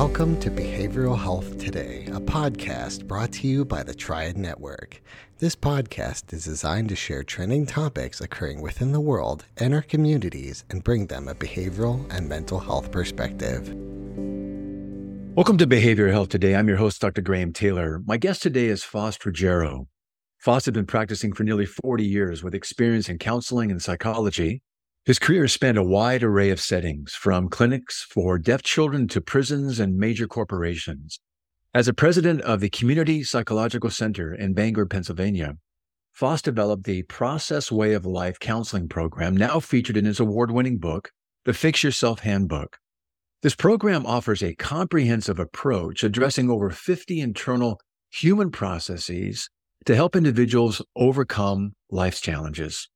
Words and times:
Welcome 0.00 0.40
to 0.40 0.50
Behavioral 0.50 1.22
Health 1.22 1.58
Today, 1.58 2.06
a 2.06 2.18
podcast 2.18 3.06
brought 3.06 3.32
to 3.32 3.46
you 3.46 3.66
by 3.66 3.82
the 3.82 3.92
Triad 3.92 4.38
Network. 4.38 5.02
This 5.40 5.54
podcast 5.54 6.32
is 6.32 6.46
designed 6.46 6.88
to 6.88 6.96
share 6.96 7.22
trending 7.22 7.66
topics 7.66 8.18
occurring 8.22 8.62
within 8.62 8.92
the 8.92 9.00
world 9.00 9.44
and 9.58 9.74
our 9.74 9.82
communities 9.82 10.64
and 10.70 10.82
bring 10.82 11.08
them 11.08 11.28
a 11.28 11.34
behavioral 11.34 12.10
and 12.10 12.26
mental 12.26 12.58
health 12.58 12.90
perspective. 12.90 13.68
Welcome 15.34 15.58
to 15.58 15.66
Behavioral 15.66 16.12
Health 16.12 16.30
Today. 16.30 16.56
I'm 16.56 16.66
your 16.66 16.78
host, 16.78 17.02
Dr. 17.02 17.20
Graham 17.20 17.52
Taylor. 17.52 18.00
My 18.06 18.16
guest 18.16 18.42
today 18.42 18.68
is 18.68 18.82
Faust 18.82 19.26
Ruggiero. 19.26 19.86
Faust 20.38 20.64
has 20.64 20.72
been 20.72 20.86
practicing 20.86 21.34
for 21.34 21.44
nearly 21.44 21.66
40 21.66 22.06
years 22.06 22.42
with 22.42 22.54
experience 22.54 23.10
in 23.10 23.18
counseling 23.18 23.70
and 23.70 23.82
psychology. 23.82 24.62
His 25.06 25.18
career 25.18 25.48
spanned 25.48 25.78
a 25.78 25.82
wide 25.82 26.22
array 26.22 26.50
of 26.50 26.60
settings, 26.60 27.14
from 27.14 27.48
clinics 27.48 28.02
for 28.02 28.38
deaf 28.38 28.62
children 28.62 29.08
to 29.08 29.20
prisons 29.20 29.80
and 29.80 29.96
major 29.96 30.26
corporations. 30.26 31.18
As 31.72 31.88
a 31.88 31.94
president 31.94 32.42
of 32.42 32.60
the 32.60 32.68
Community 32.68 33.22
Psychological 33.22 33.90
Center 33.90 34.34
in 34.34 34.52
Bangor, 34.52 34.86
Pennsylvania, 34.86 35.56
Faust 36.12 36.44
developed 36.44 36.84
the 36.84 37.02
Process 37.04 37.72
Way 37.72 37.94
of 37.94 38.04
Life 38.04 38.38
counseling 38.38 38.88
program, 38.88 39.34
now 39.34 39.58
featured 39.58 39.96
in 39.96 40.04
his 40.04 40.20
award 40.20 40.50
winning 40.50 40.76
book, 40.76 41.12
The 41.46 41.54
Fix 41.54 41.82
Yourself 41.82 42.20
Handbook. 42.20 42.76
This 43.42 43.54
program 43.54 44.04
offers 44.04 44.42
a 44.42 44.54
comprehensive 44.54 45.38
approach 45.38 46.04
addressing 46.04 46.50
over 46.50 46.68
50 46.68 47.20
internal 47.20 47.80
human 48.10 48.50
processes 48.50 49.48
to 49.86 49.94
help 49.94 50.14
individuals 50.14 50.82
overcome 50.94 51.72
life's 51.90 52.20
challenges. 52.20 52.90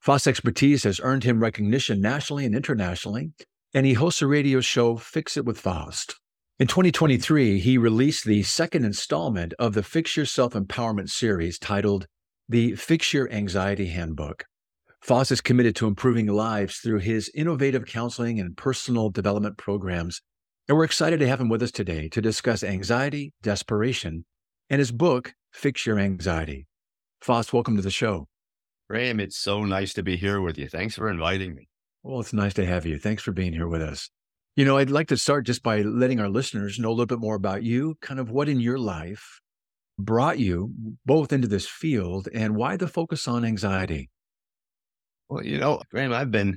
Faust's 0.00 0.26
expertise 0.28 0.84
has 0.84 1.00
earned 1.02 1.24
him 1.24 1.40
recognition 1.40 2.00
nationally 2.00 2.46
and 2.46 2.54
internationally, 2.54 3.32
and 3.74 3.84
he 3.84 3.94
hosts 3.94 4.22
a 4.22 4.26
radio 4.26 4.60
show, 4.60 4.96
Fix 4.96 5.36
It 5.36 5.44
with 5.44 5.58
Faust. 5.58 6.14
In 6.58 6.66
2023, 6.66 7.58
he 7.58 7.78
released 7.78 8.24
the 8.24 8.42
second 8.42 8.84
installment 8.84 9.54
of 9.58 9.74
the 9.74 9.82
Fix 9.82 10.16
Your 10.16 10.26
Self 10.26 10.54
Empowerment 10.54 11.08
series 11.08 11.58
titled 11.58 12.06
The 12.48 12.74
Fix 12.76 13.12
Your 13.12 13.30
Anxiety 13.30 13.88
Handbook. 13.88 14.44
Faust 15.00 15.30
is 15.30 15.40
committed 15.40 15.76
to 15.76 15.86
improving 15.86 16.26
lives 16.26 16.78
through 16.78 16.98
his 16.98 17.30
innovative 17.34 17.84
counseling 17.84 18.40
and 18.40 18.56
personal 18.56 19.10
development 19.10 19.56
programs. 19.56 20.22
And 20.68 20.76
we're 20.76 20.84
excited 20.84 21.20
to 21.20 21.28
have 21.28 21.40
him 21.40 21.48
with 21.48 21.62
us 21.62 21.70
today 21.70 22.08
to 22.08 22.20
discuss 22.20 22.64
anxiety, 22.64 23.32
desperation, 23.42 24.24
and 24.70 24.78
his 24.78 24.92
book, 24.92 25.34
Fix 25.52 25.86
Your 25.86 25.98
Anxiety. 25.98 26.66
Faust, 27.20 27.52
welcome 27.52 27.76
to 27.76 27.82
the 27.82 27.90
show. 27.90 28.26
Graham, 28.88 29.20
it's 29.20 29.38
so 29.38 29.64
nice 29.64 29.92
to 29.94 30.02
be 30.02 30.16
here 30.16 30.40
with 30.40 30.56
you. 30.56 30.66
Thanks 30.66 30.94
for 30.94 31.10
inviting 31.10 31.54
me. 31.54 31.68
Well, 32.02 32.20
it's 32.20 32.32
nice 32.32 32.54
to 32.54 32.64
have 32.64 32.86
you. 32.86 32.98
Thanks 32.98 33.22
for 33.22 33.32
being 33.32 33.52
here 33.52 33.68
with 33.68 33.82
us. 33.82 34.08
You 34.56 34.64
know, 34.64 34.78
I'd 34.78 34.90
like 34.90 35.08
to 35.08 35.16
start 35.16 35.44
just 35.44 35.62
by 35.62 35.82
letting 35.82 36.20
our 36.20 36.28
listeners 36.28 36.78
know 36.78 36.88
a 36.88 36.92
little 36.92 37.06
bit 37.06 37.20
more 37.20 37.34
about 37.34 37.62
you, 37.62 37.96
kind 38.00 38.18
of 38.18 38.30
what 38.30 38.48
in 38.48 38.60
your 38.60 38.78
life 38.78 39.40
brought 39.98 40.38
you 40.38 40.72
both 41.04 41.32
into 41.32 41.48
this 41.48 41.68
field 41.68 42.28
and 42.32 42.56
why 42.56 42.76
the 42.76 42.88
focus 42.88 43.28
on 43.28 43.44
anxiety. 43.44 44.08
Well, 45.28 45.44
you 45.44 45.58
know, 45.58 45.82
Graham, 45.90 46.14
I've 46.14 46.30
been, 46.30 46.56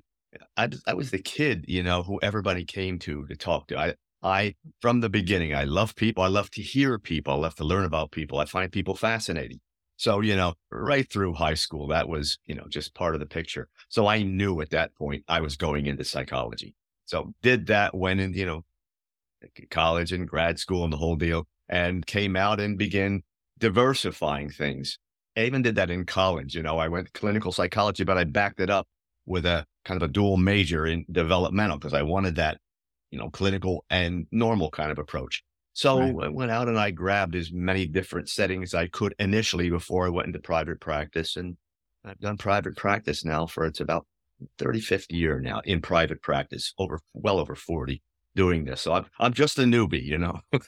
I, 0.55 0.69
I 0.87 0.93
was 0.93 1.11
the 1.11 1.21
kid, 1.21 1.65
you 1.67 1.83
know, 1.83 2.01
who 2.01 2.19
everybody 2.23 2.63
came 2.63 2.97
to 2.99 3.27
to 3.27 3.35
talk 3.35 3.67
to. 3.67 3.77
I, 3.77 3.93
I, 4.23 4.55
from 4.79 5.01
the 5.01 5.09
beginning, 5.09 5.53
I 5.53 5.65
love 5.65 5.95
people. 5.95 6.23
I 6.23 6.27
love 6.27 6.49
to 6.51 6.61
hear 6.61 6.97
people. 6.97 7.33
I 7.33 7.37
love 7.37 7.55
to 7.55 7.65
learn 7.65 7.83
about 7.83 8.11
people. 8.11 8.39
I 8.39 8.45
find 8.45 8.71
people 8.71 8.95
fascinating. 8.95 9.59
So, 10.01 10.19
you 10.21 10.35
know, 10.35 10.55
right 10.71 11.07
through 11.07 11.35
high 11.35 11.53
school, 11.53 11.85
that 11.89 12.09
was, 12.09 12.39
you 12.47 12.55
know, 12.55 12.65
just 12.67 12.95
part 12.95 13.13
of 13.13 13.19
the 13.19 13.27
picture. 13.27 13.69
So 13.87 14.07
I 14.07 14.23
knew 14.23 14.59
at 14.59 14.71
that 14.71 14.95
point 14.95 15.23
I 15.27 15.41
was 15.41 15.55
going 15.55 15.85
into 15.85 16.03
psychology. 16.03 16.73
So 17.05 17.35
did 17.43 17.67
that, 17.67 17.93
went 17.93 18.19
in, 18.19 18.33
you 18.33 18.47
know, 18.47 18.65
college 19.69 20.11
and 20.11 20.27
grad 20.27 20.57
school 20.57 20.83
and 20.83 20.91
the 20.91 20.97
whole 20.97 21.17
deal 21.17 21.45
and 21.69 22.03
came 22.03 22.35
out 22.35 22.59
and 22.59 22.79
began 22.79 23.21
diversifying 23.59 24.49
things. 24.49 24.97
I 25.37 25.41
even 25.41 25.61
did 25.61 25.75
that 25.75 25.91
in 25.91 26.07
college. 26.07 26.55
You 26.55 26.63
know, 26.63 26.79
I 26.79 26.87
went 26.87 27.13
clinical 27.13 27.51
psychology, 27.51 28.03
but 28.03 28.17
I 28.17 28.23
backed 28.23 28.59
it 28.59 28.71
up 28.71 28.87
with 29.27 29.45
a 29.45 29.67
kind 29.85 30.01
of 30.01 30.09
a 30.09 30.11
dual 30.11 30.37
major 30.37 30.87
in 30.87 31.05
developmental 31.11 31.77
because 31.77 31.93
I 31.93 32.01
wanted 32.01 32.37
that, 32.37 32.57
you 33.11 33.19
know, 33.19 33.29
clinical 33.29 33.85
and 33.91 34.25
normal 34.31 34.71
kind 34.71 34.91
of 34.91 34.97
approach. 34.97 35.43
So 35.73 35.99
right. 35.99 36.25
I 36.25 36.27
went 36.27 36.51
out 36.51 36.67
and 36.67 36.77
I 36.77 36.91
grabbed 36.91 37.35
as 37.35 37.51
many 37.51 37.87
different 37.87 38.29
settings 38.29 38.73
I 38.73 38.87
could 38.87 39.15
initially 39.19 39.69
before 39.69 40.05
I 40.05 40.09
went 40.09 40.27
into 40.27 40.39
private 40.39 40.79
practice. 40.81 41.37
And 41.37 41.55
I've 42.03 42.19
done 42.19 42.37
private 42.37 42.75
practice 42.75 43.23
now 43.23 43.45
for 43.45 43.65
it's 43.65 43.79
about 43.79 44.05
35th 44.59 45.05
year 45.09 45.39
now 45.39 45.61
in 45.65 45.81
private 45.81 46.21
practice, 46.21 46.73
over 46.77 46.99
well 47.13 47.39
over 47.39 47.55
40 47.55 48.01
doing 48.35 48.65
this. 48.65 48.81
So 48.81 48.93
I'm, 48.93 49.05
I'm 49.19 49.33
just 49.33 49.59
a 49.59 49.63
newbie, 49.63 50.03
you 50.03 50.17
know. 50.17 50.39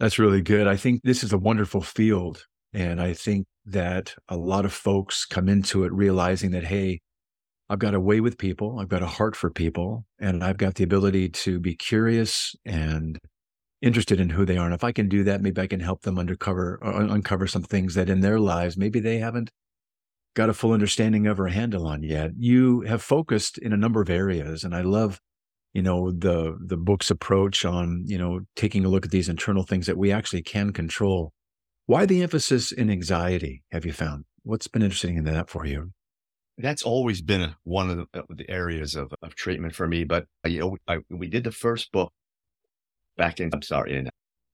That's 0.00 0.18
really 0.18 0.42
good. 0.42 0.66
I 0.66 0.76
think 0.76 1.02
this 1.02 1.22
is 1.22 1.32
a 1.32 1.38
wonderful 1.38 1.80
field. 1.80 2.44
And 2.72 3.00
I 3.00 3.12
think 3.12 3.46
that 3.66 4.14
a 4.28 4.36
lot 4.36 4.64
of 4.64 4.72
folks 4.72 5.24
come 5.24 5.48
into 5.48 5.84
it 5.84 5.92
realizing 5.92 6.50
that, 6.50 6.64
hey, 6.64 7.00
I've 7.70 7.78
got 7.78 7.94
a 7.94 8.00
way 8.00 8.20
with 8.20 8.38
people. 8.38 8.78
I've 8.78 8.88
got 8.88 9.02
a 9.02 9.06
heart 9.06 9.34
for 9.34 9.50
people 9.50 10.04
and 10.18 10.44
I've 10.44 10.58
got 10.58 10.74
the 10.74 10.84
ability 10.84 11.30
to 11.30 11.58
be 11.58 11.74
curious 11.74 12.54
and 12.64 13.18
interested 13.80 14.20
in 14.20 14.30
who 14.30 14.44
they 14.44 14.56
are. 14.56 14.66
And 14.66 14.74
if 14.74 14.84
I 14.84 14.92
can 14.92 15.08
do 15.08 15.24
that, 15.24 15.40
maybe 15.40 15.60
I 15.60 15.66
can 15.66 15.80
help 15.80 16.02
them 16.02 16.18
undercover, 16.18 16.78
uh, 16.84 17.06
uncover 17.12 17.46
some 17.46 17.62
things 17.62 17.94
that 17.94 18.10
in 18.10 18.20
their 18.20 18.38
lives, 18.38 18.76
maybe 18.76 19.00
they 19.00 19.18
haven't 19.18 19.50
got 20.34 20.50
a 20.50 20.54
full 20.54 20.72
understanding 20.72 21.26
of 21.26 21.40
or 21.40 21.48
handle 21.48 21.86
on 21.86 22.02
yet. 22.02 22.32
You 22.36 22.82
have 22.82 23.02
focused 23.02 23.56
in 23.58 23.72
a 23.72 23.78
number 23.78 24.02
of 24.02 24.10
areas 24.10 24.64
and 24.64 24.74
I 24.74 24.82
love, 24.82 25.20
you 25.72 25.82
know, 25.82 26.10
the, 26.10 26.58
the 26.60 26.76
book's 26.76 27.10
approach 27.10 27.64
on, 27.64 28.04
you 28.06 28.18
know, 28.18 28.40
taking 28.56 28.84
a 28.84 28.88
look 28.88 29.06
at 29.06 29.10
these 29.10 29.28
internal 29.28 29.62
things 29.62 29.86
that 29.86 29.96
we 29.96 30.12
actually 30.12 30.42
can 30.42 30.72
control. 30.72 31.32
Why 31.86 32.04
the 32.04 32.22
emphasis 32.22 32.72
in 32.72 32.90
anxiety 32.90 33.62
have 33.70 33.86
you 33.86 33.92
found? 33.92 34.24
What's 34.42 34.68
been 34.68 34.82
interesting 34.82 35.16
in 35.16 35.24
that 35.24 35.48
for 35.48 35.64
you? 35.64 35.92
That's 36.58 36.82
always 36.82 37.20
been 37.20 37.54
one 37.64 37.90
of 37.90 38.06
the, 38.12 38.22
the, 38.30 38.50
areas 38.50 38.94
of, 38.94 39.12
of 39.22 39.34
treatment 39.34 39.74
for 39.74 39.88
me. 39.88 40.04
But 40.04 40.26
uh, 40.44 40.48
you 40.48 40.60
know, 40.60 40.76
I, 40.86 40.98
we 41.10 41.28
did 41.28 41.44
the 41.44 41.52
first 41.52 41.90
book 41.92 42.12
back 43.16 43.40
in 43.40 43.50
I'm 43.52 43.62
sorry 43.62 43.96
in 43.96 44.08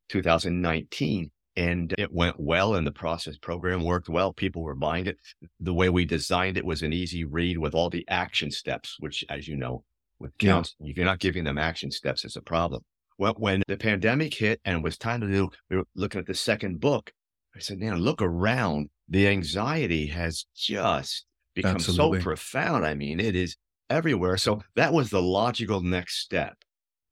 2019, 0.09 1.31
and 1.57 1.95
it 1.99 2.13
went 2.13 2.39
well, 2.39 2.75
and 2.75 2.87
the 2.87 2.93
process 2.93 3.37
program 3.37 3.85
worked 3.85 4.09
well. 4.09 4.33
People 4.33 4.63
were 4.63 4.75
buying 4.75 5.07
it. 5.07 5.19
The 5.59 5.75
way 5.75 5.89
we 5.89 6.05
designed 6.05 6.57
it 6.57 6.65
was 6.65 6.83
an 6.83 6.93
easy 6.93 7.25
read 7.25 7.59
with 7.59 7.75
all 7.75 7.91
the 7.91 8.07
action 8.09 8.51
steps, 8.51 8.97
which, 8.99 9.25
as 9.29 9.47
you 9.47 9.57
know, 9.57 9.85
with 10.19 10.37
counseling, 10.39 10.87
yeah. 10.87 10.91
if 10.91 10.97
you're 10.97 11.07
not 11.07 11.19
giving 11.19 11.45
them 11.45 11.59
action 11.59 11.91
steps, 11.91 12.25
it's 12.25 12.37
a 12.37 12.43
problem. 12.43 12.83
Well, 13.19 13.35
when 13.37 13.63
the 13.69 13.77
pandemic 13.77 14.33
hit 14.33 14.61
and 14.65 14.79
it 14.79 14.83
was 14.83 14.97
time 14.97 15.21
to 15.21 15.27
do, 15.27 15.51
we 15.69 15.77
were 15.77 15.85
looking 15.95 16.21
at 16.21 16.27
the 16.27 16.35
second 16.35 16.81
book. 16.81 17.13
I 17.55 17.59
said, 17.59 17.79
man, 17.79 17.97
look 17.97 18.23
around. 18.23 18.89
The 19.09 19.27
anxiety 19.29 20.07
has 20.07 20.47
just 20.55 21.27
become 21.55 21.77
Absolutely. 21.77 22.19
so 22.19 22.23
profound. 22.23 22.87
I 22.87 22.95
mean, 22.95 23.21
it 23.21 23.35
is 23.35 23.57
everywhere. 23.89 24.37
So 24.37 24.63
that 24.77 24.93
was 24.93 25.11
the 25.11 25.23
logical 25.23 25.81
next 25.81 26.19
step. 26.21 26.57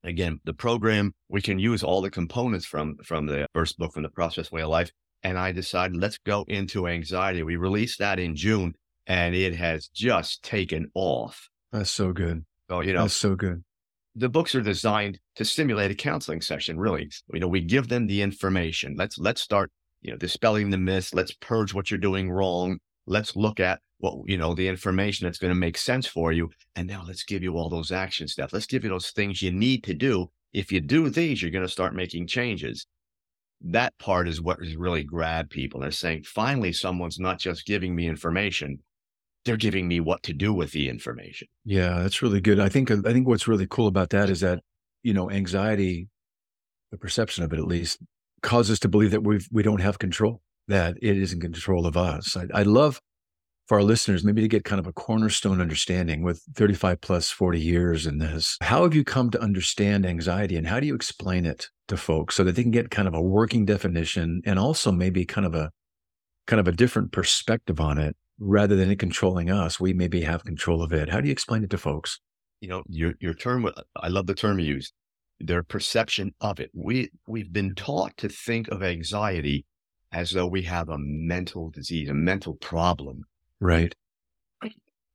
Again, 0.03 0.39
the 0.45 0.53
program, 0.53 1.13
we 1.27 1.41
can 1.41 1.59
use 1.59 1.83
all 1.83 2.01
the 2.01 2.09
components 2.09 2.65
from, 2.65 2.97
from 3.03 3.25
the 3.25 3.47
first 3.53 3.77
book 3.77 3.93
from 3.93 4.03
the 4.03 4.09
process 4.09 4.51
way 4.51 4.61
of 4.61 4.69
life. 4.69 4.91
And 5.23 5.37
I 5.37 5.51
decided 5.51 5.97
let's 5.97 6.17
go 6.17 6.45
into 6.47 6.87
anxiety. 6.87 7.43
We 7.43 7.57
released 7.57 7.99
that 7.99 8.19
in 8.19 8.35
June 8.35 8.75
and 9.05 9.35
it 9.35 9.55
has 9.55 9.89
just 9.89 10.41
taken 10.43 10.89
off. 10.93 11.49
That's 11.73 11.89
so 11.89 12.13
good. 12.13 12.45
Oh, 12.69 12.81
you 12.81 12.93
know, 12.93 13.01
that's 13.01 13.15
so 13.15 13.35
good. 13.35 13.63
The 14.15 14.29
books 14.29 14.55
are 14.55 14.61
designed 14.61 15.19
to 15.35 15.45
stimulate 15.45 15.91
a 15.91 15.95
counseling 15.95 16.41
session, 16.41 16.79
really. 16.79 17.09
You 17.33 17.39
know, 17.39 17.47
we 17.47 17.61
give 17.61 17.89
them 17.89 18.07
the 18.07 18.21
information. 18.21 18.95
Let's 18.97 19.17
let's 19.17 19.41
start, 19.41 19.71
you 20.01 20.11
know, 20.11 20.17
dispelling 20.17 20.69
the 20.69 20.77
myths. 20.77 21.13
Let's 21.13 21.31
purge 21.31 21.73
what 21.73 21.89
you're 21.89 21.99
doing 21.99 22.31
wrong. 22.31 22.79
Let's 23.07 23.35
look 23.35 23.59
at 23.59 23.79
what 23.99 24.15
you 24.25 24.37
know 24.37 24.53
the 24.53 24.67
information 24.67 25.25
that's 25.25 25.37
going 25.37 25.53
to 25.53 25.59
make 25.59 25.77
sense 25.77 26.07
for 26.07 26.31
you 26.31 26.49
and 26.75 26.87
now 26.87 27.03
let's 27.05 27.23
give 27.23 27.43
you 27.43 27.55
all 27.55 27.69
those 27.69 27.91
action 27.91 28.27
steps. 28.27 28.53
Let's 28.53 28.65
give 28.65 28.83
you 28.83 28.89
those 28.89 29.11
things 29.11 29.41
you 29.41 29.51
need 29.51 29.83
to 29.85 29.93
do. 29.93 30.31
If 30.53 30.71
you 30.71 30.81
do 30.81 31.09
these 31.09 31.41
you're 31.41 31.51
going 31.51 31.65
to 31.65 31.71
start 31.71 31.95
making 31.95 32.27
changes. 32.27 32.87
That 33.61 33.97
part 33.99 34.29
is 34.29 34.41
what 34.41 34.59
has 34.63 34.77
really 34.77 35.03
grabbed 35.03 35.49
people. 35.49 35.81
They're 35.81 35.91
saying 35.91 36.23
finally 36.23 36.71
someone's 36.71 37.19
not 37.19 37.39
just 37.39 37.65
giving 37.65 37.95
me 37.95 38.07
information 38.07 38.79
they're 39.45 39.55
giving 39.55 39.87
me 39.87 40.01
what 40.01 40.21
to 40.21 40.33
do 40.33 40.53
with 40.53 40.71
the 40.73 40.89
information. 40.89 41.47
Yeah 41.65 42.01
that's 42.01 42.21
really 42.21 42.41
good. 42.41 42.59
I 42.59 42.69
think 42.69 42.91
uh, 42.91 42.97
i 43.05 43.13
think 43.13 43.27
what's 43.27 43.47
really 43.47 43.67
cool 43.67 43.87
about 43.87 44.09
that 44.11 44.29
is 44.29 44.41
that 44.41 44.59
you 45.03 45.13
know 45.13 45.29
anxiety 45.29 46.09
the 46.91 46.97
perception 46.97 47.43
of 47.43 47.53
it 47.53 47.59
at 47.59 47.67
least 47.67 47.99
causes 48.41 48.71
us 48.71 48.79
to 48.79 48.87
believe 48.87 49.11
that 49.11 49.23
we 49.23 49.39
we 49.51 49.63
don't 49.63 49.81
have 49.81 49.99
control 49.99 50.41
that 50.69 50.95
it 51.01 51.17
is 51.17 51.33
in 51.33 51.41
control 51.41 51.85
of 51.85 51.97
us. 51.97 52.37
I, 52.37 52.45
I 52.53 52.63
love 52.63 53.01
for 53.69 53.77
our 53.77 53.83
listeners, 53.83 54.23
maybe 54.23 54.41
to 54.41 54.47
get 54.47 54.65
kind 54.65 54.79
of 54.79 54.87
a 54.87 54.91
cornerstone 54.91 55.61
understanding 55.61 56.23
with 56.23 56.41
35 56.55 57.01
plus 57.01 57.29
40 57.29 57.61
years 57.61 58.07
in 58.07 58.17
this, 58.17 58.57
how 58.61 58.81
have 58.81 58.95
you 58.95 59.03
come 59.03 59.29
to 59.29 59.39
understand 59.39 60.07
anxiety 60.07 60.55
and 60.55 60.65
how 60.65 60.79
do 60.79 60.87
you 60.87 60.95
explain 60.95 61.45
it 61.45 61.67
to 61.87 61.95
folks 61.95 62.35
so 62.35 62.43
that 62.43 62.55
they 62.55 62.63
can 62.63 62.71
get 62.71 62.89
kind 62.89 63.07
of 63.07 63.13
a 63.13 63.21
working 63.21 63.65
definition 63.65 64.41
and 64.43 64.57
also 64.57 64.91
maybe 64.91 65.23
kind 65.23 65.45
of 65.45 65.53
a 65.53 65.69
kind 66.47 66.59
of 66.59 66.67
a 66.67 66.71
different 66.71 67.11
perspective 67.11 67.79
on 67.79 67.99
it 67.99 68.15
rather 68.39 68.75
than 68.75 68.89
it 68.89 68.97
controlling 68.97 69.51
us? 69.51 69.79
We 69.79 69.93
maybe 69.93 70.21
have 70.21 70.43
control 70.43 70.81
of 70.81 70.91
it. 70.91 71.07
How 71.07 71.21
do 71.21 71.27
you 71.27 71.31
explain 71.31 71.63
it 71.63 71.69
to 71.69 71.77
folks? 71.77 72.19
You 72.61 72.69
know, 72.69 72.83
your 72.87 73.13
your 73.19 73.35
term 73.35 73.67
uh, 73.67 73.71
I 73.95 74.07
love 74.07 74.25
the 74.25 74.33
term 74.33 74.57
you 74.57 74.65
use, 74.65 74.91
their 75.39 75.61
perception 75.61 76.33
of 76.41 76.59
it. 76.59 76.71
We, 76.73 77.11
we've 77.27 77.53
been 77.53 77.75
taught 77.75 78.17
to 78.17 78.29
think 78.29 78.67
of 78.69 78.81
anxiety 78.81 79.67
as 80.11 80.31
though 80.31 80.47
we 80.47 80.63
have 80.63 80.89
a 80.89 80.97
mental 80.97 81.69
disease, 81.69 82.09
a 82.09 82.15
mental 82.15 82.55
problem. 82.55 83.25
Right. 83.59 83.93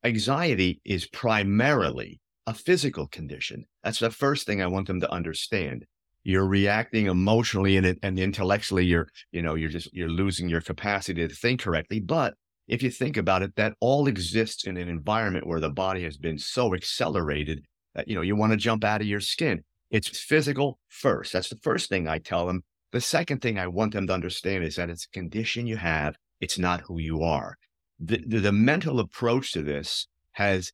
Anxiety 0.03 0.81
is 0.85 1.07
primarily 1.07 2.19
a 2.45 2.53
physical 2.53 3.07
condition. 3.07 3.65
That's 3.83 3.99
the 3.99 4.11
first 4.11 4.45
thing 4.45 4.61
I 4.61 4.67
want 4.67 4.85
them 4.87 4.99
to 5.01 5.11
understand. 5.11 5.85
You're 6.23 6.45
reacting 6.47 7.07
emotionally 7.07 7.77
and, 7.77 7.97
and 8.03 8.19
intellectually. 8.19 8.85
You're, 8.85 9.07
you 9.31 9.41
know, 9.41 9.55
you're 9.55 9.69
just, 9.69 9.91
you're 9.93 10.09
losing 10.09 10.47
your 10.47 10.61
capacity 10.61 11.27
to 11.27 11.33
think 11.33 11.61
correctly. 11.61 11.99
But 11.99 12.35
if 12.67 12.83
you 12.83 12.91
think 12.91 13.17
about 13.17 13.41
it, 13.41 13.55
that 13.55 13.73
all 13.79 14.07
exists 14.07 14.65
in 14.65 14.77
an 14.77 14.89
environment 14.89 15.47
where 15.47 15.59
the 15.59 15.69
body 15.69 16.03
has 16.03 16.17
been 16.17 16.37
so 16.37 16.73
accelerated 16.75 17.63
that, 17.95 18.07
you 18.07 18.15
know, 18.15 18.21
you 18.21 18.35
want 18.35 18.51
to 18.51 18.57
jump 18.57 18.83
out 18.83 19.01
of 19.01 19.07
your 19.07 19.21
skin. 19.21 19.63
It's 19.91 20.07
physical 20.07 20.79
first. 20.87 21.33
That's 21.33 21.49
the 21.49 21.59
first 21.63 21.89
thing 21.89 22.07
I 22.07 22.19
tell 22.19 22.45
them. 22.47 22.63
The 22.91 23.01
second 23.01 23.41
thing 23.41 23.59
I 23.59 23.67
want 23.67 23.93
them 23.93 24.07
to 24.07 24.13
understand 24.13 24.63
is 24.63 24.75
that 24.75 24.89
it's 24.89 25.05
a 25.05 25.09
condition 25.09 25.67
you 25.67 25.77
have. 25.77 26.15
It's 26.41 26.59
not 26.59 26.81
who 26.81 26.99
you 26.99 27.23
are. 27.23 27.55
The, 27.99 28.23
the, 28.27 28.39
the 28.39 28.51
mental 28.51 28.99
approach 28.99 29.51
to 29.53 29.61
this 29.61 30.07
has 30.33 30.71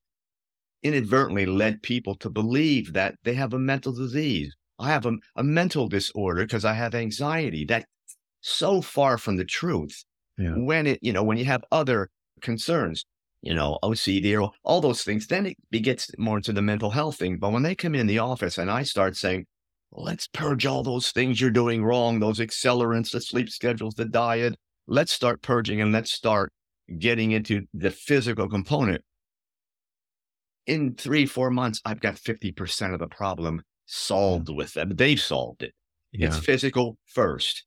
inadvertently 0.83 1.45
led 1.45 1.83
people 1.83 2.15
to 2.15 2.29
believe 2.29 2.93
that 2.93 3.15
they 3.23 3.33
have 3.35 3.53
a 3.53 3.59
mental 3.59 3.93
disease. 3.93 4.55
I 4.79 4.89
have 4.89 5.05
a, 5.05 5.13
a 5.35 5.43
mental 5.43 5.87
disorder 5.87 6.43
because 6.43 6.65
I 6.65 6.73
have 6.73 6.95
anxiety. 6.95 7.65
That's 7.65 7.85
so 8.41 8.81
far 8.81 9.17
from 9.17 9.37
the 9.37 9.45
truth. 9.45 10.03
Yeah. 10.37 10.55
When 10.55 10.87
it, 10.87 10.99
you 11.01 11.13
know, 11.13 11.23
when 11.23 11.37
you 11.37 11.45
have 11.45 11.63
other 11.71 12.09
concerns, 12.41 13.05
you 13.41 13.53
know, 13.53 13.77
OCD 13.83 14.41
or 14.41 14.51
all 14.63 14.81
those 14.81 15.03
things, 15.03 15.27
then 15.27 15.53
it 15.71 15.81
gets 15.81 16.09
more 16.17 16.37
into 16.37 16.53
the 16.53 16.61
mental 16.61 16.89
health 16.89 17.17
thing. 17.17 17.37
But 17.37 17.51
when 17.51 17.63
they 17.63 17.75
come 17.75 17.93
in 17.93 18.07
the 18.07 18.19
office 18.19 18.57
and 18.57 18.71
I 18.71 18.83
start 18.83 19.15
saying, 19.15 19.45
let's 19.91 20.27
purge 20.27 20.65
all 20.65 20.83
those 20.83 21.11
things 21.11 21.39
you're 21.39 21.51
doing 21.51 21.83
wrong, 21.83 22.19
those 22.19 22.39
accelerants, 22.39 23.11
the 23.11 23.21
sleep 23.21 23.49
schedules, 23.49 23.95
the 23.95 24.05
diet, 24.05 24.55
let's 24.87 25.11
start 25.11 25.41
purging 25.41 25.81
and 25.81 25.91
let's 25.91 26.11
start 26.11 26.51
getting 26.99 27.31
into 27.31 27.63
the 27.73 27.91
physical 27.91 28.49
component 28.49 29.03
in 30.67 30.95
three, 30.95 31.25
four 31.25 31.49
months, 31.49 31.81
I've 31.85 31.99
got 31.99 32.15
50% 32.15 32.93
of 32.93 32.99
the 32.99 33.07
problem 33.07 33.63
solved 33.85 34.49
with 34.49 34.73
them. 34.73 34.93
They've 34.95 35.19
solved 35.19 35.63
it. 35.63 35.73
Yeah. 36.11 36.27
It's 36.27 36.37
physical 36.37 36.97
first. 37.05 37.65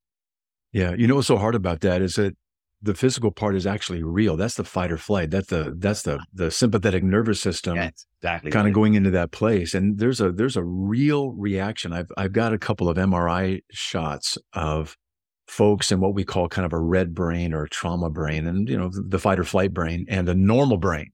Yeah. 0.72 0.94
You 0.96 1.06
know 1.06 1.16
what's 1.16 1.28
so 1.28 1.36
hard 1.36 1.54
about 1.54 1.80
that 1.80 2.02
is 2.02 2.14
that 2.14 2.36
the 2.82 2.94
physical 2.94 3.30
part 3.30 3.56
is 3.56 3.66
actually 3.66 4.02
real. 4.02 4.36
That's 4.36 4.56
the 4.56 4.64
fight 4.64 4.92
or 4.92 4.98
flight. 4.98 5.30
That's 5.30 5.48
the 5.48 5.74
that's 5.78 6.02
the 6.02 6.18
the 6.34 6.50
sympathetic 6.50 7.02
nervous 7.02 7.40
system 7.40 7.78
exactly 7.78 8.50
kind 8.50 8.68
of 8.68 8.74
going 8.74 8.92
into 8.92 9.10
that 9.12 9.32
place. 9.32 9.72
And 9.72 9.98
there's 9.98 10.20
a 10.20 10.30
there's 10.30 10.56
a 10.56 10.64
real 10.64 11.30
reaction. 11.32 11.94
I've 11.94 12.10
I've 12.18 12.34
got 12.34 12.52
a 12.52 12.58
couple 12.58 12.90
of 12.90 12.98
MRI 12.98 13.60
shots 13.70 14.36
of 14.52 14.96
folks 15.46 15.92
in 15.92 16.00
what 16.00 16.14
we 16.14 16.24
call 16.24 16.48
kind 16.48 16.66
of 16.66 16.72
a 16.72 16.78
red 16.78 17.14
brain 17.14 17.52
or 17.52 17.66
trauma 17.66 18.08
brain 18.10 18.46
and 18.46 18.68
you 18.68 18.78
know 18.78 18.90
the 18.92 19.18
fight 19.18 19.38
or 19.38 19.44
flight 19.44 19.72
brain 19.72 20.06
and 20.08 20.28
a 20.28 20.34
normal 20.34 20.76
brain. 20.76 21.10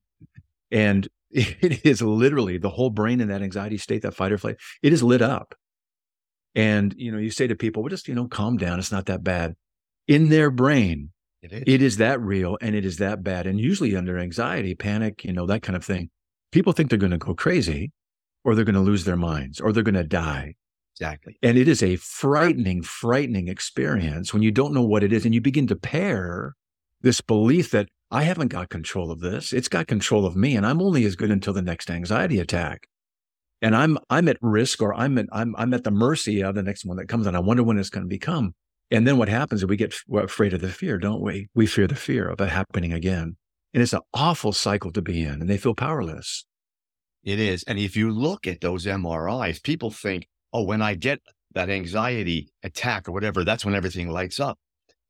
And 0.71 1.09
it 1.31 1.87
is 1.87 2.03
literally 2.03 2.59
the 2.59 2.71
whole 2.71 2.91
brain 2.91 3.21
in 3.21 3.29
that 3.29 3.43
anxiety 3.43 3.79
state, 3.79 4.03
that 4.03 4.15
fight 4.15 4.33
or 4.33 4.39
flight, 4.39 4.57
it 4.83 4.93
is 4.93 5.03
lit 5.03 5.23
up. 5.23 5.55
And, 6.55 6.93
you 6.99 7.13
know, 7.13 7.19
you 7.19 7.31
say 7.31 7.47
to 7.47 7.55
people, 7.55 7.83
well, 7.83 7.91
just, 7.91 8.09
you 8.09 8.15
know, 8.15 8.27
calm 8.27 8.57
down. 8.57 8.81
It's 8.81 8.91
not 8.91 9.07
that 9.07 9.23
bad. 9.23 9.55
In 10.09 10.29
their 10.29 10.51
brain, 10.51 11.11
it 11.43 11.53
is. 11.53 11.63
it 11.67 11.83
is 11.83 11.97
that 11.99 12.21
real 12.21 12.59
and 12.61 12.75
it 12.75 12.85
is 12.85 12.97
that 12.97 13.23
bad. 13.23 13.47
And 13.47 13.61
usually 13.61 13.95
under 13.95 14.19
anxiety, 14.19 14.75
panic, 14.75 15.25
you 15.25 15.33
know, 15.33 15.47
that 15.47 15.63
kind 15.63 15.77
of 15.77 15.85
thing, 15.85 16.11
people 16.51 16.73
think 16.73 16.91
they're 16.91 16.99
going 16.99 17.13
to 17.13 17.19
go 17.19 17.35
crazy 17.35 17.93
or 18.45 18.55
they're 18.55 18.65
going 18.65 18.75
to 18.75 18.81
lose 18.81 19.05
their 19.05 19.17
minds 19.17 19.61
or 19.61 19.73
they're 19.73 19.85
going 19.85 19.95
to 19.95 20.05
die. 20.05 20.55
Exactly. 21.01 21.39
And 21.43 21.57
it 21.57 21.67
is 21.67 21.83
a 21.83 21.97
frightening, 21.97 22.83
frightening 22.83 23.49
experience 23.49 24.35
when 24.35 24.43
you 24.43 24.51
don't 24.51 24.75
know 24.75 24.83
what 24.83 25.03
it 25.03 25.15
is 25.15 25.25
and 25.25 25.35
you 25.35 25.41
begin 25.41 25.67
to 25.69 25.77
pair 25.77 26.55
this 27.01 27.23
belief 27.23 27.71
that 27.71 27.89
I 28.11 28.25
haven't 28.25 28.49
got 28.49 28.69
control 28.69 29.11
of 29.11 29.21
this. 29.21 29.55
It's 29.55 29.69
got 29.69 29.87
control 29.87 30.27
of 30.27 30.37
me 30.37 30.57
and 30.57 30.67
I'm 30.67 30.83
only 30.83 31.07
as 31.07 31.17
good 31.17 31.31
until 31.31 31.55
the 31.55 31.63
next 31.63 31.91
anxiety 31.91 32.39
attack. 32.39 32.87
And 33.63 33.75
I'm 33.75 33.97
I'm 34.11 34.29
at 34.29 34.37
risk 34.43 34.83
or 34.83 34.93
I'm 34.93 35.17
at 35.17 35.27
I'm 35.33 35.55
I'm 35.57 35.73
at 35.73 35.85
the 35.85 35.91
mercy 35.91 36.43
of 36.43 36.55
the 36.55 36.63
next 36.63 36.85
one 36.85 36.99
that 36.99 37.09
comes 37.09 37.27
and 37.27 37.35
I 37.35 37.41
wonder 37.41 37.63
when 37.63 37.79
it's 37.79 37.89
going 37.89 38.05
to 38.05 38.09
become. 38.09 38.55
And 38.91 39.07
then 39.07 39.17
what 39.17 39.31
happens 39.31 39.63
is 39.63 39.67
we 39.67 39.77
get 39.79 39.95
afraid 40.13 40.53
of 40.53 40.61
the 40.61 40.69
fear, 40.69 40.99
don't 40.99 41.23
we? 41.23 41.49
We 41.55 41.67
fear 41.67 41.87
the 41.87 41.95
fear 41.95 42.29
of 42.29 42.43
it 42.43 42.51
happening 42.51 42.93
again. 42.93 43.37
And 43.73 43.83
it's 43.83 43.95
an 43.95 44.01
awful 44.13 44.53
cycle 44.53 44.93
to 44.93 45.01
be 45.01 45.23
in 45.23 45.41
and 45.41 45.49
they 45.49 45.57
feel 45.57 45.75
powerless. 45.75 46.45
It 47.25 47.39
is. 47.39 47.63
And 47.63 47.79
if 47.79 47.97
you 47.97 48.11
look 48.11 48.47
at 48.47 48.61
those 48.61 48.85
MRIs, 48.85 49.63
people 49.63 49.91
think, 49.91 50.27
oh, 50.53 50.63
when 50.63 50.83
I 50.83 50.95
get 50.95 51.21
that 51.55 51.71
anxiety 51.71 52.49
attack 52.63 53.09
or 53.09 53.13
whatever, 53.13 53.45
that's 53.45 53.65
when 53.65 53.75
everything 53.75 54.11
lights 54.11 54.41
up. 54.41 54.59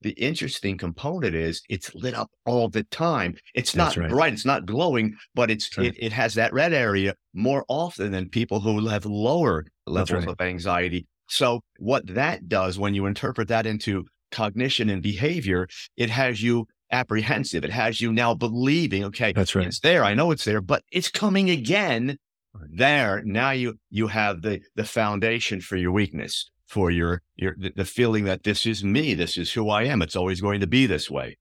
The 0.03 0.13
interesting 0.13 0.79
component 0.79 1.35
is 1.35 1.61
it's 1.69 1.95
lit 1.95 2.15
up 2.15 2.31
all 2.47 2.71
the 2.71 2.85
time. 2.85 3.37
It's 3.55 3.77
not 3.77 3.97
right. 3.97 4.09
bright, 4.09 4.33
it's 4.33 4.47
not 4.47 4.65
glowing, 4.65 5.15
but 5.35 5.51
it's 5.51 5.77
right. 5.77 5.89
it, 5.89 5.97
it 5.99 6.13
has 6.13 6.35
that 6.35 6.55
red 6.55 6.73
area 6.73 7.15
more 7.35 7.67
often 7.69 8.11
than 8.11 8.31
people 8.31 8.61
who 8.61 8.89
have 8.89 9.05
lower 9.05 9.67
levels 9.87 10.25
right. 10.25 10.29
of 10.29 10.41
anxiety. 10.41 11.07
So 11.29 11.61
what 11.79 12.07
that 12.15 12.49
does 12.49 12.79
when 12.79 12.95
you 12.95 13.07
interpret 13.07 13.49
that 13.49 13.67
into 13.67 14.07
cognition 14.31 14.89
and 14.89 15.03
behavior, 15.03 15.69
it 15.97 16.09
has 16.09 16.43
you 16.43 16.67
apprehensive. 16.91 17.65
It 17.65 17.71
has 17.71 18.01
you 18.01 18.13
now 18.13 18.35
believing, 18.35 19.05
okay, 19.05 19.33
that's 19.33 19.55
right. 19.55 19.67
It's 19.67 19.81
there. 19.81 20.03
I 20.03 20.15
know 20.15 20.31
it's 20.31 20.45
there, 20.45 20.61
but 20.61 20.83
it's 20.91 21.09
coming 21.09 21.51
again. 21.51 22.17
There. 22.55 23.23
Now 23.25 23.50
you 23.50 23.79
you 23.91 24.08
have 24.08 24.43
the 24.43 24.61
the 24.75 24.85
foundation 24.85 25.61
for 25.61 25.76
your 25.76 25.93
weakness 25.93 26.50
for 26.67 26.91
your 26.91 27.23
your 27.37 27.56
the 27.75 27.85
feeling 27.85 28.25
that 28.25 28.44
this 28.44 28.64
is 28.64 28.85
me, 28.85 29.14
this 29.14 29.37
is 29.37 29.52
who 29.52 29.69
I 29.69 29.85
am. 29.85 30.02
It's 30.02 30.17
always 30.17 30.41
going 30.41 30.61
to 30.61 30.67
be 30.67 30.87
this 30.87 31.11
way. 31.11 31.37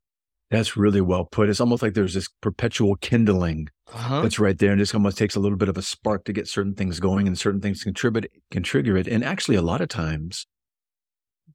That's 0.50 0.75
really 0.75 1.01
well 1.01 1.25
put. 1.25 1.50
It's 1.50 1.61
almost 1.61 1.83
like 1.83 1.94
there's 1.94 2.15
this 2.15 2.27
perpetual 2.41 2.95
kindling 2.95 3.69
uh-huh. 3.94 4.21
that's 4.21 4.39
right 4.39 4.57
there, 4.57 4.71
and 4.71 4.81
this 4.81 4.95
almost 4.95 5.19
takes 5.19 5.35
a 5.35 5.39
little 5.39 5.57
bit 5.57 5.69
of 5.69 5.77
a 5.77 5.83
spark 5.83 6.25
to 6.25 6.33
get 6.33 6.47
certain 6.47 6.73
things 6.73 7.00
going, 7.00 7.27
and 7.27 7.38
certain 7.38 7.62
things 7.62 7.83
contribute 7.83 8.31
can 8.50 8.63
trigger 8.63 8.97
it. 8.97 9.07
And 9.07 9.23
actually, 9.23 9.55
a 9.55 9.62
lot 9.62 9.81
of 9.81 9.89
times, 9.89 10.47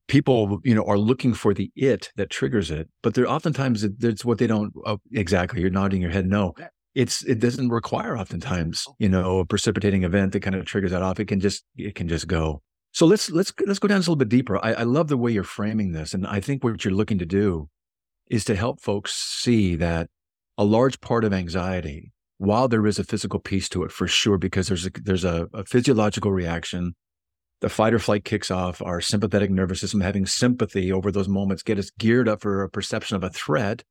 people 0.07 0.61
you 0.63 0.75
know 0.75 0.85
are 0.85 0.99
looking 0.99 1.35
for 1.35 1.53
the 1.53 1.73
it 1.75 2.13
that 2.15 2.31
triggers 2.31 2.71
it, 2.71 2.89
but 3.03 3.15
they're 3.15 3.29
oftentimes 3.29 3.83
it's 3.83 4.25
what 4.25 4.39
they 4.39 4.47
don't 4.47 4.73
oh, 4.87 5.01
exactly. 5.13 5.61
You're 5.61 5.71
nodding 5.71 6.01
your 6.01 6.13
head 6.13 6.27
no. 6.27 6.55
It's 6.95 7.23
it 7.25 7.41
doesn't 7.41 7.71
require 7.71 8.17
oftentimes 8.17 8.85
oh. 8.89 8.95
you 8.99 9.09
know 9.09 9.39
a 9.41 9.47
precipitating 9.47 10.05
event 10.05 10.33
that 10.33 10.41
kind 10.41 10.57
of 10.57 10.65
triggers 10.65 10.93
that 10.93 11.03
off. 11.03 11.21
It 11.21 11.27
can 11.27 11.41
just 11.41 11.65
it 11.77 11.95
can 11.95 12.09
just 12.09 12.29
go. 12.29 12.63
So 12.93 13.07
let's 13.07 13.31
let's 13.31 13.53
let's 13.67 13.81
go 13.81 13.89
down 13.89 13.97
a 13.97 14.01
little 14.01 14.17
bit 14.17 14.29
deeper. 14.29 14.59
I, 14.65 14.75
I 14.75 14.83
love 14.85 15.09
the 15.09 15.17
way 15.17 15.33
you're 15.33 15.43
framing 15.43 15.93
this, 15.93 16.15
and 16.15 16.27
I 16.27 16.41
think 16.41 16.63
what 16.63 16.85
you're 16.85 16.95
looking 16.95 17.19
to 17.19 17.27
do 17.27 17.69
is 18.31 18.45
to 18.45 18.55
help 18.55 18.81
folks 18.81 19.13
see 19.13 19.75
that 19.77 20.09
a 20.57 20.65
large 20.65 21.01
part 21.01 21.25
of 21.25 21.33
anxiety, 21.33 22.13
while 22.39 22.69
there 22.69 22.87
is 22.87 22.99
a 22.99 23.05
physical 23.05 23.41
piece 23.41 23.69
to 23.71 23.83
it 23.83 23.91
for 23.91 24.07
sure, 24.07 24.39
because 24.39 24.69
there's 24.69 24.87
a 24.87 24.91
there's 25.03 25.25
a, 25.25 25.49
a 25.53 25.65
physiological 25.65 26.31
reaction, 26.31 26.95
the 27.61 27.69
fight 27.69 27.95
or 27.95 27.99
flight 27.99 28.25
kicks 28.25 28.51
off, 28.51 28.81
our 28.81 29.01
sympathetic 29.01 29.51
nervous 29.51 29.81
system 29.81 30.01
having 30.01 30.27
sympathy 30.27 30.93
over 30.93 31.11
those 31.11 31.29
moments 31.29 31.63
get 31.63 31.79
us 31.79 31.91
geared 31.99 32.29
up 32.29 32.41
for 32.43 32.63
a 32.63 32.71
perception 32.71 33.17
of 33.17 33.25
a 33.25 33.31
threat 33.31 33.83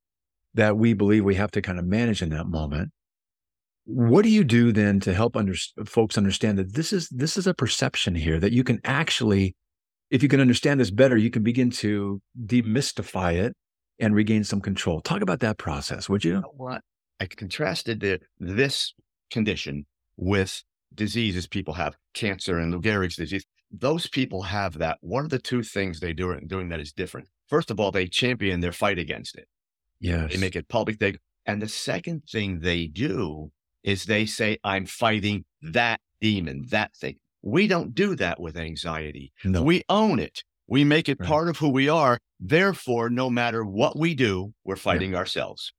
that 0.53 0.77
we 0.77 0.93
believe 0.93 1.23
we 1.23 1.35
have 1.35 1.51
to 1.51 1.61
kind 1.61 1.79
of 1.79 1.85
manage 1.85 2.21
in 2.21 2.29
that 2.29 2.47
moment. 2.47 2.91
What 3.85 4.23
do 4.23 4.29
you 4.29 4.43
do 4.43 4.71
then 4.71 4.99
to 5.01 5.13
help 5.13 5.35
under, 5.35 5.53
folks 5.85 6.17
understand 6.17 6.57
that 6.57 6.73
this 6.73 6.93
is 6.93 7.09
this 7.09 7.35
is 7.35 7.47
a 7.47 7.53
perception 7.53 8.15
here 8.15 8.39
that 8.39 8.53
you 8.53 8.63
can 8.63 8.79
actually, 8.85 9.55
if 10.09 10.23
you 10.23 10.29
can 10.29 10.39
understand 10.39 10.79
this 10.79 10.91
better, 10.91 11.17
you 11.17 11.29
can 11.29 11.43
begin 11.43 11.69
to 11.71 12.21
demystify 12.45 13.33
it 13.33 13.53
and 13.99 14.15
regain 14.15 14.43
some 14.43 14.61
control. 14.61 15.01
Talk 15.01 15.21
about 15.21 15.41
that 15.41 15.57
process, 15.57 16.07
would 16.07 16.23
you? 16.23 16.43
What 16.55 16.81
I 17.19 17.25
contrasted 17.25 17.99
the, 17.99 18.19
this 18.39 18.93
condition 19.31 19.85
with 20.17 20.63
diseases 20.93 21.47
people 21.47 21.73
have, 21.73 21.95
cancer 22.13 22.59
and 22.59 22.71
Lou 22.71 22.81
Gehrig's 22.81 23.15
disease. 23.15 23.45
Those 23.71 24.07
people 24.07 24.43
have 24.43 24.77
that. 24.77 24.97
One 25.01 25.23
of 25.23 25.29
the 25.31 25.39
two 25.39 25.63
things 25.63 25.99
they 25.99 26.13
do 26.13 26.39
doing 26.41 26.69
that 26.69 26.79
is 26.79 26.93
different. 26.93 27.27
First 27.47 27.71
of 27.71 27.79
all, 27.79 27.91
they 27.91 28.07
champion 28.07 28.59
their 28.59 28.71
fight 28.71 28.99
against 28.99 29.35
it. 29.35 29.47
Yes. 30.03 30.33
They 30.33 30.37
make 30.37 30.57
it 30.57 30.67
public. 30.67 30.99
They, 30.99 31.15
and 31.45 31.61
the 31.61 31.69
second 31.69 32.23
thing 32.29 32.59
they 32.59 32.87
do 32.87 33.51
is 33.83 34.03
they 34.03 34.25
say, 34.25 34.57
I'm 34.63 34.85
fighting 34.85 35.45
that 35.61 36.01
demon, 36.19 36.65
that 36.69 36.93
thing. 36.93 37.17
We 37.41 37.67
don't 37.67 37.95
do 37.95 38.15
that 38.17 38.39
with 38.39 38.57
anxiety. 38.57 39.31
No. 39.45 39.63
We 39.63 39.83
own 39.87 40.19
it. 40.19 40.43
We 40.67 40.83
make 40.83 41.07
it 41.07 41.19
right. 41.19 41.27
part 41.27 41.47
of 41.47 41.57
who 41.57 41.69
we 41.69 41.87
are. 41.87 42.19
Therefore, 42.39 43.09
no 43.09 43.29
matter 43.29 43.63
what 43.63 43.97
we 43.97 44.13
do, 44.13 44.53
we're 44.65 44.75
fighting 44.75 45.11
yeah. 45.11 45.19
ourselves. 45.19 45.73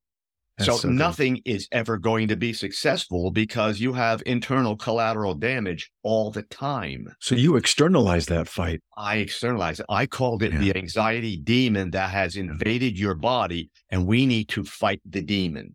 So, 0.60 0.76
so 0.76 0.88
nothing 0.88 1.40
is 1.44 1.66
ever 1.72 1.98
going 1.98 2.28
to 2.28 2.36
be 2.36 2.52
successful 2.52 3.32
because 3.32 3.80
you 3.80 3.92
have 3.92 4.22
internal 4.24 4.76
collateral 4.76 5.34
damage 5.34 5.90
all 6.04 6.30
the 6.30 6.44
time. 6.44 7.08
So 7.18 7.34
you 7.34 7.56
externalize 7.56 8.26
that 8.26 8.46
fight. 8.46 8.80
I 8.96 9.16
externalize 9.16 9.80
it. 9.80 9.86
I 9.88 10.06
called 10.06 10.44
it 10.44 10.52
yeah. 10.52 10.58
the 10.60 10.76
anxiety 10.76 11.36
demon 11.36 11.90
that 11.90 12.10
has 12.10 12.36
invaded 12.36 12.98
your 12.98 13.14
body, 13.14 13.70
and 13.90 14.06
we 14.06 14.26
need 14.26 14.48
to 14.50 14.62
fight 14.62 15.00
the 15.04 15.22
demon. 15.22 15.74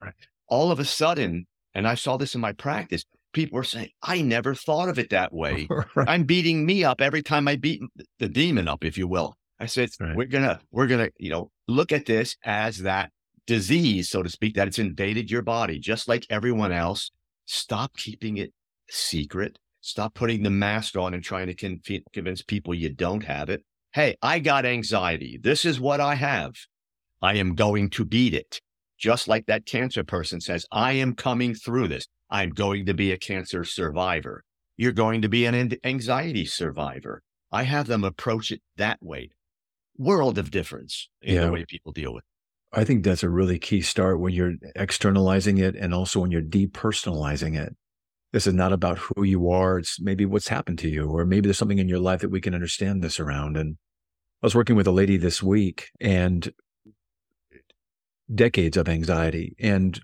Right. 0.00 0.14
All 0.46 0.70
of 0.70 0.78
a 0.78 0.84
sudden, 0.84 1.46
and 1.74 1.88
I 1.88 1.94
saw 1.94 2.16
this 2.16 2.36
in 2.36 2.40
my 2.40 2.52
practice, 2.52 3.04
people 3.32 3.56
were 3.56 3.64
saying, 3.64 3.90
I 4.02 4.22
never 4.22 4.54
thought 4.54 4.88
of 4.88 4.98
it 4.98 5.10
that 5.10 5.32
way. 5.32 5.66
right. 5.94 6.08
I'm 6.08 6.22
beating 6.22 6.64
me 6.64 6.84
up 6.84 7.00
every 7.00 7.22
time 7.22 7.48
I 7.48 7.56
beat 7.56 7.80
the 8.20 8.28
demon 8.28 8.68
up, 8.68 8.84
if 8.84 8.96
you 8.96 9.08
will. 9.08 9.34
I 9.58 9.66
said, 9.66 9.90
Right. 9.98 10.16
we're 10.16 10.26
gonna, 10.26 10.60
we're 10.70 10.86
gonna, 10.86 11.10
you 11.18 11.30
know, 11.30 11.50
look 11.68 11.92
at 11.92 12.06
this 12.06 12.36
as 12.44 12.78
that 12.78 13.10
disease, 13.46 14.08
so 14.08 14.22
to 14.22 14.28
speak, 14.28 14.54
that 14.54 14.68
it's 14.68 14.78
invaded 14.78 15.30
your 15.30 15.42
body, 15.42 15.78
just 15.78 16.08
like 16.08 16.26
everyone 16.30 16.72
else. 16.72 17.10
Stop 17.46 17.96
keeping 17.96 18.36
it 18.36 18.52
secret. 18.88 19.58
Stop 19.80 20.14
putting 20.14 20.42
the 20.42 20.50
mask 20.50 20.96
on 20.96 21.14
and 21.14 21.22
trying 21.22 21.46
to 21.46 21.54
con- 21.54 21.80
convince 22.12 22.42
people 22.42 22.74
you 22.74 22.90
don't 22.92 23.24
have 23.24 23.48
it. 23.48 23.64
Hey, 23.92 24.16
I 24.22 24.38
got 24.38 24.66
anxiety. 24.66 25.38
This 25.42 25.64
is 25.64 25.80
what 25.80 26.00
I 26.00 26.14
have. 26.14 26.52
I 27.22 27.34
am 27.34 27.54
going 27.54 27.90
to 27.90 28.04
beat 28.04 28.34
it. 28.34 28.60
Just 28.98 29.26
like 29.28 29.46
that 29.46 29.64
cancer 29.66 30.04
person 30.04 30.40
says, 30.40 30.66
I 30.70 30.92
am 30.92 31.14
coming 31.14 31.54
through 31.54 31.88
this. 31.88 32.06
I'm 32.28 32.50
going 32.50 32.86
to 32.86 32.94
be 32.94 33.10
a 33.10 33.18
cancer 33.18 33.64
survivor. 33.64 34.44
You're 34.76 34.92
going 34.92 35.22
to 35.22 35.28
be 35.28 35.46
an 35.46 35.54
an- 35.54 35.76
anxiety 35.82 36.44
survivor. 36.44 37.22
I 37.50 37.64
have 37.64 37.86
them 37.86 38.04
approach 38.04 38.52
it 38.52 38.60
that 38.76 38.98
way. 39.02 39.30
World 39.96 40.38
of 40.38 40.50
difference 40.50 41.08
in 41.20 41.34
Yeah. 41.34 41.46
the 41.46 41.52
way 41.52 41.64
people 41.66 41.92
deal 41.92 42.14
with 42.14 42.24
I 42.72 42.84
think 42.84 43.04
that's 43.04 43.22
a 43.22 43.30
really 43.30 43.58
key 43.58 43.80
start 43.80 44.20
when 44.20 44.32
you're 44.32 44.54
externalizing 44.76 45.58
it 45.58 45.74
and 45.74 45.92
also 45.92 46.20
when 46.20 46.30
you're 46.30 46.42
depersonalizing 46.42 47.58
it. 47.58 47.74
This 48.32 48.46
is 48.46 48.54
not 48.54 48.72
about 48.72 48.98
who 48.98 49.24
you 49.24 49.50
are. 49.50 49.78
It's 49.78 50.00
maybe 50.00 50.24
what's 50.24 50.48
happened 50.48 50.78
to 50.80 50.88
you, 50.88 51.10
or 51.10 51.26
maybe 51.26 51.48
there's 51.48 51.58
something 51.58 51.78
in 51.78 51.88
your 51.88 51.98
life 51.98 52.20
that 52.20 52.30
we 52.30 52.40
can 52.40 52.54
understand 52.54 53.02
this 53.02 53.18
around. 53.18 53.56
And 53.56 53.76
I 54.40 54.46
was 54.46 54.54
working 54.54 54.76
with 54.76 54.86
a 54.86 54.92
lady 54.92 55.16
this 55.16 55.42
week 55.42 55.90
and 56.00 56.52
decades 58.32 58.76
of 58.76 58.88
anxiety. 58.88 59.56
And 59.58 60.00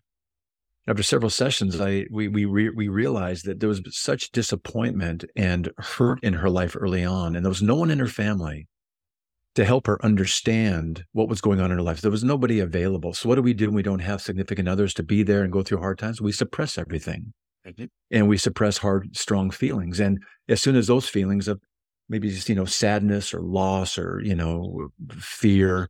after 0.89 1.05
several 1.05 1.31
sessions, 1.31 1.81
I 1.81 2.07
we 2.11 2.27
we 2.27 2.45
re, 2.45 2.71
we 2.71 2.89
realized 2.89 3.45
that 3.47 3.61
there 3.61 3.69
was 3.69 3.81
such 3.91 4.33
disappointment 4.33 5.25
and 5.37 5.71
hurt 5.79 6.19
in 6.23 6.35
her 6.35 6.51
life 6.51 6.77
early 6.79 7.05
on, 7.05 7.37
and 7.37 7.45
there 7.45 7.51
was 7.51 7.63
no 7.63 7.77
one 7.77 7.91
in 7.91 8.01
her 8.01 8.09
family 8.09 8.67
to 9.57 9.65
help 9.65 9.87
her 9.87 10.03
understand 10.05 11.05
what 11.13 11.29
was 11.29 11.41
going 11.41 11.61
on 11.61 11.71
in 11.71 11.79
her 11.79 11.83
life. 11.83 12.03
There 12.03 12.11
was 12.11 12.23
nobody 12.23 12.61
available. 12.61 13.15
So 13.15 13.29
what 13.29 13.37
do 13.37 13.43
we 13.43 13.55
do 13.55 13.67
when 13.67 13.75
we 13.75 13.83
don't 13.83 14.01
have 14.01 14.21
significant 14.21 14.69
others 14.69 14.93
to 14.95 15.03
be 15.03 15.23
there 15.23 15.43
and 15.43 15.53
go 15.53 15.63
through 15.63 15.79
hard 15.79 15.99
times? 15.99 16.21
We 16.21 16.33
suppress 16.33 16.77
everything 16.77 17.33
and 18.11 18.29
we 18.29 18.37
suppress 18.37 18.79
hard, 18.79 19.17
strong 19.17 19.51
feelings. 19.51 19.99
And 19.99 20.23
as 20.49 20.61
soon 20.61 20.77
as 20.77 20.87
those 20.87 21.09
feelings 21.09 21.49
of 21.49 21.61
maybe 22.09 22.29
just, 22.29 22.51
you 22.51 22.55
know, 22.55 22.67
sadness 22.67 23.33
or 23.33 23.41
loss 23.41 23.99
or, 23.99 24.21
you 24.23 24.35
know, 24.35 24.91
fear 25.19 25.89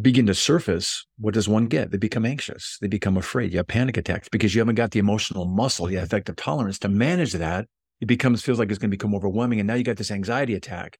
begin 0.00 0.26
to 0.26 0.34
surface, 0.34 1.06
what 1.18 1.34
does 1.34 1.48
one 1.48 1.66
get? 1.66 1.92
They 1.92 1.98
become 1.98 2.26
anxious. 2.26 2.78
They 2.80 2.88
become 2.88 3.16
afraid. 3.16 3.52
You 3.52 3.58
have 3.58 3.68
panic 3.68 3.96
attacks 3.96 4.28
because 4.28 4.54
you 4.54 4.60
haven't 4.60 4.74
got 4.74 4.90
the 4.90 4.98
emotional 4.98 5.44
muscle, 5.44 5.86
the 5.86 5.96
affective 5.96 6.34
tolerance 6.34 6.80
to 6.80 6.88
manage 6.88 7.34
that. 7.34 7.66
It 8.00 8.06
becomes, 8.06 8.42
feels 8.42 8.58
like 8.58 8.70
it's 8.70 8.78
going 8.78 8.90
to 8.90 8.96
become 8.96 9.14
overwhelming. 9.14 9.60
And 9.60 9.68
now 9.68 9.74
you 9.74 9.84
got 9.84 9.98
this 9.98 10.10
anxiety 10.10 10.54
attack. 10.54 10.98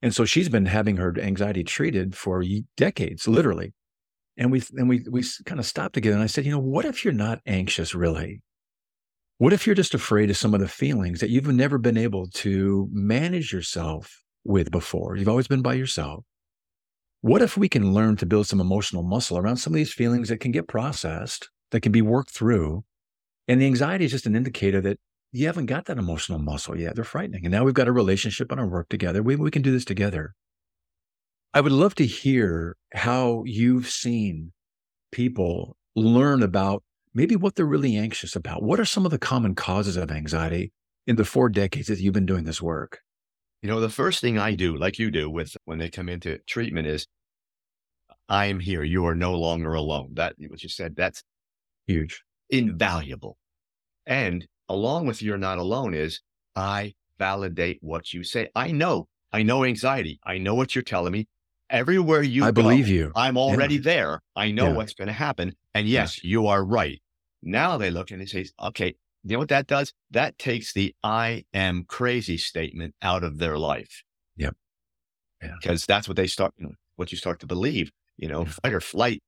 And 0.00 0.14
so 0.14 0.24
she's 0.24 0.48
been 0.48 0.66
having 0.66 0.96
her 0.96 1.18
anxiety 1.18 1.64
treated 1.64 2.16
for 2.16 2.44
decades, 2.76 3.26
literally. 3.26 3.74
And 4.36 4.52
we, 4.52 4.62
and 4.76 4.88
we, 4.88 5.04
we 5.10 5.24
kind 5.44 5.58
of 5.58 5.66
stopped 5.66 5.94
together 5.94 6.14
and 6.14 6.22
I 6.22 6.28
said, 6.28 6.44
you 6.44 6.52
know, 6.52 6.60
what 6.60 6.84
if 6.84 7.04
you're 7.04 7.12
not 7.12 7.40
anxious 7.46 7.94
really? 7.94 8.40
What 9.38 9.52
if 9.52 9.66
you're 9.66 9.74
just 9.74 9.94
afraid 9.94 10.30
of 10.30 10.36
some 10.36 10.54
of 10.54 10.60
the 10.60 10.68
feelings 10.68 11.20
that 11.20 11.30
you've 11.30 11.46
never 11.46 11.78
been 11.78 11.96
able 11.96 12.28
to 12.34 12.88
manage 12.92 13.52
yourself 13.52 14.22
with 14.44 14.70
before? 14.70 15.16
You've 15.16 15.28
always 15.28 15.48
been 15.48 15.62
by 15.62 15.74
yourself. 15.74 16.24
What 17.20 17.42
if 17.42 17.56
we 17.56 17.68
can 17.68 17.92
learn 17.92 18.16
to 18.16 18.26
build 18.26 18.46
some 18.46 18.60
emotional 18.60 19.02
muscle 19.02 19.38
around 19.38 19.56
some 19.56 19.72
of 19.72 19.76
these 19.76 19.92
feelings 19.92 20.28
that 20.28 20.38
can 20.38 20.52
get 20.52 20.68
processed, 20.68 21.50
that 21.72 21.80
can 21.80 21.90
be 21.90 22.02
worked 22.02 22.30
through? 22.30 22.84
And 23.48 23.60
the 23.60 23.66
anxiety 23.66 24.04
is 24.04 24.12
just 24.12 24.26
an 24.26 24.36
indicator 24.36 24.80
that 24.82 24.98
you 25.32 25.46
haven't 25.46 25.66
got 25.66 25.86
that 25.86 25.98
emotional 25.98 26.38
muscle 26.38 26.78
yet. 26.78 26.94
They're 26.94 27.04
frightening. 27.04 27.44
And 27.44 27.52
now 27.52 27.64
we've 27.64 27.74
got 27.74 27.88
a 27.88 27.92
relationship 27.92 28.50
and 28.50 28.60
our 28.60 28.66
work 28.66 28.88
together. 28.88 29.22
We, 29.22 29.36
we 29.36 29.50
can 29.50 29.62
do 29.62 29.72
this 29.72 29.84
together. 29.84 30.34
I 31.54 31.60
would 31.60 31.72
love 31.72 31.94
to 31.96 32.06
hear 32.06 32.76
how 32.94 33.42
you've 33.46 33.88
seen 33.88 34.52
people 35.12 35.76
learn 35.96 36.42
about 36.42 36.82
maybe 37.14 37.36
what 37.36 37.54
they're 37.54 37.66
really 37.66 37.96
anxious 37.96 38.36
about. 38.36 38.62
What 38.62 38.80
are 38.80 38.84
some 38.84 39.04
of 39.04 39.10
the 39.10 39.18
common 39.18 39.54
causes 39.54 39.96
of 39.96 40.10
anxiety 40.10 40.72
in 41.06 41.16
the 41.16 41.24
four 41.24 41.48
decades 41.48 41.88
that 41.88 41.98
you've 41.98 42.14
been 42.14 42.26
doing 42.26 42.44
this 42.44 42.62
work? 42.62 43.00
You 43.62 43.68
know, 43.68 43.80
the 43.80 43.88
first 43.88 44.20
thing 44.20 44.38
I 44.38 44.54
do, 44.54 44.76
like 44.76 44.98
you 44.98 45.10
do 45.10 45.28
with 45.28 45.56
when 45.64 45.78
they 45.78 45.90
come 45.90 46.08
into 46.08 46.38
treatment 46.46 46.86
is 46.86 47.06
I 48.28 48.46
am 48.46 48.60
here. 48.60 48.84
You 48.84 49.06
are 49.06 49.14
no 49.14 49.34
longer 49.34 49.72
alone. 49.74 50.10
That 50.14 50.34
what 50.38 50.62
you 50.62 50.68
said, 50.68 50.94
that's 50.96 51.22
Huge. 51.86 52.22
invaluable. 52.50 53.36
And 54.06 54.46
along 54.68 55.06
with 55.06 55.22
you're 55.22 55.38
not 55.38 55.58
alone 55.58 55.94
is 55.94 56.20
I 56.56 56.94
validate 57.18 57.78
what 57.80 58.12
you 58.12 58.22
say. 58.24 58.48
I 58.54 58.70
know, 58.70 59.08
I 59.32 59.42
know 59.42 59.64
anxiety. 59.64 60.20
I 60.24 60.38
know 60.38 60.54
what 60.54 60.74
you're 60.74 60.82
telling 60.82 61.12
me. 61.12 61.26
Everywhere 61.70 62.22
you 62.22 62.44
I 62.44 62.50
go, 62.50 62.62
believe 62.62 62.88
you. 62.88 63.12
I'm 63.14 63.36
already 63.36 63.78
there. 63.78 64.22
I 64.34 64.50
know 64.50 64.68
Yeah. 64.68 64.72
what's 64.74 64.94
going 64.94 65.08
to 65.08 65.12
happen. 65.12 65.54
And 65.74 65.86
yes, 65.86 66.24
you 66.24 66.46
are 66.46 66.64
right. 66.64 67.00
Now 67.42 67.76
they 67.76 67.90
look 67.90 68.10
and 68.10 68.20
they 68.20 68.26
say, 68.26 68.46
okay, 68.62 68.94
you 69.24 69.32
know 69.34 69.38
what 69.38 69.50
that 69.50 69.66
does? 69.66 69.92
That 70.10 70.38
takes 70.38 70.72
the 70.72 70.94
I 71.02 71.44
am 71.52 71.84
crazy 71.84 72.38
statement 72.38 72.94
out 73.02 73.22
of 73.22 73.38
their 73.38 73.58
life. 73.58 74.02
Yep. 74.36 74.56
Yeah. 75.42 75.52
Because 75.60 75.84
that's 75.86 76.08
what 76.08 76.16
they 76.16 76.26
start, 76.26 76.54
you 76.56 76.66
know, 76.66 76.72
what 76.96 77.12
you 77.12 77.18
start 77.18 77.38
to 77.40 77.46
believe, 77.46 77.92
you 78.16 78.28
know, 78.28 78.44
fight 78.46 78.72
or 78.72 78.80
flight, 78.80 79.22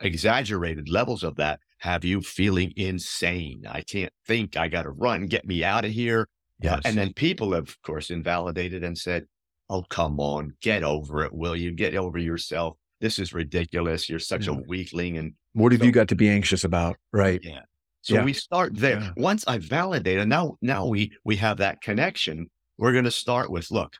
exaggerated 0.00 0.88
levels 0.88 1.24
of 1.24 1.36
that 1.36 1.60
have 1.78 2.04
you 2.04 2.20
feeling 2.20 2.72
insane. 2.76 3.64
I 3.68 3.82
can't 3.82 4.12
think. 4.26 4.56
I 4.56 4.68
got 4.68 4.82
to 4.82 4.90
run, 4.90 5.26
get 5.26 5.46
me 5.46 5.62
out 5.64 5.84
of 5.84 5.90
here. 5.92 6.22
Uh, 6.22 6.24
yes. 6.62 6.80
And 6.84 6.96
then 6.96 7.12
people 7.12 7.52
have, 7.52 7.68
of 7.68 7.82
course, 7.82 8.10
invalidated 8.10 8.82
and 8.82 8.96
said, 8.96 9.26
Oh, 9.68 9.82
come 9.82 10.20
on, 10.20 10.52
get 10.62 10.82
over 10.84 11.24
it, 11.24 11.34
will 11.34 11.56
you? 11.56 11.72
Get 11.72 11.94
over 11.96 12.18
yourself. 12.18 12.76
This 13.00 13.18
is 13.18 13.32
ridiculous. 13.34 14.08
You're 14.08 14.18
such 14.20 14.46
Yeah. 14.46 14.54
a 14.54 14.62
weakling. 14.68 15.18
And 15.18 15.32
what 15.54 15.72
have 15.72 15.80
so- 15.80 15.86
you 15.86 15.92
got 15.92 16.08
to 16.08 16.14
be 16.16 16.28
anxious 16.28 16.64
about? 16.64 16.96
Right. 17.12 17.40
yeah. 17.42 17.60
So 18.02 18.14
Yeah. 18.14 18.24
we 18.24 18.32
start 18.32 18.76
there. 18.76 19.00
Yeah. 19.00 19.10
Once 19.16 19.44
I 19.48 19.58
validate, 19.58 20.18
and 20.18 20.30
now 20.30 20.56
now 20.62 20.86
we 20.86 21.10
we 21.24 21.34
have 21.36 21.56
that 21.58 21.80
connection. 21.82 22.46
We're 22.78 22.92
going 22.92 23.04
to 23.04 23.10
start 23.10 23.50
with 23.50 23.70
look. 23.72 23.96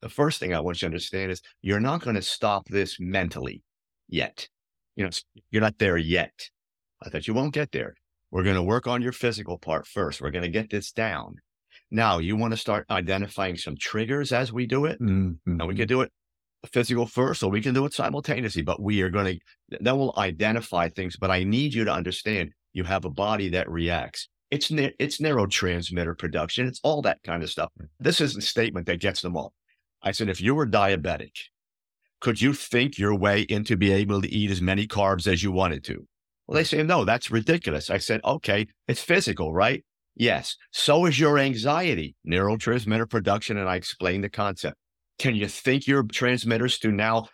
The 0.00 0.08
first 0.08 0.40
thing 0.40 0.54
I 0.54 0.60
want 0.60 0.76
you 0.80 0.80
to 0.80 0.86
understand 0.86 1.30
is 1.30 1.42
you're 1.60 1.78
not 1.80 2.00
going 2.00 2.16
to 2.16 2.22
stop 2.22 2.66
this 2.68 2.96
mentally 2.98 3.62
yet. 4.08 4.48
You 4.96 5.04
know, 5.04 5.10
you're 5.50 5.60
not 5.60 5.78
there 5.78 5.98
yet. 5.98 6.32
I 7.02 7.08
thought 7.08 7.26
you 7.26 7.34
won't 7.34 7.54
get 7.54 7.72
there. 7.72 7.94
We're 8.30 8.44
going 8.44 8.56
to 8.56 8.62
work 8.62 8.86
on 8.86 9.02
your 9.02 9.12
physical 9.12 9.58
part 9.58 9.86
first. 9.86 10.20
We're 10.20 10.30
going 10.30 10.42
to 10.44 10.48
get 10.50 10.70
this 10.70 10.92
down. 10.92 11.36
Now 11.90 12.18
you 12.18 12.36
want 12.36 12.52
to 12.52 12.56
start 12.56 12.86
identifying 12.90 13.56
some 13.56 13.76
triggers 13.76 14.32
as 14.32 14.52
we 14.52 14.66
do 14.66 14.84
it. 14.84 15.00
Mhm. 15.00 15.38
Now 15.46 15.66
we 15.66 15.74
can 15.74 15.88
do 15.88 16.02
it 16.02 16.12
physical 16.72 17.06
first, 17.06 17.42
or 17.42 17.50
we 17.50 17.60
can 17.62 17.74
do 17.74 17.86
it 17.86 17.94
simultaneously, 17.94 18.62
but 18.62 18.82
we 18.82 19.00
are 19.02 19.08
going 19.10 19.38
to, 19.70 19.78
then 19.80 19.98
we'll 19.98 20.14
identify 20.18 20.88
things. 20.88 21.16
But 21.16 21.30
I 21.30 21.42
need 21.42 21.72
you 21.74 21.84
to 21.84 21.92
understand 21.92 22.52
you 22.74 22.84
have 22.84 23.04
a 23.04 23.10
body 23.10 23.48
that 23.50 23.68
reacts. 23.68 24.28
It's, 24.50 24.70
ne- 24.70 24.94
it's 24.98 25.18
neurotransmitter 25.18 26.18
production. 26.18 26.66
It's 26.66 26.80
all 26.82 27.02
that 27.02 27.22
kind 27.22 27.42
of 27.42 27.50
stuff. 27.50 27.70
This 27.98 28.20
is 28.20 28.34
the 28.34 28.42
statement 28.42 28.86
that 28.86 29.00
gets 29.00 29.22
them 29.22 29.36
all. 29.36 29.54
I 30.02 30.12
said, 30.12 30.28
if 30.28 30.40
you 30.40 30.54
were 30.54 30.66
diabetic, 30.66 31.32
could 32.20 32.40
you 32.40 32.52
think 32.52 32.98
your 32.98 33.14
way 33.14 33.42
into 33.42 33.76
be 33.76 33.90
able 33.92 34.20
to 34.20 34.28
eat 34.28 34.50
as 34.50 34.60
many 34.60 34.86
carbs 34.86 35.26
as 35.26 35.42
you 35.42 35.52
wanted 35.52 35.82
to? 35.84 36.06
Well, 36.50 36.56
they 36.56 36.64
say, 36.64 36.82
no, 36.82 37.04
that's 37.04 37.30
ridiculous. 37.30 37.90
I 37.90 37.98
said, 37.98 38.20
okay, 38.24 38.66
it's 38.88 39.00
physical, 39.00 39.52
right? 39.52 39.84
Yes. 40.16 40.56
So 40.72 41.06
is 41.06 41.20
your 41.20 41.38
anxiety, 41.38 42.16
neurotransmitter 42.26 43.08
production. 43.08 43.56
And 43.56 43.68
I 43.68 43.76
explained 43.76 44.24
the 44.24 44.30
concept. 44.30 44.76
Can 45.20 45.36
you 45.36 45.46
think 45.46 45.86
your 45.86 46.02
transmitters 46.02 46.80
to 46.80 46.90
now 46.90 47.28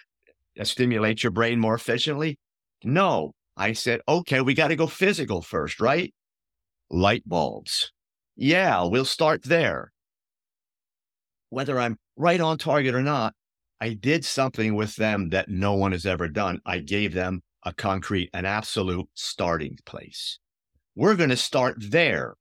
uh, 0.60 0.64
stimulate 0.64 1.22
your 1.22 1.30
brain 1.30 1.58
more 1.58 1.74
efficiently? 1.74 2.38
No. 2.84 3.32
I 3.56 3.72
said, 3.72 4.02
okay, 4.06 4.42
we 4.42 4.52
got 4.52 4.68
to 4.68 4.76
go 4.76 4.86
physical 4.86 5.40
first, 5.40 5.80
right? 5.80 6.12
Light 6.90 7.22
bulbs. 7.24 7.92
Yeah, 8.36 8.84
we'll 8.84 9.06
start 9.06 9.44
there. 9.44 9.92
Whether 11.48 11.80
I'm 11.80 11.96
right 12.18 12.42
on 12.42 12.58
target 12.58 12.94
or 12.94 13.00
not, 13.00 13.32
I 13.80 13.94
did 13.94 14.26
something 14.26 14.74
with 14.74 14.96
them 14.96 15.30
that 15.30 15.48
no 15.48 15.72
one 15.72 15.92
has 15.92 16.04
ever 16.04 16.28
done. 16.28 16.60
I 16.66 16.80
gave 16.80 17.14
them 17.14 17.40
a 17.66 17.74
concrete, 17.74 18.30
an 18.32 18.46
absolute 18.46 19.08
starting 19.14 19.76
place. 19.84 20.38
We're 20.94 21.16
going 21.16 21.30
to 21.30 21.36
start 21.36 21.76
there 21.78 22.36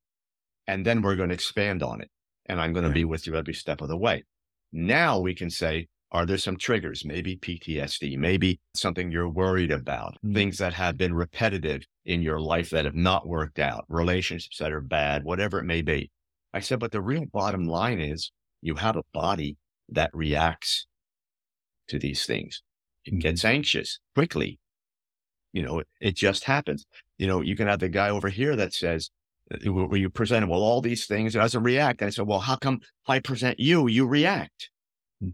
and 0.66 0.86
then 0.86 1.02
we're 1.02 1.16
going 1.16 1.28
to 1.28 1.34
expand 1.34 1.82
on 1.82 2.00
it. 2.00 2.08
And 2.46 2.60
I'm 2.60 2.72
going 2.72 2.84
to 2.86 2.90
be 2.92 3.04
with 3.04 3.26
you 3.26 3.34
every 3.36 3.52
step 3.52 3.80
of 3.80 3.88
the 3.88 3.96
way. 3.98 4.24
Now 4.72 5.18
we 5.18 5.34
can 5.34 5.50
say, 5.50 5.88
are 6.12 6.24
there 6.24 6.38
some 6.38 6.56
triggers? 6.56 7.04
Maybe 7.04 7.36
PTSD, 7.36 8.16
maybe 8.16 8.60
something 8.74 9.10
you're 9.10 9.28
worried 9.28 9.72
about, 9.72 10.16
Mm. 10.24 10.34
things 10.34 10.58
that 10.58 10.72
have 10.74 10.96
been 10.96 11.12
repetitive 11.12 11.82
in 12.04 12.22
your 12.22 12.38
life 12.40 12.70
that 12.70 12.84
have 12.84 12.94
not 12.94 13.26
worked 13.26 13.58
out, 13.58 13.84
relationships 13.88 14.58
that 14.58 14.72
are 14.72 14.80
bad, 14.80 15.24
whatever 15.24 15.58
it 15.58 15.64
may 15.64 15.82
be. 15.82 16.10
I 16.54 16.60
said, 16.60 16.78
but 16.78 16.92
the 16.92 17.02
real 17.02 17.26
bottom 17.26 17.66
line 17.66 18.00
is 18.00 18.30
you 18.62 18.76
have 18.76 18.96
a 18.96 19.02
body 19.12 19.56
that 19.88 20.10
reacts 20.14 20.86
to 21.88 21.98
these 21.98 22.24
things. 22.24 22.62
It 23.04 23.18
gets 23.18 23.44
anxious 23.44 23.98
quickly. 24.14 24.60
You 25.56 25.62
know, 25.62 25.78
it, 25.78 25.88
it 26.00 26.16
just 26.16 26.44
happens. 26.44 26.84
You 27.16 27.26
know, 27.26 27.40
you 27.40 27.56
can 27.56 27.66
have 27.66 27.78
the 27.78 27.88
guy 27.88 28.10
over 28.10 28.28
here 28.28 28.56
that 28.56 28.74
says, 28.74 29.10
uh, 29.50 29.72
where 29.72 29.96
you 29.98 30.10
presented, 30.10 30.50
well, 30.50 30.62
all 30.62 30.82
these 30.82 31.06
things, 31.06 31.34
it 31.34 31.38
doesn't 31.38 31.62
react. 31.62 32.02
And 32.02 32.08
I 32.08 32.10
said, 32.10 32.26
well, 32.26 32.40
how 32.40 32.56
come 32.56 32.80
I 33.06 33.20
present 33.20 33.58
you, 33.58 33.86
you 33.86 34.06
react? 34.06 34.68
Hmm. 35.18 35.30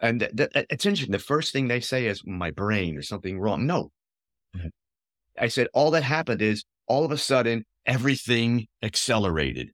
And 0.00 0.20
th- 0.20 0.52
th- 0.52 0.66
it's 0.68 0.84
interesting. 0.84 1.12
The 1.12 1.18
first 1.18 1.50
thing 1.50 1.68
they 1.68 1.80
say 1.80 2.08
is 2.08 2.22
my 2.26 2.50
brain 2.50 2.98
or 2.98 3.02
something 3.02 3.40
wrong. 3.40 3.66
No. 3.66 3.90
Mm-hmm. 4.54 4.68
I 5.38 5.48
said, 5.48 5.68
all 5.72 5.90
that 5.92 6.02
happened 6.02 6.42
is 6.42 6.64
all 6.86 7.06
of 7.06 7.10
a 7.10 7.16
sudden 7.16 7.64
everything 7.86 8.66
accelerated. 8.82 9.70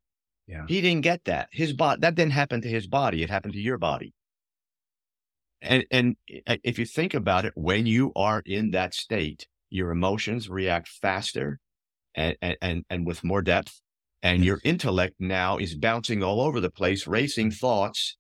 Yeah. 0.47 0.67
He 0.69 0.81
didn't 0.81 1.03
get 1.03 1.25
that. 1.25 1.49
His 1.51 1.73
body, 1.73 1.99
that 2.03 2.15
didn't 2.15 2.33
happen 2.33 2.61
to 2.61 2.69
his 2.69 2.87
body. 2.87 3.25
It 3.25 3.31
happened 3.31 3.55
to 3.55 3.61
your 3.61 3.79
body. 3.79 4.15
And, 5.61 5.85
and 5.91 6.17
uh, 6.47 6.57
if 6.63 6.79
you 6.79 6.87
think 6.87 7.15
about 7.15 7.45
it, 7.45 7.53
when 7.57 7.87
you 7.87 8.13
are 8.15 8.43
in 8.47 8.71
that 8.73 8.95
state, 8.95 9.47
your 9.71 9.91
emotions 9.91 10.49
react 10.49 10.89
faster 10.89 11.59
and, 12.15 12.37
and, 12.41 12.85
and 12.89 13.07
with 13.07 13.25
more 13.25 13.43
depth. 13.43 13.81
And 14.21 14.45
your 14.45 14.61
intellect 14.65 15.15
now 15.21 15.59
is 15.59 15.77
bouncing 15.77 16.25
all 16.25 16.41
over 16.41 16.59
the 16.59 16.71
place, 16.71 17.07
racing 17.07 17.53
thoughts, 17.53 18.17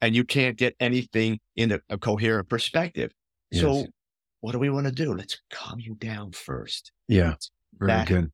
and 0.00 0.16
you 0.16 0.24
can't 0.24 0.56
get 0.56 0.74
anything 0.80 1.40
in 1.56 1.72
a, 1.72 1.80
a 1.90 1.98
coherent 1.98 2.48
perspective. 2.48 3.12
Yes. 3.50 3.60
So, 3.60 3.86
what 4.40 4.52
do 4.52 4.58
we 4.58 4.70
want 4.70 4.86
to 4.86 4.92
do? 4.92 5.12
Let's 5.12 5.38
calm 5.50 5.78
you 5.78 5.94
down 5.94 6.32
first. 6.32 6.90
Yeah. 7.06 7.34
Very 7.78 7.92
that, 7.92 8.08
good. 8.08 8.32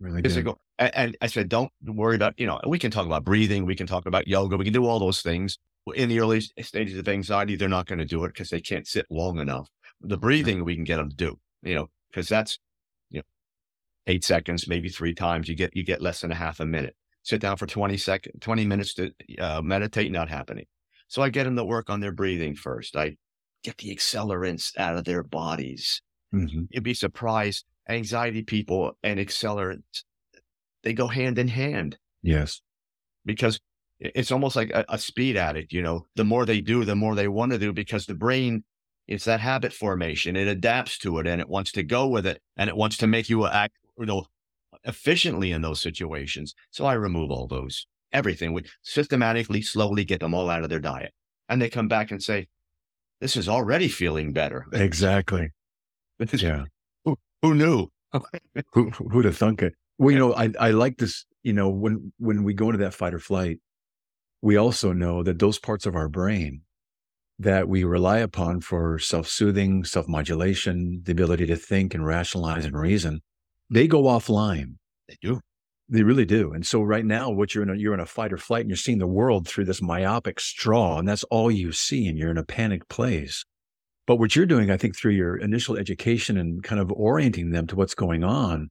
Really 0.00 0.22
good. 0.22 0.54
And, 0.78 0.94
and 0.94 1.16
I 1.22 1.28
said, 1.28 1.48
don't 1.48 1.70
worry 1.84 2.16
about, 2.16 2.34
you 2.36 2.46
know, 2.46 2.60
we 2.66 2.78
can 2.80 2.90
talk 2.90 3.06
about 3.06 3.24
breathing. 3.24 3.64
We 3.64 3.76
can 3.76 3.86
talk 3.86 4.06
about 4.06 4.26
yoga. 4.26 4.56
We 4.56 4.64
can 4.64 4.74
do 4.74 4.86
all 4.86 4.98
those 4.98 5.22
things. 5.22 5.58
In 5.94 6.08
the 6.08 6.20
early 6.20 6.40
stages 6.40 6.98
of 6.98 7.08
anxiety, 7.08 7.54
they're 7.54 7.68
not 7.68 7.86
going 7.86 8.00
to 8.00 8.04
do 8.04 8.24
it 8.24 8.28
because 8.28 8.50
they 8.50 8.60
can't 8.60 8.86
sit 8.86 9.06
long 9.10 9.38
enough. 9.38 9.68
The 10.00 10.18
breathing 10.18 10.64
we 10.64 10.74
can 10.74 10.84
get 10.84 10.96
them 10.96 11.10
to 11.10 11.16
do, 11.16 11.38
you 11.62 11.74
know, 11.74 11.88
because 12.10 12.28
that's 12.28 12.58
you 13.10 13.18
know 13.18 13.24
eight 14.06 14.24
seconds, 14.24 14.68
maybe 14.68 14.88
three 14.88 15.14
times. 15.14 15.48
You 15.48 15.54
get 15.54 15.76
you 15.76 15.84
get 15.84 16.02
less 16.02 16.20
than 16.20 16.32
a 16.32 16.36
half 16.36 16.60
a 16.60 16.66
minute. 16.66 16.96
Sit 17.22 17.40
down 17.40 17.56
for 17.56 17.66
20 17.66 17.96
seconds, 17.96 18.36
20 18.40 18.66
minutes 18.66 18.94
to 18.94 19.10
uh, 19.38 19.60
meditate, 19.62 20.12
not 20.12 20.28
happening. 20.28 20.66
So 21.08 21.22
I 21.22 21.28
get 21.28 21.44
them 21.44 21.56
to 21.56 21.64
work 21.64 21.90
on 21.90 22.00
their 22.00 22.12
breathing 22.12 22.54
first. 22.54 22.96
I 22.96 23.16
get 23.62 23.78
the 23.78 23.94
accelerants 23.94 24.76
out 24.78 24.96
of 24.96 25.04
their 25.04 25.22
bodies. 25.22 26.02
Mm-hmm. 26.34 26.62
You'd 26.70 26.84
be 26.84 26.94
surprised. 26.94 27.64
Anxiety 27.88 28.42
people 28.42 28.98
and 29.04 29.20
accelerants, 29.20 30.02
they 30.82 30.92
go 30.92 31.06
hand 31.06 31.38
in 31.38 31.48
hand. 31.48 31.98
Yes. 32.22 32.60
Because 33.24 33.60
it's 33.98 34.30
almost 34.30 34.56
like 34.56 34.70
a, 34.70 34.84
a 34.88 34.98
speed 34.98 35.36
addict, 35.36 35.72
you 35.72 35.82
know, 35.82 36.06
the 36.16 36.24
more 36.24 36.44
they 36.44 36.60
do, 36.60 36.84
the 36.84 36.96
more 36.96 37.14
they 37.14 37.28
want 37.28 37.52
to 37.52 37.58
do 37.58 37.72
because 37.72 38.06
the 38.06 38.14
brain 38.14 38.64
it's 39.08 39.24
that 39.24 39.40
habit 39.40 39.72
formation. 39.72 40.36
It 40.36 40.48
adapts 40.48 40.98
to 40.98 41.18
it 41.18 41.26
and 41.26 41.40
it 41.40 41.48
wants 41.48 41.72
to 41.72 41.82
go 41.82 42.08
with 42.08 42.26
it 42.26 42.42
and 42.56 42.68
it 42.68 42.76
wants 42.76 42.96
to 42.98 43.06
make 43.06 43.28
you 43.28 43.46
act 43.46 43.76
you 43.98 44.06
know, 44.06 44.26
efficiently 44.84 45.52
in 45.52 45.62
those 45.62 45.80
situations. 45.80 46.54
So 46.70 46.84
I 46.84 46.94
remove 46.94 47.30
all 47.30 47.46
those, 47.46 47.86
everything. 48.12 48.52
We 48.52 48.64
systematically, 48.82 49.62
slowly 49.62 50.04
get 50.04 50.20
them 50.20 50.34
all 50.34 50.50
out 50.50 50.64
of 50.64 50.70
their 50.70 50.80
diet. 50.80 51.12
And 51.48 51.62
they 51.62 51.70
come 51.70 51.88
back 51.88 52.10
and 52.10 52.22
say, 52.22 52.48
this 53.20 53.36
is 53.36 53.48
already 53.48 53.88
feeling 53.88 54.32
better. 54.32 54.66
Exactly. 54.72 55.50
yeah. 56.34 56.64
Who, 57.04 57.16
who 57.42 57.54
knew? 57.54 57.88
Oh. 58.12 58.22
who, 58.72 58.90
who'd 58.90 59.24
have 59.24 59.36
thunk 59.36 59.62
it? 59.62 59.74
Well, 59.98 60.10
you 60.10 60.18
know, 60.18 60.34
I, 60.34 60.50
I 60.58 60.70
like 60.72 60.98
this, 60.98 61.24
you 61.42 61.52
know, 61.52 61.70
when, 61.70 62.12
when 62.18 62.44
we 62.44 62.54
go 62.54 62.66
into 62.66 62.84
that 62.84 62.92
fight 62.92 63.14
or 63.14 63.18
flight, 63.18 63.60
we 64.46 64.56
also 64.56 64.92
know 64.92 65.24
that 65.24 65.40
those 65.40 65.58
parts 65.58 65.86
of 65.86 65.96
our 65.96 66.08
brain 66.08 66.60
that 67.36 67.68
we 67.68 67.82
rely 67.82 68.18
upon 68.18 68.60
for 68.60 68.96
self-soothing, 68.96 69.82
self-modulation, 69.82 71.00
the 71.02 71.10
ability 71.10 71.46
to 71.46 71.56
think 71.56 71.94
and 71.94 72.06
rationalize 72.06 72.64
and 72.64 72.78
reason, 72.78 73.22
they 73.70 73.88
go 73.88 74.04
offline. 74.04 74.76
They 75.08 75.16
do. 75.20 75.40
They 75.88 76.04
really 76.04 76.24
do. 76.24 76.52
And 76.52 76.64
so 76.64 76.80
right 76.80 77.04
now, 77.04 77.28
what 77.28 77.56
you're 77.56 77.64
in 77.64 77.70
a, 77.70 77.74
you're 77.74 77.92
in 77.92 77.98
a 77.98 78.06
fight 78.06 78.32
or 78.32 78.38
flight 78.38 78.60
and 78.60 78.70
you're 78.70 78.76
seeing 78.76 78.98
the 78.98 79.06
world 79.08 79.48
through 79.48 79.64
this 79.64 79.82
myopic 79.82 80.38
straw 80.38 81.00
and 81.00 81.08
that's 81.08 81.24
all 81.24 81.50
you 81.50 81.72
see 81.72 82.06
and 82.06 82.16
you're 82.16 82.30
in 82.30 82.38
a 82.38 82.44
panic 82.44 82.88
place. 82.88 83.44
But 84.06 84.20
what 84.20 84.36
you're 84.36 84.46
doing, 84.46 84.70
I 84.70 84.76
think 84.76 84.96
through 84.96 85.14
your 85.14 85.36
initial 85.36 85.76
education 85.76 86.38
and 86.38 86.62
kind 86.62 86.80
of 86.80 86.92
orienting 86.92 87.50
them 87.50 87.66
to 87.66 87.74
what's 87.74 87.96
going 87.96 88.22
on, 88.22 88.68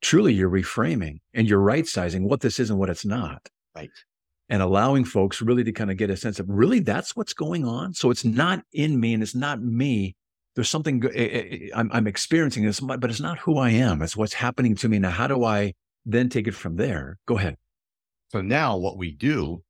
truly 0.00 0.34
you're 0.34 0.50
reframing 0.50 1.18
and 1.32 1.48
you're 1.48 1.60
right 1.60 1.86
sizing 1.86 2.28
what 2.28 2.40
this 2.40 2.58
is 2.58 2.70
and 2.70 2.78
what 2.80 2.90
it's 2.90 3.06
not. 3.06 3.48
Right. 3.76 3.88
And 4.52 4.62
allowing 4.62 5.04
folks 5.04 5.40
really 5.40 5.64
to 5.64 5.72
kind 5.72 5.90
of 5.90 5.96
get 5.96 6.10
a 6.10 6.16
sense 6.16 6.38
of 6.38 6.46
really 6.46 6.78
that's 6.78 7.16
what's 7.16 7.32
going 7.32 7.66
on. 7.66 7.94
So 7.94 8.10
it's 8.10 8.24
not 8.24 8.62
in 8.72 9.00
me 9.00 9.14
and 9.14 9.22
it's 9.22 9.34
not 9.34 9.62
me 9.62 10.14
there's 10.54 10.70
something 10.70 11.02
eh, 11.04 11.08
eh, 11.14 11.48
eh, 11.50 11.68
I'm, 11.74 11.90
I'm 11.92 12.06
experiencing 12.06 12.64
this, 12.64 12.80
but 12.80 13.04
it's 13.04 13.20
not 13.20 13.38
who 13.38 13.58
I 13.58 13.70
am. 13.70 14.02
It's 14.02 14.16
what's 14.16 14.34
happening 14.34 14.74
to 14.76 14.88
me. 14.88 14.98
Now, 14.98 15.10
how 15.10 15.26
do 15.26 15.44
I 15.44 15.74
then 16.04 16.28
take 16.28 16.46
it 16.46 16.54
from 16.54 16.76
there? 16.76 17.18
Go 17.26 17.38
ahead. 17.38 17.56
So 18.30 18.40
now 18.40 18.76
what 18.76 18.96
we 18.96 19.12
do 19.12 19.62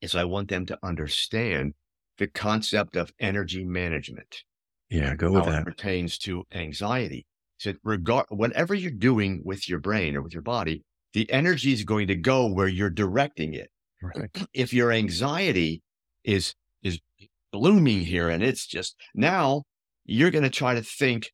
is 0.00 0.14
I 0.14 0.24
want 0.24 0.48
them 0.48 0.66
to 0.66 0.78
understand 0.82 1.74
the 2.18 2.26
concept 2.26 2.96
of 2.96 3.12
energy 3.18 3.64
management. 3.64 4.44
Yeah, 4.90 5.14
go 5.14 5.32
with 5.32 5.44
that. 5.46 5.62
It 5.62 5.64
pertains 5.64 6.18
to 6.18 6.44
anxiety. 6.52 7.26
So 7.58 7.72
regard 7.82 8.26
whatever 8.28 8.74
you're 8.74 8.90
doing 8.90 9.42
with 9.44 9.68
your 9.68 9.78
brain 9.78 10.16
or 10.16 10.22
with 10.22 10.32
your 10.32 10.42
body, 10.42 10.84
the 11.12 11.30
energy 11.30 11.72
is 11.72 11.84
going 11.84 12.08
to 12.08 12.16
go 12.16 12.46
where 12.46 12.68
you're 12.68 12.90
directing 12.90 13.54
it. 13.54 13.70
Right. 14.04 14.30
If 14.54 14.72
your 14.72 14.92
anxiety 14.92 15.82
is 16.24 16.54
is 16.82 16.98
blooming 17.52 18.00
here 18.00 18.28
and 18.28 18.42
it's 18.42 18.66
just 18.66 18.96
now 19.14 19.62
you're 20.04 20.30
going 20.30 20.44
to 20.44 20.50
try 20.50 20.74
to 20.74 20.82
think 20.82 21.30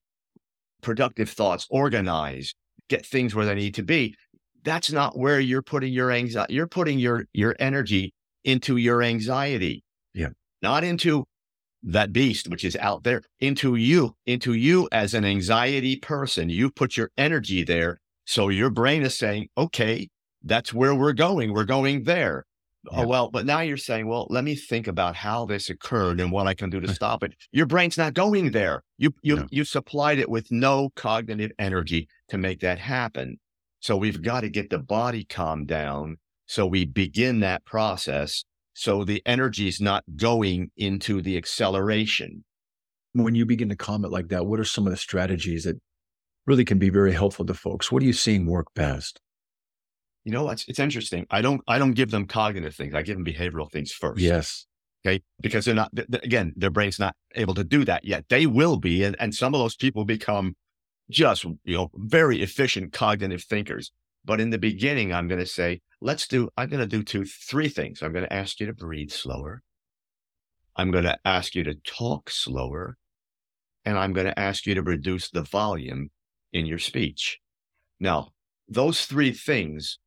productive 0.83 1.31
thoughts, 1.31 1.67
organize, 1.71 2.55
get 2.89 3.05
things 3.05 3.35
where 3.35 3.47
they 3.47 3.55
need 3.55 3.75
to 3.75 3.83
be. 3.83 4.15
That's 4.63 4.93
not 4.93 5.19
where 5.19 5.41
you're 5.41 5.63
putting 5.63 5.93
your 5.93 6.11
anxiety. 6.11 6.55
You're 6.55 6.67
putting 6.67 6.99
your 6.99 7.25
your 7.33 7.57
energy 7.59 8.13
into 8.45 8.77
your 8.77 9.03
anxiety. 9.03 9.83
Yeah. 10.15 10.31
Not 10.63 10.85
into 10.85 11.25
that 11.83 12.13
beast 12.13 12.49
which 12.49 12.65
is 12.65 12.77
out 12.77 13.05
there, 13.05 13.23
into 13.41 13.75
you, 13.75 14.15
into 14.27 14.53
you 14.53 14.89
as 14.93 15.15
an 15.15 15.25
anxiety 15.25 15.97
person. 15.97 16.51
You 16.51 16.71
put 16.71 16.97
your 16.97 17.11
energy 17.17 17.65
there. 17.65 17.99
So 18.27 18.49
your 18.49 18.71
brain 18.71 19.03
is 19.03 19.17
saying, 19.17 19.49
okay, 19.57 20.09
that's 20.43 20.73
where 20.75 20.95
we're 20.95 21.15
going. 21.15 21.53
We're 21.53 21.65
going 21.65 22.05
there. 22.05 22.45
Oh, 22.91 23.07
well, 23.07 23.31
but 23.31 23.45
now 23.45 23.61
you're 23.61 23.77
saying, 23.77 24.07
well, 24.07 24.27
let 24.31 24.43
me 24.43 24.55
think 24.55 24.87
about 24.87 25.15
how 25.15 25.45
this 25.45 25.69
occurred 25.69 26.19
and 26.19 26.33
what 26.33 26.47
I 26.47 26.55
can 26.55 26.71
do 26.71 26.81
to 26.81 26.95
stop 26.95 27.23
it. 27.23 27.35
Your 27.53 27.67
brain's 27.67 27.99
not 27.99 28.15
going 28.15 28.53
there. 28.53 28.83
You 28.97 29.15
you 29.23 29.37
no. 29.37 29.47
you 29.51 29.65
supplied 29.65 30.19
it 30.19 30.31
with 30.31 30.51
no 30.51 30.91
cognitive 30.97 31.53
energy 31.59 32.09
to 32.29 32.39
make 32.39 32.61
that 32.61 32.79
happen. 32.79 33.39
So 33.81 33.97
we've 33.97 34.15
mm-hmm. 34.15 34.23
got 34.23 34.41
to 34.41 34.49
get 34.49 34.71
the 34.71 34.79
body 34.79 35.25
calmed 35.25 35.69
down. 35.69 36.17
So 36.47 36.67
we 36.67 36.85
begin 36.85 37.41
that 37.41 37.65
process. 37.65 38.45
So 38.73 39.05
the 39.05 39.23
energy 39.27 39.69
is 39.69 39.81
not 39.81 40.05
going 40.17 40.71
into 40.77 41.21
the 41.21 41.37
acceleration. 41.37 42.45
When 43.13 43.35
you 43.35 43.45
begin 43.45 43.69
to 43.69 43.77
comment 43.77 44.13
like 44.13 44.29
that, 44.29 44.47
what 44.47 44.61
are 44.61 44.65
some 44.65 44.87
of 44.87 44.93
the 44.93 44.97
strategies 44.97 45.65
that 45.65 45.77
really 46.47 46.65
can 46.65 46.79
be 46.79 46.91
very 46.91 47.13
helpful 47.13 47.45
to 47.47 47.55
folks? 47.55 47.93
What 47.93 48.03
are 48.03 48.07
you 48.07 48.13
seeing 48.13 48.47
work 48.47 48.69
best? 48.75 49.21
You 50.25 50.33
know, 50.33 50.51
it's, 50.51 50.67
it's 50.69 50.79
interesting. 50.79 51.27
I 51.31 51.41
don't, 51.41 51.63
I 51.67 51.79
don't 51.79 51.93
give 51.93 52.11
them 52.11 52.27
cognitive 52.27 52.75
things. 52.75 52.95
I 52.95 53.03
give 53.03 53.17
them 53.17 53.25
behavioral 53.25 53.71
things 53.71 53.93
first. 53.93 54.21
Yes. 54.21 54.67
Okay. 55.05 55.23
Because 55.41 55.65
they're 55.65 55.75
not, 55.75 55.95
th- 55.97 56.09
again, 56.23 56.53
their 56.57 56.71
brain's 56.71 56.99
not 56.99 57.17
able 57.35 57.55
to 57.55 57.65
do 57.65 57.85
that 57.87 58.05
yet. 58.05 58.27
They 58.29 58.47
will 58.47 58.77
be. 58.77 59.03
And, 59.03 59.17
and 59.19 59.35
some 59.35 59.55
of 59.55 59.61
those 59.61 59.77
people 59.77 60.05
become 60.05 60.57
just, 61.11 61.45
you 61.45 61.77
know, 61.77 61.91
very 61.95 62.43
efficient 62.43 62.93
cognitive 62.93 63.43
thinkers. 63.43 63.93
But 64.25 64.41
in 64.41 64.51
the 64.51 64.59
beginning, 64.59 65.15
I'm 65.15 65.27
going 65.27 65.41
to 65.41 65.47
say, 65.47 65.81
let's 66.03 66.29
do, 66.29 66.51
I'm 66.59 66.69
going 66.69 66.81
to 66.81 66.87
do 66.87 67.03
two, 67.03 67.25
three 67.25 67.71
things. 67.71 68.03
I'm 68.03 68.13
going 68.13 68.27
to 68.27 68.33
ask 68.33 68.61
you 68.61 68.67
to 68.67 68.75
breathe 68.75 69.11
slower. 69.11 69.63
I'm 70.77 70.91
going 70.91 71.05
to 71.05 71.19
ask 71.25 71.55
you 71.55 71.65
to 71.65 71.75
talk 71.75 72.29
slower. 72.29 72.99
And 73.87 73.97
I'm 73.97 74.13
going 74.13 74.27
to 74.27 74.39
ask 74.39 74.67
you 74.67 74.75
to 74.75 74.83
reduce 74.83 75.31
the 75.31 75.43
volume 75.43 76.11
in 76.53 76.67
your 76.67 76.79
speech. 76.79 77.41
Now, 77.99 78.33
those 78.69 79.07
three 79.07 79.33
things 79.33 79.99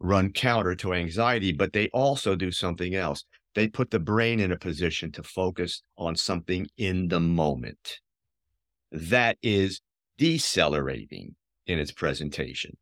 run 0.00 0.32
counter 0.32 0.74
to 0.76 0.94
anxiety, 0.94 1.52
but 1.52 1.72
they 1.72 1.88
also 1.88 2.36
do 2.36 2.50
something 2.50 2.94
else. 2.94 3.24
They 3.54 3.68
put 3.68 3.90
the 3.90 3.98
brain 3.98 4.40
in 4.40 4.52
a 4.52 4.58
position 4.58 5.10
to 5.12 5.22
focus 5.22 5.82
on 5.96 6.16
something 6.16 6.66
in 6.76 7.08
the 7.08 7.20
moment 7.20 8.00
that 8.92 9.38
is 9.42 9.80
decelerating 10.18 11.34
in 11.66 11.78
its 11.78 11.92
presentation. 11.92 12.76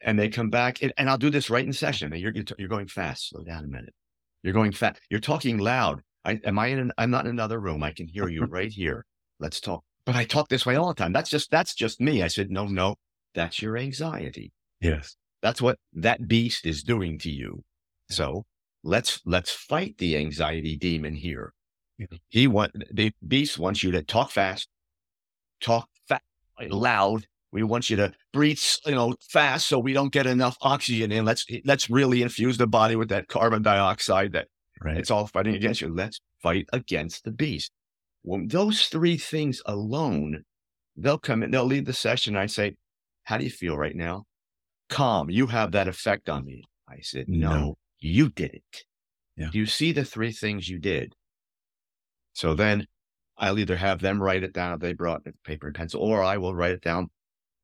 And 0.00 0.18
they 0.18 0.28
come 0.28 0.50
back, 0.50 0.82
and, 0.82 0.92
and 0.96 1.10
I'll 1.10 1.18
do 1.18 1.30
this 1.30 1.50
right 1.50 1.64
in 1.64 1.72
session. 1.72 2.12
You're, 2.14 2.32
you're 2.58 2.68
going 2.68 2.86
fast. 2.86 3.30
Slow 3.30 3.42
down 3.42 3.64
a 3.64 3.68
minute. 3.68 3.94
You're 4.42 4.52
going 4.52 4.72
fast. 4.72 5.00
You're 5.10 5.20
talking 5.20 5.58
loud. 5.58 6.00
I, 6.24 6.38
am 6.44 6.58
I 6.58 6.68
in? 6.68 6.78
An, 6.78 6.92
I'm 6.98 7.10
not 7.10 7.24
in 7.24 7.30
another 7.30 7.58
room. 7.58 7.82
I 7.82 7.92
can 7.92 8.06
hear 8.06 8.28
you 8.28 8.44
right 8.50 8.70
here. 8.70 9.04
Let's 9.40 9.60
talk. 9.60 9.82
But 10.04 10.14
I 10.14 10.24
talk 10.24 10.48
this 10.48 10.64
way 10.64 10.76
all 10.76 10.88
the 10.88 10.94
time. 10.94 11.12
That's 11.12 11.30
just 11.30 11.50
that's 11.50 11.74
just 11.74 12.00
me. 12.00 12.22
I 12.22 12.28
said, 12.28 12.50
no, 12.50 12.66
no, 12.66 12.96
that's 13.34 13.60
your 13.60 13.76
anxiety. 13.76 14.52
Yes. 14.80 15.16
That's 15.42 15.62
what 15.62 15.78
that 15.92 16.26
beast 16.28 16.66
is 16.66 16.82
doing 16.82 17.18
to 17.20 17.30
you. 17.30 17.62
So 18.08 18.44
let's 18.82 19.20
let's 19.24 19.50
fight 19.50 19.98
the 19.98 20.16
anxiety 20.16 20.76
demon 20.76 21.14
here. 21.14 21.52
He 22.28 22.46
want 22.46 22.72
the 22.92 23.12
beast 23.26 23.58
wants 23.58 23.82
you 23.82 23.90
to 23.92 24.02
talk 24.02 24.30
fast, 24.30 24.68
talk 25.60 25.88
fast, 26.08 26.22
loud, 26.60 27.26
We 27.52 27.62
want 27.62 27.88
you 27.88 27.96
to 27.96 28.12
breathe, 28.32 28.60
you 28.84 28.94
know, 28.94 29.14
fast 29.30 29.68
so 29.68 29.78
we 29.78 29.92
don't 29.92 30.12
get 30.12 30.26
enough 30.26 30.56
oxygen 30.60 31.10
in. 31.12 31.24
Let's 31.24 31.46
let's 31.64 31.88
really 31.88 32.22
infuse 32.22 32.58
the 32.58 32.66
body 32.66 32.96
with 32.96 33.08
that 33.08 33.28
carbon 33.28 33.62
dioxide 33.62 34.32
that 34.32 34.48
right. 34.82 34.98
it's 34.98 35.10
all 35.10 35.26
fighting 35.26 35.54
against 35.54 35.80
you. 35.80 35.88
Let's 35.88 36.20
fight 36.42 36.66
against 36.72 37.24
the 37.24 37.32
beast. 37.32 37.72
When 38.22 38.48
those 38.48 38.86
three 38.86 39.16
things 39.16 39.62
alone, 39.66 40.44
they'll 40.96 41.18
come 41.18 41.42
in, 41.42 41.50
they'll 41.50 41.64
leave 41.64 41.86
the 41.86 41.92
session. 41.92 42.36
I 42.36 42.46
say, 42.46 42.76
How 43.24 43.38
do 43.38 43.44
you 43.44 43.50
feel 43.50 43.76
right 43.76 43.96
now? 43.96 44.24
Calm. 44.88 45.30
You 45.30 45.46
have 45.48 45.72
that 45.72 45.88
effect 45.88 46.28
on 46.28 46.44
me. 46.44 46.64
I 46.88 47.00
said, 47.00 47.28
No, 47.28 47.50
no 47.50 47.78
you 48.00 48.28
did 48.28 48.54
it. 48.54 48.84
Yeah. 49.36 49.48
Do 49.52 49.58
you 49.58 49.66
see 49.66 49.92
the 49.92 50.04
three 50.04 50.32
things 50.32 50.68
you 50.68 50.78
did? 50.78 51.14
So 52.32 52.54
then 52.54 52.86
I'll 53.38 53.58
either 53.58 53.76
have 53.76 54.00
them 54.00 54.22
write 54.22 54.42
it 54.42 54.52
down 54.52 54.74
if 54.74 54.80
they 54.80 54.92
brought 54.92 55.22
paper 55.44 55.66
and 55.66 55.76
pencil, 55.76 56.00
or 56.00 56.22
I 56.22 56.36
will 56.38 56.54
write 56.54 56.72
it 56.72 56.82
down 56.82 57.10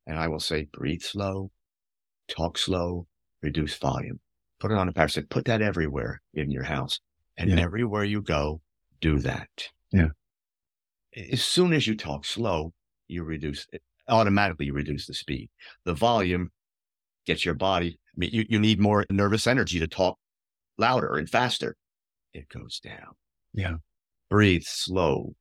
and 0.07 0.19
I 0.19 0.29
will 0.29 0.41
say, 0.41 0.69
breathe 0.73 1.03
slow, 1.03 1.51
talk 2.29 2.59
slow, 2.59 3.07
reduce 3.43 3.77
volume. 3.79 4.21
Put 4.61 4.71
it 4.71 4.79
on 4.79 4.89
a 4.89 4.93
paper. 4.93 5.23
Put 5.29 5.47
that 5.47 5.63
everywhere 5.63 6.21
in 6.35 6.51
your 6.51 6.65
house. 6.65 7.01
And 7.37 7.51
yeah. 7.51 7.61
everywhere 7.61 8.05
you 8.05 8.21
go, 8.21 8.61
do 9.01 9.19
that. 9.21 9.49
Yeah. 9.91 10.09
As 11.31 11.43
soon 11.43 11.73
as 11.73 11.87
you 11.87 11.97
talk 11.97 12.25
slow, 12.25 12.73
you 13.09 13.25
reduce 13.25 13.67
it 13.73 13.83
automatically 14.09 14.67
you 14.67 14.73
reduce 14.73 15.07
the 15.07 15.15
speed. 15.15 15.49
The 15.85 15.95
volume 15.95 16.51
gets 17.27 17.45
your 17.45 17.55
body. 17.55 17.99
I 18.15 18.17
mean, 18.17 18.31
you, 18.33 18.45
you 18.49 18.59
need 18.59 18.81
more 18.81 19.05
nervous 19.11 19.47
energy 19.47 19.79
to 19.81 19.87
talk 19.87 20.19
louder 20.79 21.17
and 21.17 21.29
faster. 21.29 21.77
It 22.33 22.49
goes 22.49 22.81
down. 22.81 23.15
Yeah. 23.53 23.77
Breathe 24.31 24.65
slow. 24.65 25.35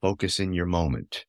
Focus 0.00 0.40
in 0.40 0.52
your 0.52 0.66
moment. 0.66 1.24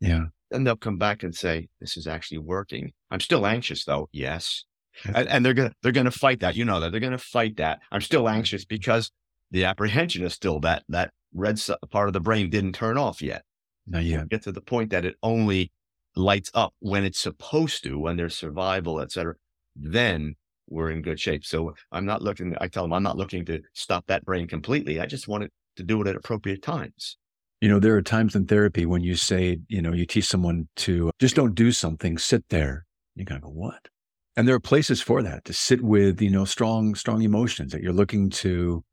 Yeah. 0.00 0.26
Then 0.50 0.64
they'll 0.64 0.76
come 0.76 0.98
back 0.98 1.22
and 1.22 1.34
say, 1.34 1.68
this 1.80 1.96
is 1.96 2.06
actually 2.06 2.38
working. 2.38 2.92
I'm 3.10 3.20
still 3.20 3.46
anxious 3.46 3.84
though. 3.84 4.08
Yes. 4.12 4.64
And, 5.04 5.28
and, 5.28 5.44
they're 5.44 5.54
going 5.54 5.68
to, 5.68 5.74
they're 5.82 5.92
going 5.92 6.06
to 6.06 6.10
fight 6.10 6.40
that. 6.40 6.56
You 6.56 6.64
know 6.64 6.80
that 6.80 6.90
they're 6.90 7.00
going 7.00 7.12
to 7.12 7.18
fight 7.18 7.58
that. 7.58 7.80
I'm 7.92 8.00
still 8.00 8.28
anxious 8.28 8.64
because 8.64 9.10
the 9.50 9.64
apprehension 9.64 10.24
is 10.24 10.32
still 10.32 10.58
that, 10.60 10.84
that 10.88 11.10
red 11.34 11.60
part 11.90 12.08
of 12.08 12.14
the 12.14 12.20
brain 12.20 12.48
didn't 12.48 12.72
turn 12.72 12.96
off 12.96 13.20
yet. 13.20 13.42
Not 13.86 14.04
yet. 14.04 14.28
Get 14.28 14.42
to 14.44 14.52
the 14.52 14.60
point 14.60 14.90
that 14.90 15.04
it 15.04 15.16
only 15.22 15.70
lights 16.16 16.50
up 16.54 16.74
when 16.80 17.04
it's 17.04 17.20
supposed 17.20 17.84
to, 17.84 17.98
when 17.98 18.16
there's 18.16 18.36
survival, 18.36 19.00
et 19.00 19.12
cetera. 19.12 19.34
Then 19.76 20.34
we're 20.68 20.90
in 20.90 21.02
good 21.02 21.20
shape. 21.20 21.44
So 21.44 21.74
I'm 21.92 22.06
not 22.06 22.22
looking, 22.22 22.54
I 22.60 22.68
tell 22.68 22.84
them, 22.84 22.92
I'm 22.92 23.02
not 23.02 23.16
looking 23.16 23.44
to 23.46 23.60
stop 23.74 24.06
that 24.06 24.24
brain 24.24 24.48
completely. 24.48 24.98
I 25.00 25.06
just 25.06 25.28
want 25.28 25.44
it 25.44 25.52
to 25.76 25.82
do 25.82 26.00
it 26.00 26.08
at 26.08 26.16
appropriate 26.16 26.62
times. 26.62 27.18
You 27.60 27.68
know, 27.68 27.78
there 27.78 27.96
are 27.96 28.02
times 28.02 28.34
in 28.34 28.46
therapy 28.46 28.84
when 28.84 29.02
you 29.02 29.14
say, 29.14 29.58
you 29.68 29.80
know, 29.80 29.92
you 29.92 30.06
teach 30.06 30.26
someone 30.26 30.68
to 30.76 31.10
just 31.18 31.36
don't 31.36 31.54
do 31.54 31.72
something, 31.72 32.18
sit 32.18 32.48
there. 32.48 32.84
You 33.14 33.24
gotta 33.24 33.40
go, 33.40 33.48
what? 33.48 33.88
And 34.36 34.46
there 34.46 34.54
are 34.54 34.60
places 34.60 35.00
for 35.00 35.22
that 35.22 35.44
to 35.46 35.52
sit 35.52 35.82
with, 35.82 36.20
you 36.20 36.30
know, 36.30 36.44
strong, 36.44 36.94
strong 36.94 37.22
emotions 37.22 37.72
that 37.72 37.82
you're 37.82 37.92
looking 37.92 38.28
to 38.30 38.84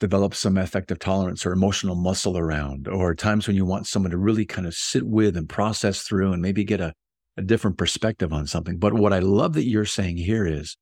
develop 0.00 0.34
some 0.34 0.56
affective 0.56 0.98
tolerance 0.98 1.46
or 1.46 1.52
emotional 1.52 1.94
muscle 1.94 2.36
around, 2.36 2.88
or 2.88 3.14
times 3.14 3.46
when 3.46 3.54
you 3.54 3.64
want 3.64 3.86
someone 3.86 4.10
to 4.10 4.18
really 4.18 4.44
kind 4.44 4.66
of 4.66 4.74
sit 4.74 5.06
with 5.06 5.36
and 5.36 5.48
process 5.48 6.02
through 6.02 6.32
and 6.32 6.42
maybe 6.42 6.64
get 6.64 6.80
a, 6.80 6.92
a 7.36 7.42
different 7.42 7.78
perspective 7.78 8.32
on 8.32 8.46
something. 8.46 8.78
But 8.78 8.94
what 8.94 9.12
I 9.12 9.20
love 9.20 9.52
that 9.52 9.66
you're 9.66 9.84
saying 9.84 10.16
here 10.16 10.46
is 10.46 10.76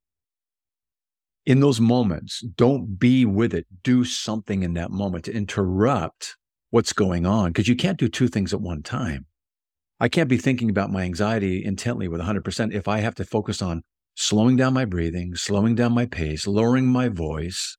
in 1.44 1.60
those 1.60 1.80
moments, 1.80 2.42
don't 2.56 2.98
be 2.98 3.24
with 3.24 3.52
it. 3.52 3.66
Do 3.82 4.04
something 4.04 4.62
in 4.62 4.74
that 4.74 4.90
moment 4.90 5.24
to 5.24 5.32
interrupt 5.32 6.36
what's 6.70 6.92
going 6.92 7.26
on 7.26 7.50
because 7.50 7.68
you 7.68 7.76
can't 7.76 7.98
do 7.98 8.08
two 8.08 8.28
things 8.28 8.54
at 8.54 8.60
one 8.60 8.82
time. 8.82 9.26
I 10.00 10.08
can't 10.08 10.28
be 10.28 10.36
thinking 10.36 10.70
about 10.70 10.92
my 10.92 11.02
anxiety 11.02 11.64
intently 11.64 12.06
with 12.06 12.20
100% 12.20 12.72
if 12.72 12.86
I 12.86 13.00
have 13.00 13.16
to 13.16 13.24
focus 13.24 13.60
on 13.60 13.82
slowing 14.14 14.56
down 14.56 14.74
my 14.74 14.84
breathing, 14.84 15.34
slowing 15.34 15.74
down 15.74 15.92
my 15.92 16.06
pace, 16.06 16.46
lowering 16.46 16.86
my 16.86 17.08
voice, 17.08 17.76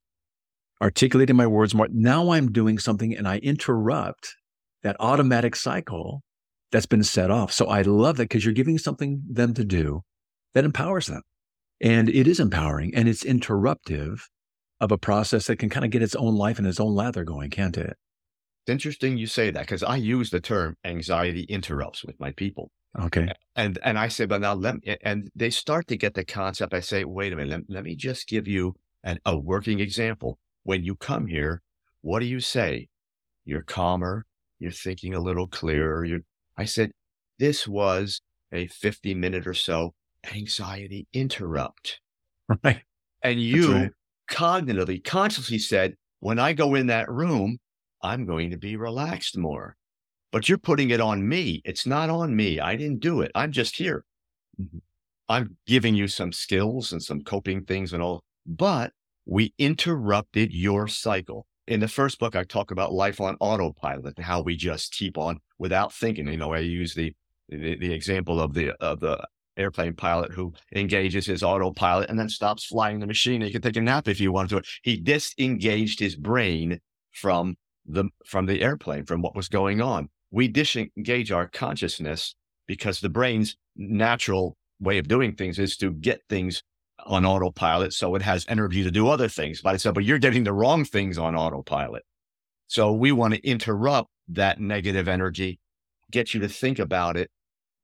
articulating 0.82 1.36
my 1.36 1.48
words 1.48 1.76
more. 1.76 1.88
Now 1.92 2.32
I'm 2.32 2.52
doing 2.52 2.80
something 2.80 3.16
and 3.16 3.28
I 3.28 3.38
interrupt 3.38 4.36
that 4.84 4.96
automatic 5.00 5.56
cycle 5.56 6.24
that's 6.72 6.86
been 6.86 7.04
set 7.04 7.32
off. 7.32 7.52
So 7.52 7.68
I 7.68 7.82
love 7.82 8.18
that 8.18 8.30
because 8.30 8.46
you're 8.46 8.54
giving 8.54 8.78
something 8.78 9.22
them 9.30 9.54
to 9.56 9.66
do 9.66 10.02
that 10.54 10.66
empowers 10.66 11.08
them. 11.08 11.22
And 11.82 12.10
it 12.10 12.28
is 12.28 12.40
empowering 12.40 12.94
and 12.96 13.08
it's 13.08 13.24
interruptive 13.24 14.22
of 14.80 14.92
a 14.92 14.98
process 14.98 15.48
that 15.48 15.58
can 15.58 15.70
kind 15.70 15.86
of 15.86 15.92
get 15.92 16.02
its 16.02 16.16
own 16.16 16.36
life 16.36 16.58
and 16.58 16.68
its 16.68 16.80
own 16.80 16.96
lather 16.96 17.24
going, 17.24 17.50
can't 17.50 17.78
it? 17.78 17.98
It's 18.66 18.72
interesting 18.72 19.18
you 19.18 19.28
say 19.28 19.52
that 19.52 19.62
because 19.62 19.84
I 19.84 19.96
use 19.96 20.30
the 20.30 20.40
term 20.40 20.76
anxiety 20.86 21.44
interrupts 21.44 22.04
with 22.04 22.20
my 22.20 22.32
people. 22.32 22.72
Okay. 22.98 23.32
And 23.56 23.78
and 23.84 24.00
I 24.00 24.08
say, 24.08 24.26
but 24.26 24.42
now 24.42 24.54
let 24.54 24.76
me, 24.76 24.98
and 25.04 25.30
they 25.36 25.50
start 25.50 25.88
to 25.88 25.98
get 25.98 26.14
the 26.16 26.26
concept. 26.26 26.74
I 26.74 26.80
say, 26.80 27.04
wait 27.04 27.34
a 27.34 27.36
minute, 27.36 27.52
let, 27.52 27.76
let 27.76 27.84
me 27.84 27.96
just 27.96 28.28
give 28.28 28.48
you 28.48 28.76
an, 29.04 29.20
a 29.26 29.38
working 29.38 29.80
example. 29.80 30.40
When 30.70 30.84
you 30.84 30.94
come 30.94 31.26
here, 31.26 31.64
what 32.02 32.20
do 32.20 32.28
you 32.28 32.40
say? 32.40 32.90
You're 33.44 33.64
calmer. 33.64 34.28
You're 34.60 34.70
thinking 34.70 35.16
a 35.16 35.20
little 35.20 35.48
clearer. 35.48 36.06
You're, 36.06 36.20
I 36.60 36.66
said, 36.66 36.92
this 37.40 37.68
was 37.68 38.22
a 38.52 38.68
50 38.68 39.16
minute 39.16 39.48
or 39.48 39.56
so 39.56 39.96
anxiety 40.32 41.08
interrupt. 41.12 42.00
Right. 42.64 42.84
And 43.24 43.42
you 43.42 43.74
right. 43.74 43.92
cognitively, 44.30 45.04
consciously 45.04 45.58
said, 45.58 45.96
when 46.20 46.38
I 46.38 46.54
go 46.54 46.76
in 46.76 46.86
that 46.86 47.10
room, 47.10 47.58
I'm 48.04 48.28
going 48.28 48.52
to 48.52 48.58
be 48.58 48.76
relaxed 48.76 49.40
more. 49.40 49.76
But 50.32 50.48
you're 50.48 50.60
putting 50.60 50.92
it 50.92 51.02
on 51.02 51.28
me. 51.28 51.64
It's 51.66 51.88
not 51.88 52.12
on 52.12 52.36
me. 52.36 52.60
I 52.60 52.76
didn't 52.76 53.00
do 53.00 53.22
it. 53.22 53.32
I'm 53.34 53.52
just 53.52 53.76
here. 53.76 54.06
Mm-hmm. 54.62 54.78
I'm 55.30 55.58
giving 55.66 55.96
you 55.96 56.08
some 56.08 56.32
skills 56.32 56.92
and 56.92 57.02
some 57.02 57.24
coping 57.24 57.66
things 57.66 57.92
and 57.92 58.04
all, 58.04 58.24
but 58.46 58.94
we 59.30 59.54
interrupted 59.60 60.52
your 60.52 60.88
cycle. 60.88 61.46
In 61.68 61.82
the 61.82 61.88
first 61.88 62.18
book, 62.18 62.36
I 62.36 62.44
talk 62.44 62.72
about 62.72 62.94
life 62.94 63.22
on 63.22 63.38
autopilot 63.40 64.16
and 64.18 64.26
how 64.26 64.42
we 64.42 64.56
just 64.56 64.92
keep 64.92 65.20
on 65.20 65.40
without 65.60 65.94
thinking. 65.94 66.28
You 66.28 66.38
know, 66.38 66.52
I 66.52 66.60
use 66.60 66.96
the, 66.96 67.14
the, 67.48 67.78
the 67.78 67.94
example 67.94 68.42
of 68.42 68.56
the, 68.56 68.72
of 68.82 69.00
the 69.00 69.24
airplane 69.56 69.94
pilot 69.94 70.32
who 70.32 70.54
engages 70.76 71.28
his 71.28 71.44
autopilot 71.44 72.10
and 72.10 72.18
then 72.18 72.28
stops 72.28 72.66
flying 72.66 73.00
the 73.00 73.06
machine. 73.06 73.42
He 73.42 73.52
can 73.52 73.62
take 73.62 73.76
a 73.76 73.82
nap 73.82 74.08
if 74.08 74.18
he 74.18 74.28
want 74.28 74.50
to. 74.50 74.64
He 74.82 74.98
disengaged 74.98 76.00
his 76.00 76.16
brain 76.16 76.80
from 77.12 77.56
the 77.86 78.06
from 78.26 78.48
the 78.48 78.62
airplane 78.64 79.06
from 79.06 79.22
what 79.22 79.36
was 79.36 79.48
going 79.48 79.80
on. 79.80 80.10
We 80.32 80.48
disengage 80.48 81.32
our 81.32 81.48
consciousness 81.48 82.36
because 82.68 83.00
the 83.00 83.10
brain's 83.10 83.58
natural 83.76 84.58
way 84.80 84.98
of 84.98 85.08
doing 85.08 85.36
things 85.36 85.60
is 85.60 85.78
to 85.78 85.92
get 85.92 86.22
things 86.30 86.64
on 87.06 87.26
autopilot 87.26 87.94
so 87.94 88.16
it 88.16 88.22
has 88.22 88.46
energy 88.48 88.84
to 88.84 88.92
do 88.92 89.08
other 89.08 89.28
things. 89.28 89.62
But 89.62 89.74
I 89.74 89.78
said, 89.78 89.94
but 89.94 90.04
you're 90.04 90.20
getting 90.20 90.44
the 90.44 90.54
wrong 90.54 90.86
things 90.86 91.18
on 91.18 91.36
autopilot. 91.36 92.04
So 92.68 92.92
we 92.94 93.12
want 93.12 93.34
to 93.34 93.48
interrupt 93.48 94.10
that 94.30 94.60
negative 94.60 95.08
energy, 95.08 95.60
get 96.12 96.34
you 96.34 96.40
to 96.42 96.50
think 96.50 96.78
about 96.78 97.18
it, 97.18 97.32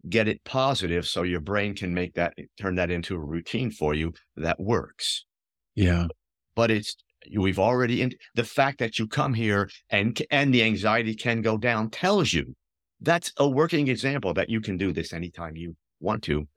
get 0.08 0.28
it 0.28 0.44
positive 0.44 1.08
so 1.08 1.24
your 1.24 1.40
brain 1.40 1.76
can 1.76 1.94
make 1.94 2.14
that 2.14 2.34
turn 2.60 2.76
that 2.76 2.92
into 2.92 3.16
a 3.16 3.20
routine 3.20 3.72
for 3.72 3.94
you 3.94 4.14
that 4.36 4.60
works. 4.60 5.26
Yeah. 5.74 6.08
But 6.56 6.72
it's 6.72 6.96
we've 7.36 7.60
already 7.60 8.02
in 8.02 8.12
the 8.36 8.44
fact 8.44 8.80
that 8.80 9.00
you 9.00 9.08
come 9.08 9.34
here 9.34 9.70
and 9.90 10.22
and 10.30 10.54
the 10.54 10.64
anxiety 10.64 11.16
can 11.16 11.42
go 11.42 11.58
down 11.58 11.90
tells 11.90 12.32
you 12.32 12.56
that's 13.02 13.32
a 13.38 13.50
working 13.50 13.88
example 13.88 14.34
that 14.34 14.50
you 14.50 14.62
can 14.62 14.78
do 14.78 14.94
this 14.94 15.12
anytime 15.12 15.56
you 15.56 15.76
want 16.00 16.24
to 16.24 16.48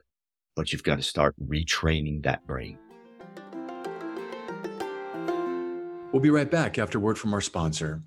but 0.59 0.73
you've 0.73 0.83
got 0.83 0.97
to 0.97 1.03
start 1.03 1.37
retraining 1.49 2.21
that 2.25 2.45
brain 2.45 2.77
we'll 6.13 6.21
be 6.21 6.31
right 6.31 6.51
back 6.51 6.79
after 6.79 6.99
word 6.99 7.17
from 7.17 7.33
our 7.33 7.41
sponsor 7.41 8.03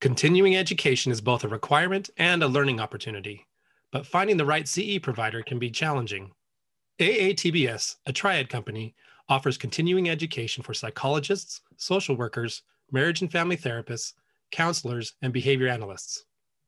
continuing 0.00 0.56
education 0.56 1.12
is 1.12 1.20
both 1.20 1.44
a 1.44 1.48
requirement 1.48 2.10
and 2.16 2.42
a 2.42 2.48
learning 2.48 2.80
opportunity 2.80 3.46
but 3.92 4.04
finding 4.04 4.36
the 4.36 4.44
right 4.44 4.66
ce 4.66 5.00
provider 5.00 5.40
can 5.42 5.60
be 5.60 5.70
challenging 5.70 6.32
aatbs 6.98 7.94
a 8.06 8.12
triad 8.12 8.48
company 8.48 8.94
offers 9.28 9.56
continuing 9.56 10.10
education 10.10 10.62
for 10.62 10.74
psychologists, 10.74 11.60
social 11.76 12.16
workers, 12.16 12.62
marriage 12.90 13.22
and 13.22 13.30
family 13.32 13.56
therapists, 13.56 14.12
counselors, 14.50 15.14
and 15.22 15.32
behavior 15.32 15.68
analysts. 15.68 16.24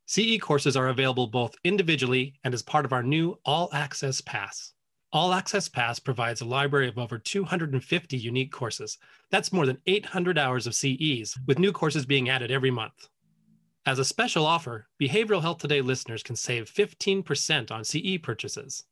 CE 0.07 0.39
courses 0.41 0.77
are 0.77 0.89
available 0.89 1.27
both 1.27 1.55
individually 1.65 2.35
and 2.45 2.55
as 2.55 2.63
part 2.63 2.85
of 2.85 2.93
our 2.93 3.03
new 3.03 3.39
All 3.45 3.69
Access 3.73 4.21
Pass. 4.21 4.73
All 5.15 5.33
Access 5.33 5.69
Pass 5.69 6.01
provides 6.01 6.41
a 6.41 6.45
library 6.45 6.89
of 6.89 6.99
over 6.99 7.19
250 7.19 8.17
unique 8.17 8.51
courses. 8.51 8.99
That's 9.31 9.53
more 9.53 9.65
than 9.65 9.79
800 9.87 10.37
hours 10.37 10.67
of 10.67 10.75
CEs, 10.75 11.39
with 11.47 11.61
new 11.61 11.71
courses 11.71 12.05
being 12.05 12.29
added 12.29 12.51
every 12.51 12.73
month. 12.73 13.09
As 13.87 14.01
a 14.01 14.05
special 14.05 14.45
offer, 14.45 14.89
Behavioral 15.01 15.41
Health 15.41 15.59
Today 15.59 15.83
listeners 15.83 16.25
can 16.25 16.35
save 16.35 16.69
15% 16.69 17.71
on 17.71 17.85
CE 17.85 18.19
purchases. 18.21 18.83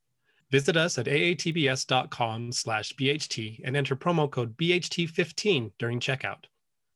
Visit 0.52 0.76
us 0.76 0.96
at 0.96 1.06
aatbs.com 1.06 2.52
slash 2.52 2.92
BHT 2.92 3.60
and 3.64 3.76
enter 3.76 3.96
promo 3.96 4.30
code 4.30 4.56
BHT15 4.56 5.72
during 5.80 5.98
checkout. 5.98 6.44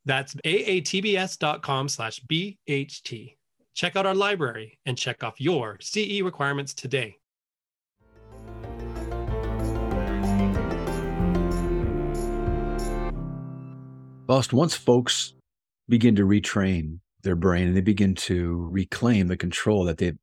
That's 0.05 0.37
aatbs.com 0.37 1.89
slash 1.89 2.21
BHT. 2.31 3.37
Check 3.75 3.97
out 3.97 4.07
our 4.07 4.15
library 4.15 4.79
and 4.87 4.97
check 4.97 5.25
off 5.25 5.41
your 5.41 5.79
CE 5.81 6.21
requirements 6.23 6.75
today. 6.75 7.17
Faust, 14.27 14.53
once 14.53 14.75
folks 14.75 15.35
begin 15.89 16.17
to 16.17 16.27
retrain 16.27 16.99
their 17.23 17.37
brain 17.37 17.69
and 17.69 17.77
they 17.77 17.81
begin 17.81 18.15
to 18.15 18.69
reclaim 18.71 19.29
the 19.29 19.37
control 19.37 19.85
that 19.85 19.99
they've 19.99 20.19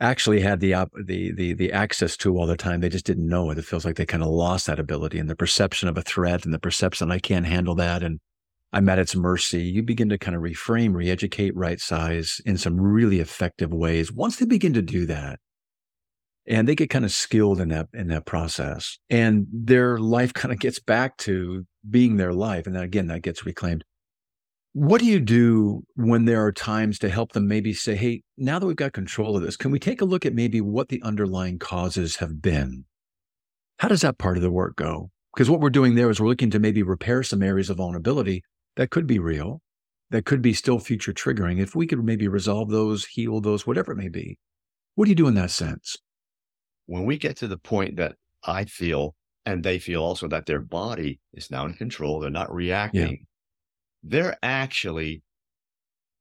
actually 0.00 0.40
had 0.40 0.60
the, 0.60 0.72
the, 1.04 1.32
the, 1.32 1.52
the 1.52 1.72
access 1.72 2.16
to 2.16 2.36
all 2.38 2.46
the 2.46 2.56
time, 2.56 2.80
they 2.80 2.88
just 2.88 3.04
didn't 3.04 3.28
know 3.28 3.50
it. 3.50 3.58
It 3.58 3.64
feels 3.64 3.84
like 3.84 3.96
they 3.96 4.06
kind 4.06 4.22
of 4.22 4.28
lost 4.28 4.66
that 4.66 4.78
ability 4.78 5.18
and 5.18 5.28
the 5.28 5.36
perception 5.36 5.88
of 5.88 5.98
a 5.98 6.02
threat 6.02 6.44
and 6.44 6.54
the 6.54 6.58
perception 6.58 7.10
I 7.10 7.18
can't 7.18 7.46
handle 7.46 7.74
that. 7.76 8.02
And 8.02 8.20
I'm 8.72 8.88
at 8.88 8.98
its 8.98 9.16
mercy. 9.16 9.62
You 9.62 9.82
begin 9.82 10.08
to 10.10 10.18
kind 10.18 10.36
of 10.36 10.42
reframe, 10.42 10.94
re-educate, 10.94 11.54
right 11.56 11.80
size 11.80 12.40
in 12.46 12.56
some 12.56 12.80
really 12.80 13.20
effective 13.20 13.72
ways. 13.72 14.12
Once 14.12 14.36
they 14.36 14.46
begin 14.46 14.72
to 14.74 14.82
do 14.82 15.06
that, 15.06 15.38
and 16.46 16.66
they 16.66 16.74
get 16.74 16.90
kind 16.90 17.04
of 17.04 17.12
skilled 17.12 17.60
in 17.60 17.68
that 17.68 17.88
in 17.92 18.08
that 18.08 18.24
process 18.24 18.98
and 19.10 19.46
their 19.52 19.98
life 19.98 20.32
kind 20.32 20.52
of 20.52 20.58
gets 20.58 20.80
back 20.80 21.16
to 21.18 21.66
being 21.88 22.16
their 22.16 22.32
life 22.32 22.66
and 22.66 22.76
then 22.76 22.82
again 22.82 23.06
that 23.08 23.22
gets 23.22 23.46
reclaimed. 23.46 23.84
What 24.72 25.00
do 25.00 25.06
you 25.06 25.18
do 25.18 25.82
when 25.96 26.26
there 26.26 26.44
are 26.44 26.52
times 26.52 26.98
to 27.00 27.08
help 27.08 27.32
them 27.32 27.48
maybe 27.48 27.72
say 27.72 27.96
hey 27.96 28.22
now 28.36 28.58
that 28.58 28.66
we've 28.66 28.76
got 28.76 28.92
control 28.92 29.36
of 29.36 29.42
this 29.42 29.56
can 29.56 29.70
we 29.70 29.78
take 29.78 30.00
a 30.00 30.04
look 30.04 30.24
at 30.24 30.34
maybe 30.34 30.60
what 30.60 30.88
the 30.88 31.02
underlying 31.02 31.58
causes 31.58 32.16
have 32.16 32.40
been? 32.40 32.84
How 33.78 33.88
does 33.88 34.02
that 34.02 34.18
part 34.18 34.36
of 34.36 34.42
the 34.42 34.50
work 34.50 34.76
go? 34.76 35.10
Because 35.34 35.48
what 35.48 35.60
we're 35.60 35.70
doing 35.70 35.94
there 35.94 36.10
is 36.10 36.20
we're 36.20 36.28
looking 36.28 36.50
to 36.50 36.58
maybe 36.58 36.82
repair 36.82 37.22
some 37.22 37.42
areas 37.42 37.70
of 37.70 37.78
vulnerability 37.78 38.42
that 38.76 38.90
could 38.90 39.06
be 39.06 39.18
real 39.18 39.60
that 40.10 40.24
could 40.24 40.42
be 40.42 40.52
still 40.52 40.78
future 40.78 41.12
triggering 41.12 41.60
if 41.60 41.74
we 41.74 41.86
could 41.86 42.04
maybe 42.04 42.28
resolve 42.28 42.70
those 42.70 43.06
heal 43.06 43.40
those 43.40 43.66
whatever 43.66 43.92
it 43.92 43.96
may 43.96 44.08
be. 44.08 44.38
What 44.94 45.04
do 45.06 45.10
you 45.10 45.16
do 45.16 45.28
in 45.28 45.34
that 45.34 45.50
sense? 45.50 45.96
When 46.86 47.06
we 47.06 47.16
get 47.16 47.36
to 47.38 47.48
the 47.48 47.56
point 47.56 47.96
that 47.96 48.16
I 48.44 48.64
feel 48.64 49.14
and 49.50 49.64
they 49.64 49.78
feel 49.78 50.02
also 50.02 50.28
that 50.28 50.46
their 50.46 50.60
body 50.60 51.18
is 51.34 51.50
now 51.50 51.66
in 51.66 51.74
control, 51.74 52.20
they're 52.20 52.30
not 52.30 52.54
reacting, 52.54 53.10
yeah. 53.10 53.16
they're 54.02 54.36
actually 54.42 55.22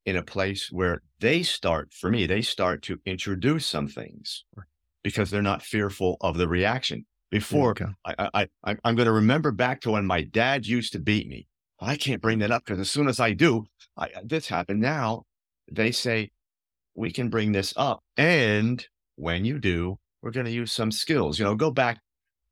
in 0.05 0.15
a 0.15 0.23
place 0.23 0.69
where 0.71 1.01
they 1.19 1.43
start, 1.43 1.93
for 1.93 2.09
me, 2.09 2.25
they 2.25 2.41
start 2.41 2.81
to 2.81 2.99
introduce 3.05 3.65
some 3.67 3.87
things 3.87 4.45
because 5.03 5.29
they're 5.29 5.41
not 5.41 5.61
fearful 5.61 6.17
of 6.21 6.37
the 6.37 6.47
reaction. 6.47 7.05
Before, 7.29 7.71
okay. 7.71 7.85
I, 8.03 8.29
I, 8.33 8.47
I, 8.63 8.71
am 8.83 8.95
going 8.95 9.05
to 9.05 9.11
remember 9.11 9.51
back 9.51 9.81
to 9.81 9.91
when 9.91 10.07
my 10.07 10.23
dad 10.23 10.65
used 10.65 10.93
to 10.93 10.99
beat 10.99 11.27
me. 11.27 11.45
I 11.79 11.95
can't 11.95 12.23
bring 12.23 12.39
that 12.39 12.49
up 12.49 12.65
because 12.65 12.79
as 12.79 12.89
soon 12.89 13.07
as 13.07 13.19
I 13.19 13.33
do, 13.33 13.65
I, 13.95 14.09
this 14.23 14.47
happened. 14.47 14.81
Now 14.81 15.25
they 15.71 15.91
say, 15.91 16.31
we 16.95 17.11
can 17.11 17.29
bring 17.29 17.51
this 17.51 17.71
up. 17.77 17.99
And 18.17 18.83
when 19.15 19.45
you 19.45 19.59
do, 19.59 19.99
we're 20.23 20.31
going 20.31 20.47
to 20.47 20.51
use 20.51 20.71
some 20.71 20.91
skills. 20.91 21.37
You 21.37 21.45
know, 21.45 21.53
go 21.53 21.69
back. 21.69 21.99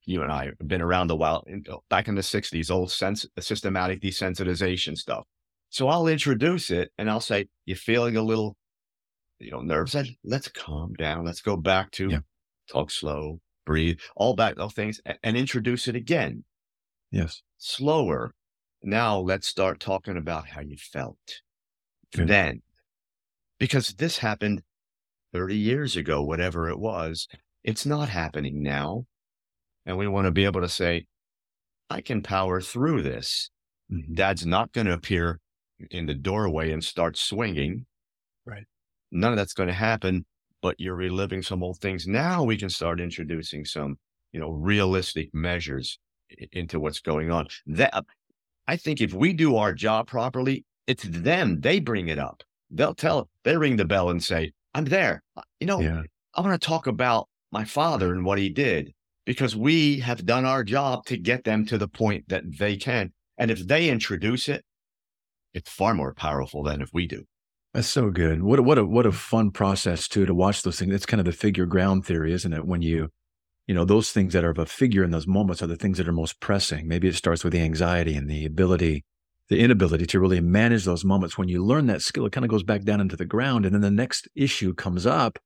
You 0.08 0.24
and 0.24 0.32
I 0.32 0.46
have 0.46 0.67
been 0.67 0.82
around 0.82 1.12
a 1.12 1.15
while. 1.15 1.43
In, 1.48 1.63
oh, 1.70 1.84
back 1.89 2.08
in 2.08 2.15
the 2.15 2.22
'60s, 2.22 2.72
old 2.72 2.91
sense, 2.91 3.26
systematic 3.39 4.02
desensitization 4.02 4.96
stuff. 4.98 5.26
So 5.70 5.89
I'll 5.89 6.08
introduce 6.08 6.72
it 6.72 6.91
and 6.98 7.10
I'll 7.12 7.20
say, 7.20 7.48
"You're 7.65 7.76
feeling 7.76 8.15
a 8.15 8.22
little, 8.22 8.56
you 9.39 9.52
know, 9.52 9.60
nervous. 9.60 10.10
Let's 10.24 10.48
calm 10.48 10.93
down. 10.93 11.26
Let's 11.26 11.41
go 11.41 11.58
back 11.58 11.91
to 11.91 12.10
yeah. 12.10 12.20
talk 12.72 12.89
slow, 12.89 13.41
breathe, 13.65 14.00
all 14.15 14.34
back 14.34 14.56
those 14.56 14.74
things, 14.74 15.02
and, 15.06 15.20
and 15.24 15.36
introduce 15.36 15.89
it 15.89 15.96
again. 15.98 16.46
Yes, 17.12 17.41
slower. 17.58 18.34
Now 18.82 19.20
let's 19.20 19.48
start 19.48 19.82
talking 19.82 20.15
about 20.15 20.48
how 20.48 20.62
you 20.62 20.78
felt. 20.78 21.41
Good. 22.15 22.30
Then, 22.30 22.62
because 23.60 23.89
this 23.96 24.20
happened 24.20 24.62
30 25.34 25.58
years 25.58 25.98
ago, 25.98 26.24
whatever 26.24 26.70
it 26.70 26.80
was, 26.80 27.28
it's 27.65 27.86
not 27.86 28.08
happening 28.08 28.63
now. 28.63 29.06
And 29.88 29.97
we 29.97 30.08
want 30.08 30.26
to 30.26 30.32
be 30.32 30.43
able 30.43 30.62
to 30.62 30.69
say, 30.69 31.06
I 31.89 32.02
can 32.02 32.21
power 32.21 32.60
through 32.60 33.04
this. 33.04 33.50
Mm-hmm. 33.91 34.15
Dad's 34.15 34.45
not 34.45 34.73
going 34.73 34.86
to 34.88 34.93
appear 34.93 35.39
in 35.89 36.06
the 36.06 36.13
doorway 36.13 36.71
and 36.73 36.84
start 36.84 37.17
swinging. 37.17 37.86
Right. 38.45 38.65
None 39.12 39.32
of 39.32 39.38
that's 39.38 39.54
going 39.54 39.67
to 39.67 39.73
happen, 39.73 40.26
but 40.62 40.76
you're 40.78 40.95
reliving 40.95 41.41
some 41.41 41.63
old 41.63 41.80
things. 41.80 42.06
Now 42.06 42.43
we 42.43 42.58
can 42.58 42.69
start 42.69 43.00
introducing 43.00 43.63
some, 43.63 43.97
you 44.34 44.41
know, 44.41 44.52
realistic 44.52 45.34
measures 45.34 45.97
into 46.52 46.82
what's 46.82 47.00
going 47.00 47.32
on. 47.32 47.47
That 47.65 48.04
I 48.67 48.76
think 48.76 49.00
if 49.00 49.13
we 49.13 49.32
do 49.32 49.56
our 49.56 49.73
job 49.73 50.08
properly, 50.08 50.65
it's 50.86 51.04
them. 51.04 51.62
They 51.62 51.80
bring 51.80 52.10
it 52.10 52.19
up. 52.19 52.43
They'll 52.69 52.93
tell, 52.93 53.30
they 53.45 53.56
ring 53.56 53.78
the 53.78 53.86
bell 53.86 54.10
and 54.10 54.21
say, 54.21 54.52
I'm 54.73 54.84
there. 54.84 55.23
You 55.62 55.67
know, 55.67 55.80
yeah. 55.80 56.02
I 56.36 56.41
want 56.41 56.62
to 56.62 56.67
talk 56.67 56.88
about 56.88 57.30
my 57.54 57.63
father 57.63 58.12
and 58.12 58.26
what 58.26 58.38
he 58.38 58.50
did 58.50 58.93
because 59.28 59.58
we 59.58 60.00
have 60.00 60.26
done 60.26 60.46
our 60.46 60.63
job 60.63 61.06
to 61.06 61.18
get 61.18 61.44
them 61.44 61.66
to 61.66 61.78
the 61.78 61.88
point 61.90 62.30
that 62.30 62.44
they 62.58 62.78
can. 62.78 63.12
And 63.38 63.52
if 63.52 63.68
they 63.68 63.90
introduce 63.90 64.48
it, 64.48 64.63
it's 65.54 65.70
far 65.70 65.94
more 65.94 66.13
powerful 66.13 66.63
than 66.63 66.82
if 66.82 66.90
we 66.94 67.08
do. 67.08 67.26
That's 67.74 67.90
so 67.90 68.10
good. 68.10 68.42
What 68.42 68.58
a, 68.58 68.63
what 68.63 68.78
a 68.78 68.86
what 68.86 69.06
a 69.06 69.12
fun 69.12 69.52
process 69.52 70.08
too 70.08 70.26
to 70.26 70.34
watch 70.34 70.63
those 70.63 70.80
things. 70.80 70.94
It's 70.94 71.06
kind 71.06 71.20
of 71.20 71.26
the 71.26 71.34
figure 71.34 71.66
ground 71.66 72.06
theory, 72.06 72.32
isn't 72.32 72.54
it? 72.54 72.66
When 72.66 72.82
you, 72.82 73.10
you 73.68 73.76
know, 73.76 73.84
those 73.84 74.12
things 74.12 74.32
that 74.32 74.46
are 74.46 74.50
of 74.50 74.60
a 74.60 74.66
figure 74.66 75.04
in 75.04 75.12
those 75.12 75.28
moments 75.28 75.62
are 75.62 75.68
the 75.68 75.76
things 75.76 75.98
that 75.98 76.08
are 76.08 76.13
most 76.13 76.40
pressing. 76.40 76.88
Maybe 76.88 77.10
it 77.10 77.16
starts 77.16 77.44
with 77.44 77.52
the 77.52 77.60
anxiety 77.60 78.16
and 78.16 78.30
the 78.30 78.46
ability, 78.46 79.04
the 79.50 79.60
inability 79.60 80.06
to 80.06 80.22
really 80.22 80.40
manage 80.40 80.86
those 80.86 81.04
moments. 81.04 81.38
When 81.38 81.50
you 81.50 81.63
learn 81.63 81.88
that 81.88 82.02
skill, 82.02 82.26
it 82.26 82.32
kind 82.32 82.46
of 82.46 82.50
goes 82.50 82.63
back 82.63 82.84
down 82.84 83.02
into 83.02 83.18
the 83.18 83.26
ground, 83.26 83.66
and 83.66 83.76
then 83.76 83.82
the 83.82 83.92
next 83.92 84.30
issue 84.36 84.74
comes 84.74 85.06
up, 85.06 85.38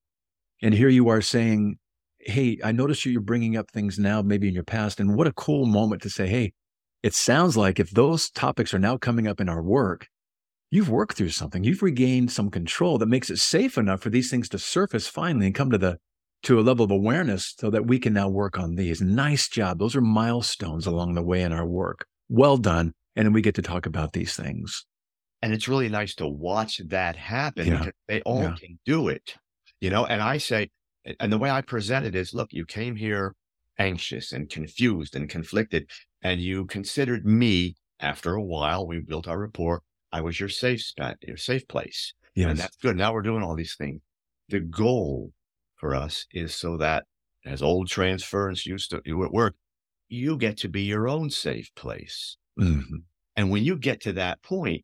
and 0.62 0.76
here 0.76 0.90
you 0.90 1.10
are 1.10 1.22
saying, 1.22 1.80
hey, 2.26 2.60
I 2.64 2.72
noticed 2.72 3.06
you're 3.06 3.22
bringing 3.22 3.58
up 3.58 3.72
things 3.72 4.00
now, 4.00 4.22
maybe 4.22 4.48
in 4.48 4.54
your 4.54 4.64
past. 4.64 5.00
And 5.00 5.16
what 5.16 5.28
a 5.28 5.34
cool 5.34 5.66
moment 5.66 6.02
to 6.04 6.10
say, 6.10 6.28
hey, 6.28 6.54
it 7.04 7.14
sounds 7.14 7.58
like 7.58 7.80
if 7.80 7.92
those 7.92 8.30
topics 8.30 8.74
are 8.74 8.80
now 8.80 8.98
coming 8.98 9.28
up 9.28 9.40
in 9.40 9.50
our 9.50 9.62
work, 9.62 10.08
you've 10.70 10.90
worked 10.90 11.18
through 11.18 11.30
something. 11.30 11.64
You've 11.64 11.82
regained 11.82 12.32
some 12.32 12.50
control 12.50 12.98
that 13.00 13.08
makes 13.08 13.30
it 13.30 13.38
safe 13.38 13.78
enough 13.78 14.02
for 14.02 14.10
these 14.10 14.30
things 14.30 14.50
to 14.50 14.60
surface 14.60 15.08
finally 15.08 15.48
and 15.48 15.56
come 15.56 15.72
to 15.72 15.78
the 15.78 15.98
to 16.44 16.60
a 16.60 16.62
level 16.62 16.84
of 16.84 16.92
awareness 16.92 17.54
so 17.60 17.70
that 17.70 17.86
we 17.86 18.00
can 18.00 18.14
now 18.14 18.28
work 18.28 18.58
on 18.58 18.76
these. 18.76 19.00
Nice 19.00 19.48
job. 19.48 19.78
Those 19.78 19.96
are 19.96 20.02
milestones 20.02 20.88
along 20.88 21.14
the 21.14 21.22
way 21.22 21.42
in 21.44 21.54
our 21.54 21.68
work. 21.68 22.08
Well 22.30 22.58
done. 22.58 22.94
And 23.16 23.26
then 23.26 23.34
we 23.34 23.42
get 23.42 23.56
to 23.56 23.62
talk 23.62 23.86
about 23.86 24.14
these 24.14 24.36
things. 24.36 24.86
And 25.44 25.54
it's 25.54 25.68
really 25.68 25.90
nice 25.90 26.16
to 26.16 26.28
watch 26.28 26.82
that 26.88 27.16
happen 27.16 27.68
yeah. 27.68 27.78
because 27.78 27.94
they 28.08 28.22
all 28.22 28.42
yeah. 28.42 28.56
can 28.60 28.80
do 28.86 29.08
it. 29.08 29.36
You 29.82 29.90
know, 29.90 30.06
and 30.06 30.22
I 30.22 30.38
say, 30.38 30.70
and 31.20 31.32
the 31.32 31.38
way 31.38 31.50
I 31.50 31.62
present 31.62 32.06
it 32.06 32.16
is, 32.16 32.34
look, 32.34 32.54
you 32.54 32.66
came 32.66 32.96
here 32.96 33.36
anxious 33.80 34.32
and 34.32 34.50
confused 34.50 35.16
and 35.16 35.30
conflicted, 35.30 35.90
and 36.22 36.40
you 36.42 36.66
considered 36.66 37.26
me. 37.26 37.76
After 38.00 38.34
a 38.34 38.42
while, 38.42 38.88
we 38.88 39.00
built 39.00 39.28
our 39.28 39.38
rapport. 39.38 39.84
I 40.12 40.22
was 40.22 40.40
your 40.40 40.50
safe 40.50 40.82
spot, 40.82 41.18
your 41.22 41.38
safe 41.38 41.68
place. 41.68 42.16
Yes. 42.34 42.50
And 42.50 42.60
that's 42.60 42.76
good. 42.78 42.98
Now 42.98 43.14
we're 43.14 43.22
doing 43.22 43.44
all 43.44 43.56
these 43.56 43.76
things. 43.76 44.02
The 44.50 44.60
goal 44.60 45.34
for 45.76 45.94
us 45.94 46.26
is 46.32 46.56
so 46.56 46.78
that 46.78 47.06
as 47.46 47.62
old 47.62 47.90
transference 47.90 48.66
used 48.66 48.90
to 48.90 48.98
at 48.98 49.32
work, 49.32 49.56
you 50.10 50.36
get 50.36 50.58
to 50.58 50.68
be 50.68 50.82
your 50.82 51.08
own 51.08 51.30
safe 51.30 51.70
place. 51.76 52.38
Mm-hmm. 52.60 52.98
And 53.36 53.52
when 53.52 53.64
you 53.64 53.78
get 53.78 54.02
to 54.02 54.14
that 54.14 54.42
point, 54.42 54.84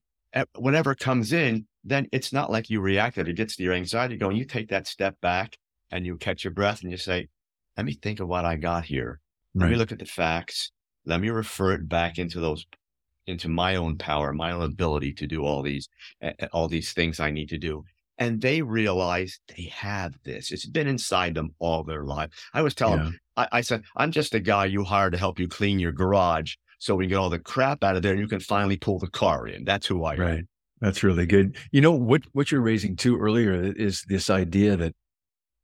whatever 0.56 0.94
comes 0.94 1.34
in, 1.34 1.66
then 1.84 2.08
it's 2.12 2.32
not 2.32 2.52
like 2.52 2.70
you 2.70 2.82
reacted. 2.82 3.28
It 3.28 3.34
gets 3.34 3.56
to 3.56 3.64
your 3.64 3.74
anxiety 3.74 4.18
going. 4.18 4.38
You 4.38 4.46
take 4.46 4.70
that 4.70 4.88
step 4.88 5.20
back 5.22 5.58
and 5.92 6.06
you 6.06 6.18
catch 6.18 6.44
your 6.44 6.54
breath 6.54 6.82
and 6.82 6.92
you 6.92 6.98
say, 6.98 7.28
let 7.76 7.86
me 7.86 7.94
think 7.94 8.20
of 8.20 8.28
what 8.28 8.46
I 8.46 8.56
got 8.56 8.86
here. 8.86 9.20
Let 9.56 9.66
right. 9.66 9.72
me 9.72 9.78
look 9.78 9.92
at 9.92 10.00
the 10.00 10.06
facts. 10.06 10.72
Let 11.06 11.22
me 11.22 11.30
refer 11.30 11.74
it 11.74 11.88
back 11.88 12.18
into 12.18 12.40
those, 12.40 12.66
into 13.26 13.50
my 13.50 13.76
own 13.76 13.98
power, 13.98 14.34
my 14.34 14.52
own 14.52 14.64
ability 14.64 15.14
to 15.14 15.28
do 15.28 15.46
all 15.46 15.62
these, 15.62 15.88
all 16.52 16.68
these 16.68 16.94
things 16.94 17.20
I 17.20 17.32
need 17.32 17.50
to 17.50 17.58
do. 17.58 17.84
And 18.18 18.42
they 18.42 18.62
realize 18.64 19.40
they 19.56 19.72
have 19.76 20.16
this. 20.24 20.52
It's 20.52 20.66
been 20.66 20.88
inside 20.88 21.36
them 21.36 21.54
all 21.60 21.84
their 21.84 22.04
life. 22.04 22.32
I 22.54 22.64
was 22.64 22.74
telling 22.74 23.00
yeah. 23.00 23.12
I, 23.38 23.48
I 23.60 23.62
said, 23.62 23.84
I'm 23.96 24.12
just 24.12 24.34
a 24.34 24.40
guy 24.40 24.66
you 24.66 24.84
hired 24.84 25.14
to 25.14 25.20
help 25.20 25.40
you 25.40 25.48
clean 25.48 25.80
your 25.80 25.92
garage 25.92 26.56
so 26.80 26.96
we 26.96 27.08
get 27.08 27.18
all 27.18 27.30
the 27.30 27.40
crap 27.40 27.84
out 27.84 27.96
of 27.96 28.02
there 28.02 28.14
and 28.14 28.22
you 28.22 28.28
can 28.28 28.40
finally 28.40 28.78
pull 28.78 29.00
the 29.00 29.10
car 29.10 29.48
in. 29.48 29.64
That's 29.66 29.86
who 29.86 30.04
I 30.04 30.14
am. 30.14 30.20
Right. 30.20 30.44
That's 30.82 31.04
really 31.04 31.26
good. 31.26 31.56
You 31.72 31.82
know 31.82 31.92
what 31.92 32.24
what 32.34 32.52
you're 32.52 32.62
raising 32.62 32.96
too 32.96 33.18
earlier 33.18 33.54
is 33.54 34.04
this 34.08 34.30
idea 34.30 34.78
that 34.78 34.94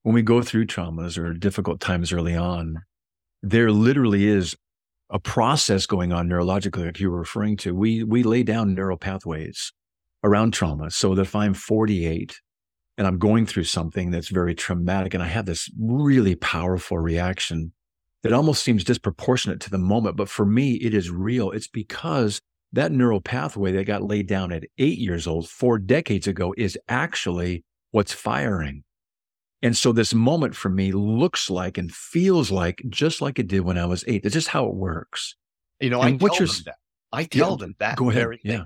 when 0.04 0.13
we 0.13 0.22
go 0.22 0.42
through 0.42 0.68
traumas 0.68 1.18
or 1.18 1.34
difficult 1.34 1.80
times 1.80 2.13
early 2.13 2.36
on, 2.36 2.82
there 3.42 3.72
literally 3.72 4.28
is 4.28 4.56
a 5.10 5.20
process 5.20 5.86
going 5.86 6.13
on 6.13 6.30
neurologically, 6.30 6.86
like 6.86 7.00
you 7.00 7.12
were 7.12 7.20
referring 7.20 7.58
to. 7.58 7.74
We 7.74 8.04
we 8.04 8.24
lay 8.24 8.44
down 8.44 8.74
neural 8.74 8.98
pathways 8.98 9.72
around 10.24 10.54
trauma. 10.54 10.89
So 10.92 11.16
that 11.16 11.22
if 11.24 11.36
I'm 11.36 11.54
48 11.54 12.36
and 12.98 13.08
I'm 13.08 13.18
going 13.18 13.46
through 13.46 13.66
something 13.66 14.12
that's 14.12 14.30
very 14.30 14.56
traumatic 14.56 15.13
and 15.13 15.22
I 15.22 15.28
have 15.28 15.46
this 15.46 15.70
really 15.80 16.36
powerful 16.36 16.98
reaction 16.98 17.74
that 18.24 18.34
almost 18.34 18.63
seems 18.63 18.86
disproportionate 18.86 19.60
to 19.62 19.70
the 19.70 19.78
moment, 19.78 20.16
but 20.16 20.30
for 20.30 20.46
me, 20.46 20.76
it 20.76 20.94
is 20.94 21.12
real. 21.12 21.52
It's 21.52 21.68
because 21.68 22.39
that 22.72 22.92
neural 22.92 23.20
pathway 23.20 23.74
that 23.74 23.86
got 23.86 24.04
laid 24.04 24.28
down 24.28 24.52
at 24.54 24.63
eight 24.78 24.98
years 24.98 25.28
old, 25.28 25.50
four 25.50 25.78
decades 25.78 26.26
ago, 26.26 26.54
is 26.58 26.78
actually 26.88 27.66
what's 27.92 28.13
firing. 28.13 28.84
And 29.63 29.78
so 29.78 29.93
this 29.93 30.13
moment 30.13 30.56
for 30.56 30.69
me 30.69 30.91
looks 30.91 31.49
like 31.49 31.78
and 31.78 31.91
feels 31.91 32.52
like 32.52 32.84
just 32.89 33.21
like 33.21 33.39
it 33.39 33.47
did 33.47 33.62
when 33.62 33.78
I 33.78 33.86
was 33.86 34.04
eight. 34.08 34.26
It's 34.26 34.34
just 34.34 34.49
how 34.49 34.67
it 34.67 34.76
works. 34.76 35.36
You 35.80 35.89
know, 35.89 36.02
and 36.02 36.21
I 36.21 36.23
what 36.23 36.38
you're, 36.38 36.49
I 37.13 37.23
tell 37.23 37.52
yeah, 37.52 37.58
them 37.58 37.76
that 37.80 37.97
go 37.97 38.10
ahead. 38.10 38.21
very 38.21 38.41
yeah. 38.43 38.65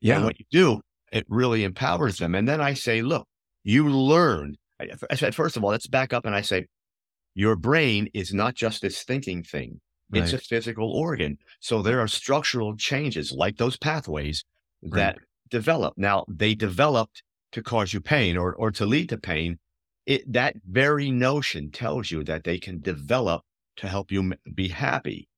Yeah. 0.00 0.16
And 0.16 0.24
what 0.24 0.40
you 0.40 0.46
do, 0.50 0.80
it 1.12 1.26
really 1.28 1.62
empowers 1.62 2.18
them. 2.18 2.34
And 2.34 2.48
then 2.48 2.60
I 2.60 2.74
say, 2.74 3.02
look, 3.02 3.28
you 3.62 3.88
learned. 3.88 4.58
I 5.10 5.14
said, 5.14 5.34
first 5.34 5.56
of 5.56 5.62
all, 5.62 5.70
let's 5.70 5.86
back 5.86 6.12
up 6.12 6.24
and 6.24 6.34
I 6.34 6.40
say, 6.40 6.66
your 7.34 7.54
brain 7.54 8.08
is 8.12 8.34
not 8.34 8.54
just 8.54 8.82
this 8.82 9.02
thinking 9.02 9.42
thing. 9.42 9.80
Right. 10.10 10.24
It's 10.24 10.32
a 10.32 10.38
physical 10.38 10.90
organ. 10.90 11.38
So 11.60 11.82
there 11.82 12.00
are 12.00 12.08
structural 12.08 12.74
changes 12.76 13.30
like 13.30 13.58
those 13.58 13.76
pathways 13.76 14.44
that 14.82 15.16
right. 15.16 15.26
develop. 15.50 15.94
Now 15.96 16.24
they 16.28 16.54
developed 16.54 17.22
to 17.52 17.62
cause 17.62 17.92
you 17.92 18.00
pain 18.00 18.36
or, 18.36 18.54
or 18.54 18.72
to 18.72 18.86
lead 18.86 19.10
to 19.10 19.18
pain. 19.18 19.58
It, 20.10 20.32
that 20.32 20.56
very 20.68 21.12
notion 21.12 21.70
tells 21.70 22.10
you 22.10 22.24
that 22.24 22.42
they 22.42 22.58
can 22.58 22.80
develop 22.80 23.42
to 23.76 23.86
help 23.86 24.10
you 24.10 24.32
be 24.52 24.66
happy. 24.66 25.28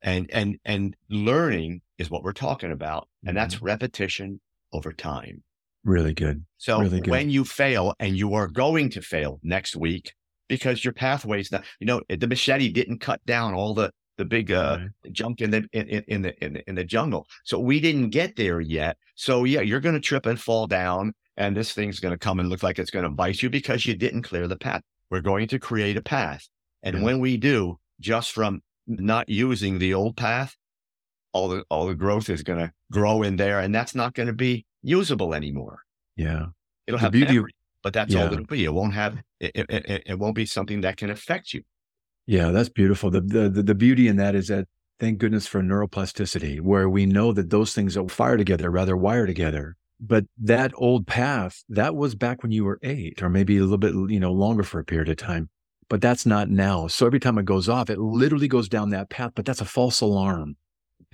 And, 0.00 0.30
and, 0.32 0.58
and 0.64 0.96
learning 1.10 1.80
is 1.98 2.08
what 2.08 2.22
we're 2.22 2.32
talking 2.32 2.70
about. 2.70 3.08
And 3.24 3.30
mm-hmm. 3.30 3.42
that's 3.42 3.60
repetition 3.60 4.40
over 4.72 4.92
time. 4.92 5.42
Really 5.84 6.14
good. 6.14 6.44
So 6.58 6.78
really 6.80 7.00
good. 7.00 7.10
when 7.10 7.30
you 7.30 7.44
fail 7.44 7.94
and 7.98 8.16
you 8.16 8.34
are 8.34 8.46
going 8.46 8.90
to 8.90 9.02
fail 9.02 9.40
next 9.42 9.74
week 9.74 10.12
because 10.48 10.84
your 10.84 10.92
pathways 10.92 11.50
not, 11.50 11.64
you 11.80 11.88
know, 11.88 12.00
the 12.08 12.28
machete 12.28 12.68
didn't 12.68 13.00
cut 13.00 13.24
down 13.26 13.54
all 13.54 13.74
the 13.74 13.90
the 14.18 14.24
big 14.24 14.52
uh, 14.52 14.78
right. 14.78 15.12
junk 15.12 15.40
in 15.40 15.50
the 15.50 15.66
in, 15.72 15.88
in, 15.88 16.22
the 16.22 16.44
in 16.44 16.52
the 16.52 16.68
in 16.68 16.74
the 16.76 16.84
jungle. 16.84 17.26
So 17.42 17.58
we 17.58 17.80
didn't 17.80 18.10
get 18.10 18.36
there 18.36 18.60
yet. 18.60 18.96
So 19.16 19.42
yeah, 19.42 19.62
you're 19.62 19.80
going 19.80 19.94
to 19.94 20.00
trip 20.00 20.26
and 20.26 20.38
fall 20.40 20.66
down, 20.68 21.14
and 21.42 21.56
this 21.56 21.72
thing's 21.72 22.00
going 22.00 22.12
to 22.12 22.18
come 22.18 22.38
and 22.38 22.48
look 22.48 22.62
like 22.62 22.78
it's 22.78 22.90
going 22.90 23.02
to 23.02 23.10
bite 23.10 23.42
you 23.42 23.50
because 23.50 23.84
you 23.84 23.94
didn't 23.96 24.22
clear 24.22 24.46
the 24.46 24.56
path. 24.56 24.82
We're 25.10 25.20
going 25.20 25.48
to 25.48 25.58
create 25.58 25.96
a 25.96 26.02
path, 26.02 26.48
and 26.82 26.96
yeah. 26.96 27.02
when 27.02 27.18
we 27.18 27.36
do, 27.36 27.78
just 28.00 28.32
from 28.32 28.62
not 28.86 29.28
using 29.28 29.78
the 29.78 29.92
old 29.92 30.16
path, 30.16 30.56
all 31.32 31.48
the 31.48 31.64
all 31.68 31.86
the 31.86 31.94
growth 31.94 32.30
is 32.30 32.42
going 32.42 32.60
to 32.60 32.72
grow 32.90 33.22
in 33.22 33.36
there, 33.36 33.60
and 33.60 33.74
that's 33.74 33.94
not 33.94 34.14
going 34.14 34.28
to 34.28 34.32
be 34.32 34.64
usable 34.82 35.34
anymore. 35.34 35.80
Yeah, 36.16 36.46
it'll 36.86 36.98
the 36.98 37.04
have 37.04 37.12
beauty, 37.12 37.34
memory, 37.34 37.54
but 37.82 37.92
that's 37.92 38.14
yeah. 38.14 38.24
all 38.24 38.32
it'll 38.32 38.46
be. 38.46 38.64
It 38.64 38.72
won't 38.72 38.94
have 38.94 39.18
it, 39.40 39.52
it, 39.54 39.66
it, 39.68 40.02
it 40.06 40.18
won't 40.18 40.36
be 40.36 40.46
something 40.46 40.80
that 40.82 40.96
can 40.96 41.10
affect 41.10 41.52
you. 41.52 41.62
Yeah, 42.26 42.50
that's 42.52 42.68
beautiful. 42.68 43.10
The, 43.10 43.20
the 43.20 43.48
the 43.50 43.74
beauty 43.74 44.08
in 44.08 44.16
that 44.16 44.34
is 44.34 44.48
that 44.48 44.66
thank 44.98 45.18
goodness 45.18 45.46
for 45.46 45.60
neuroplasticity, 45.60 46.60
where 46.60 46.88
we 46.88 47.04
know 47.04 47.32
that 47.32 47.50
those 47.50 47.74
things 47.74 47.98
will 47.98 48.08
fire 48.08 48.36
together, 48.36 48.70
rather 48.70 48.96
wire 48.96 49.26
together. 49.26 49.76
But 50.04 50.24
that 50.42 50.72
old 50.74 51.06
path, 51.06 51.62
that 51.68 51.94
was 51.94 52.16
back 52.16 52.42
when 52.42 52.50
you 52.50 52.64
were 52.64 52.80
eight, 52.82 53.22
or 53.22 53.28
maybe 53.28 53.56
a 53.56 53.62
little 53.62 53.78
bit, 53.78 53.94
you 54.10 54.18
know, 54.18 54.32
longer 54.32 54.64
for 54.64 54.80
a 54.80 54.84
period 54.84 55.08
of 55.08 55.16
time. 55.16 55.48
But 55.88 56.00
that's 56.00 56.26
not 56.26 56.50
now. 56.50 56.88
So 56.88 57.06
every 57.06 57.20
time 57.20 57.38
it 57.38 57.44
goes 57.44 57.68
off, 57.68 57.88
it 57.88 58.00
literally 58.00 58.48
goes 58.48 58.68
down 58.68 58.90
that 58.90 59.10
path. 59.10 59.32
But 59.36 59.44
that's 59.44 59.60
a 59.60 59.64
false 59.64 60.00
alarm. 60.00 60.56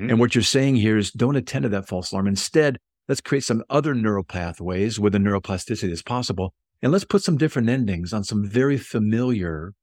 Mm-hmm. 0.00 0.10
And 0.10 0.20
what 0.20 0.34
you're 0.34 0.42
saying 0.42 0.76
here 0.76 0.96
is 0.96 1.10
don't 1.10 1.36
attend 1.36 1.64
to 1.64 1.68
that 1.68 1.86
false 1.86 2.12
alarm. 2.12 2.28
Instead, 2.28 2.78
let's 3.08 3.20
create 3.20 3.44
some 3.44 3.62
other 3.68 3.94
neural 3.94 4.24
pathways 4.24 4.98
where 4.98 5.10
the 5.10 5.18
neuroplasticity 5.18 5.90
is 5.90 6.02
possible. 6.02 6.54
And 6.80 6.90
let's 6.90 7.04
put 7.04 7.22
some 7.22 7.36
different 7.36 7.68
endings 7.68 8.12
on 8.12 8.24
some 8.24 8.48
very 8.48 8.78
familiar 8.78 9.74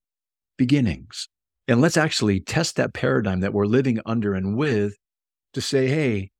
beginnings. 0.57 1.29
And 1.67 1.81
let's 1.81 1.97
actually 1.97 2.39
test 2.39 2.75
that 2.77 2.93
paradigm 2.93 3.41
that 3.41 3.53
we're 3.53 3.65
living 3.65 3.99
under 4.05 4.33
and 4.33 4.57
with 4.57 4.95
to 5.53 5.61
say, 5.61 5.87
hey, 5.87 6.31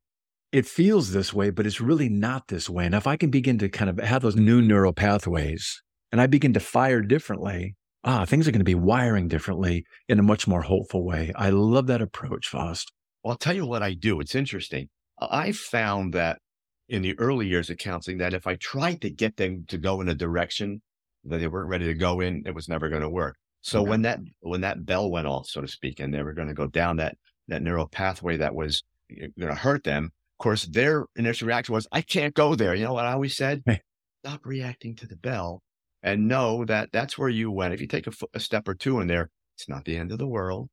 it 0.56 0.66
feels 0.66 1.12
this 1.12 1.34
way, 1.34 1.50
but 1.50 1.66
it's 1.66 1.82
really 1.82 2.08
not 2.08 2.48
this 2.48 2.70
way. 2.70 2.86
And 2.86 2.96
if 2.96 3.08
I 3.08 3.18
can 3.18 3.30
begin 3.30 3.58
to 3.58 3.68
kind 3.68 3.90
of 3.90 4.00
have 4.00 4.22
those 4.22 4.38
new 4.38 4.62
neural 4.62 4.94
pathways 4.94 5.84
and 6.14 6.22
I 6.22 6.28
begin 6.28 6.54
to 6.54 6.62
fire 6.62 7.02
differently, 7.02 7.76
ah, 8.06 8.24
things 8.24 8.48
are 8.48 8.52
going 8.52 8.62
to 8.62 8.64
be 8.64 8.74
wiring 8.74 9.28
differently 9.28 9.84
in 10.08 10.18
a 10.18 10.24
much 10.24 10.48
more 10.48 10.62
hopeful 10.62 11.04
way. 11.04 11.34
I 11.36 11.50
love 11.50 11.88
that 11.88 12.02
approach, 12.02 12.48
Faust. 12.48 12.94
Well, 13.22 13.34
I'll 13.34 13.38
tell 13.38 13.54
you 13.54 13.66
what 13.66 13.84
I 13.84 13.96
do. 13.96 14.22
It's 14.22 14.34
interesting. 14.34 14.88
I 15.20 15.52
found 15.52 16.14
that 16.14 16.40
in 16.88 17.02
the 17.02 17.20
early 17.20 17.48
years 17.48 17.70
of 17.70 17.78
counseling, 17.78 18.20
that 18.20 18.34
if 18.34 18.48
I 18.48 18.56
tried 18.56 19.02
to 19.02 19.10
get 19.10 19.36
them 19.36 19.66
to 19.68 19.78
go 19.78 20.00
in 20.00 20.08
a 20.08 20.16
direction 20.16 20.82
that 21.26 21.40
they 21.40 21.48
weren't 21.48 21.68
ready 21.68 21.88
to 21.88 21.96
go 21.96 22.22
in, 22.22 22.44
it 22.46 22.56
was 22.56 22.70
never 22.70 22.88
going 22.88 23.02
to 23.02 23.10
work. 23.10 23.36
So 23.60 23.82
okay. 23.82 23.90
when 23.90 24.04
that 24.04 24.20
when 24.40 24.62
that 24.62 24.86
bell 24.86 25.12
went 25.12 25.28
off, 25.28 25.50
so 25.50 25.60
to 25.60 25.68
speak, 25.68 26.00
and 26.00 26.14
they 26.14 26.24
were 26.24 26.34
going 26.34 26.48
to 26.48 26.54
go 26.54 26.68
down 26.68 26.96
that 26.98 27.18
that 27.50 27.62
neural 27.62 27.88
pathway 27.88 28.38
that 28.38 28.56
was 28.56 28.84
going 29.10 29.50
to 29.50 29.54
hurt 29.54 29.84
them, 29.84 30.12
of 30.38 30.44
course, 30.44 30.66
their 30.66 31.06
initial 31.16 31.48
reaction 31.48 31.74
was, 31.74 31.88
"I 31.92 32.02
can't 32.02 32.34
go 32.34 32.56
there." 32.56 32.76
You 32.76 32.84
know 32.84 32.94
what 32.94 33.06
I 33.06 33.14
always 33.14 33.36
said? 33.36 33.64
Hey. 33.66 33.82
Stop 34.26 34.46
reacting 34.46 34.96
to 34.96 35.08
the 35.08 35.16
bell 35.16 35.62
and 36.02 36.28
know 36.28 36.66
that 36.66 36.90
that's 36.92 37.18
where 37.18 37.30
you 37.30 37.52
went. 37.52 37.74
If 37.74 37.82
you 37.82 37.88
take 37.88 38.08
a, 38.08 38.12
a 38.34 38.40
step 38.40 38.68
or 38.68 38.74
two 38.74 39.00
in 39.00 39.08
there, 39.08 39.30
it's 39.56 39.70
not 39.70 39.86
the 39.86 39.98
end 39.98 40.12
of 40.12 40.18
the 40.18 40.28
world. 40.28 40.70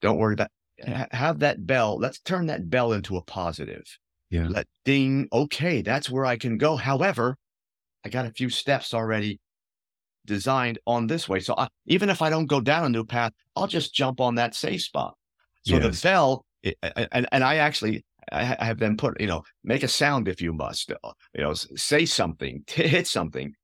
Don't 0.00 0.18
worry 0.18 0.34
about. 0.34 0.48
Have 1.12 1.40
that 1.40 1.66
bell. 1.66 1.98
Let's 1.98 2.20
turn 2.20 2.46
that 2.46 2.70
bell 2.70 2.94
into 2.94 3.16
a 3.16 3.22
positive. 3.22 3.84
Yeah. 4.30 4.46
Let 4.48 4.66
ding. 4.84 5.28
Okay, 5.30 5.82
that's 5.82 6.08
where 6.08 6.24
I 6.24 6.36
can 6.36 6.56
go. 6.56 6.76
However, 6.76 7.36
I 8.04 8.08
got 8.08 8.24
a 8.24 8.32
few 8.32 8.48
steps 8.48 8.94
already 8.94 9.40
designed 10.24 10.78
on 10.86 11.06
this 11.06 11.28
way. 11.28 11.40
So 11.40 11.54
I, 11.58 11.68
even 11.86 12.08
if 12.08 12.22
I 12.22 12.30
don't 12.30 12.46
go 12.46 12.60
down 12.60 12.84
a 12.84 12.88
new 12.88 13.04
path, 13.04 13.32
I'll 13.54 13.66
just 13.66 13.92
jump 13.94 14.20
on 14.20 14.36
that 14.36 14.54
safe 14.54 14.82
spot. 14.82 15.14
So 15.62 15.76
yes. 15.76 16.00
the 16.00 16.08
bell, 16.08 16.46
it, 16.62 16.78
and, 16.82 17.28
and 17.30 17.44
I 17.44 17.56
actually, 17.56 18.04
I 18.32 18.64
have 18.64 18.78
them 18.78 18.96
put, 18.96 19.20
you 19.20 19.26
know, 19.26 19.42
make 19.64 19.82
a 19.82 19.88
sound 19.88 20.28
if 20.28 20.40
you 20.40 20.52
must, 20.52 20.92
uh, 20.92 21.12
you 21.34 21.42
know, 21.42 21.54
say 21.54 22.04
something, 22.04 22.64
hit 22.68 23.06
something. 23.06 23.54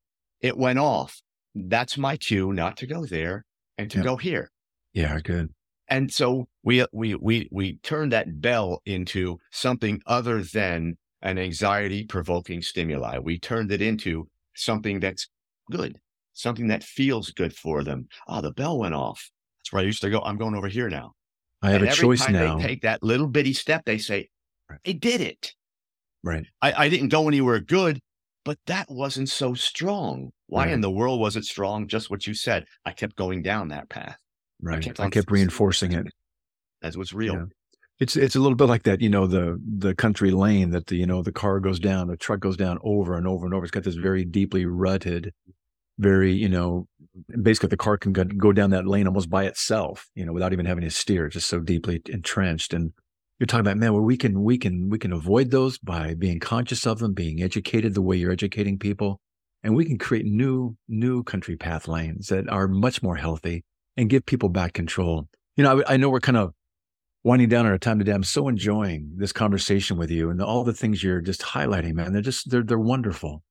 It 0.41 0.57
went 0.57 0.79
off. 0.79 1.21
That's 1.55 1.97
my 1.97 2.17
cue 2.17 2.53
not 2.53 2.77
to 2.77 2.87
go 2.87 3.05
there 3.05 3.45
and 3.77 3.89
to 3.91 4.01
go 4.01 4.17
here. 4.17 4.51
Yeah, 4.93 5.19
good. 5.19 5.49
And 5.89 6.11
so 6.11 6.47
we 6.63 6.85
we 6.91 7.15
we 7.15 7.47
we 7.51 7.77
turned 7.77 8.11
that 8.11 8.41
bell 8.41 8.81
into 8.85 9.39
something 9.51 10.01
other 10.05 10.43
than 10.43 10.97
an 11.21 11.39
anxiety 11.39 12.05
provoking 12.05 12.61
stimuli. 12.61 13.17
We 13.19 13.39
turned 13.39 13.71
it 13.71 13.81
into 13.81 14.27
something 14.53 14.99
that's 14.99 15.27
good 15.71 15.99
something 16.37 16.67
that 16.67 16.83
feels 16.83 17.31
good 17.31 17.53
for 17.53 17.83
them. 17.83 18.07
Oh, 18.27 18.41
the 18.41 18.51
bell 18.51 18.77
went 18.77 18.93
off. 18.93 19.29
That's 19.59 19.73
where 19.73 19.81
I 19.81 19.85
used 19.85 20.01
to 20.01 20.09
go. 20.09 20.21
I'm 20.21 20.37
going 20.37 20.55
over 20.55 20.67
here 20.67 20.89
now. 20.89 21.13
I 21.61 21.71
have 21.71 21.81
and 21.81 21.91
a 21.91 21.93
choice 21.93 22.27
now. 22.29 22.57
They 22.57 22.63
take 22.67 22.81
that 22.83 23.01
little 23.01 23.27
bitty 23.27 23.53
step. 23.53 23.83
They 23.85 23.97
say, 23.97 24.29
"I 24.69 24.91
did 24.91 25.21
it." 25.21 25.53
Right. 26.23 26.45
I, 26.61 26.85
I 26.85 26.89
didn't 26.89 27.09
go 27.09 27.27
anywhere 27.27 27.59
good, 27.59 27.99
but 28.43 28.57
that 28.67 28.89
wasn't 28.89 29.29
so 29.29 29.53
strong. 29.53 30.31
Why 30.47 30.65
right. 30.65 30.73
in 30.73 30.81
the 30.81 30.91
world 30.91 31.19
was 31.19 31.35
it 31.35 31.45
strong? 31.45 31.87
Just 31.87 32.09
what 32.09 32.27
you 32.27 32.33
said. 32.33 32.65
I 32.85 32.91
kept 32.91 33.15
going 33.15 33.41
down 33.43 33.69
that 33.69 33.89
path. 33.89 34.17
Right. 34.61 34.77
I 34.77 34.81
kept, 34.81 34.99
I 34.99 35.09
kept 35.09 35.31
reinforcing 35.31 35.93
it. 35.93 36.07
As 36.81 36.97
what's 36.97 37.13
real. 37.13 37.33
Yeah. 37.33 37.45
It's 37.99 38.15
it's 38.15 38.35
a 38.35 38.39
little 38.39 38.55
bit 38.55 38.67
like 38.67 38.83
that, 38.83 39.01
you 39.01 39.09
know, 39.09 39.25
the 39.25 39.59
the 39.79 39.95
country 39.95 40.29
lane 40.29 40.69
that 40.69 40.85
the 40.87 40.95
you 40.95 41.07
know 41.07 41.23
the 41.23 41.31
car 41.31 41.59
goes 41.59 41.79
down, 41.79 42.07
the 42.07 42.17
truck 42.17 42.39
goes 42.39 42.55
down 42.55 42.77
over 42.83 43.17
and 43.17 43.27
over 43.27 43.45
and 43.45 43.55
over. 43.55 43.65
It's 43.65 43.71
got 43.71 43.83
this 43.83 43.95
very 43.95 44.23
deeply 44.23 44.65
rutted 44.65 45.33
very, 45.99 46.31
you 46.31 46.49
know, 46.49 46.87
basically 47.41 47.69
the 47.69 47.77
car 47.77 47.97
can 47.97 48.13
go 48.13 48.51
down 48.51 48.69
that 48.71 48.87
lane 48.87 49.07
almost 49.07 49.29
by 49.29 49.45
itself, 49.45 50.09
you 50.15 50.25
know, 50.25 50.33
without 50.33 50.53
even 50.53 50.65
having 50.65 50.83
to 50.83 50.89
steer. 50.89 51.25
It's 51.25 51.33
just 51.33 51.49
so 51.49 51.59
deeply 51.59 52.01
entrenched. 52.07 52.73
And 52.73 52.93
you're 53.39 53.47
talking 53.47 53.61
about, 53.61 53.77
man, 53.77 53.93
well, 53.93 54.01
we 54.01 54.17
can, 54.17 54.43
we 54.43 54.57
can, 54.57 54.89
we 54.89 54.97
can 54.97 55.13
avoid 55.13 55.51
those 55.51 55.77
by 55.77 56.15
being 56.15 56.39
conscious 56.39 56.87
of 56.87 56.99
them, 56.99 57.13
being 57.13 57.41
educated 57.41 57.93
the 57.93 58.01
way 58.01 58.17
you're 58.17 58.31
educating 58.31 58.79
people. 58.79 59.19
And 59.63 59.75
we 59.75 59.85
can 59.85 59.97
create 59.97 60.25
new, 60.25 60.75
new 60.87 61.23
country 61.23 61.55
path 61.55 61.87
lanes 61.87 62.27
that 62.27 62.49
are 62.49 62.67
much 62.67 63.03
more 63.03 63.15
healthy 63.15 63.63
and 63.95 64.09
give 64.09 64.25
people 64.25 64.49
back 64.49 64.73
control. 64.73 65.27
You 65.55 65.63
know, 65.63 65.81
I, 65.81 65.93
I 65.93 65.97
know 65.97 66.09
we're 66.09 66.19
kind 66.19 66.37
of 66.37 66.53
winding 67.23 67.49
down 67.49 67.65
our 67.65 67.77
time 67.77 67.99
today. 67.99 68.13
I'm 68.13 68.23
so 68.23 68.47
enjoying 68.47 69.11
this 69.17 69.33
conversation 69.33 69.97
with 69.97 70.09
you 70.09 70.29
and 70.29 70.41
all 70.41 70.63
the 70.63 70.73
things 70.73 71.03
you're 71.03 71.21
just 71.21 71.41
highlighting, 71.41 71.93
man. 71.93 72.13
They're 72.13 72.21
just, 72.21 72.49
they're, 72.49 72.63
they're 72.63 72.79
wonderful. 72.79 73.43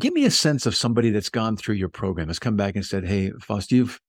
Give 0.00 0.12
me 0.12 0.24
a 0.24 0.30
sense 0.30 0.66
of 0.66 0.74
somebody 0.76 1.10
that's 1.10 1.30
gone 1.30 1.56
through 1.56 1.76
your 1.76 1.88
program, 1.88 2.28
has 2.28 2.40
come 2.40 2.56
back 2.56 2.74
and 2.74 2.84
said, 2.84 3.06
Hey, 3.06 3.30
Faust, 3.40 3.72
you've, 3.72 4.00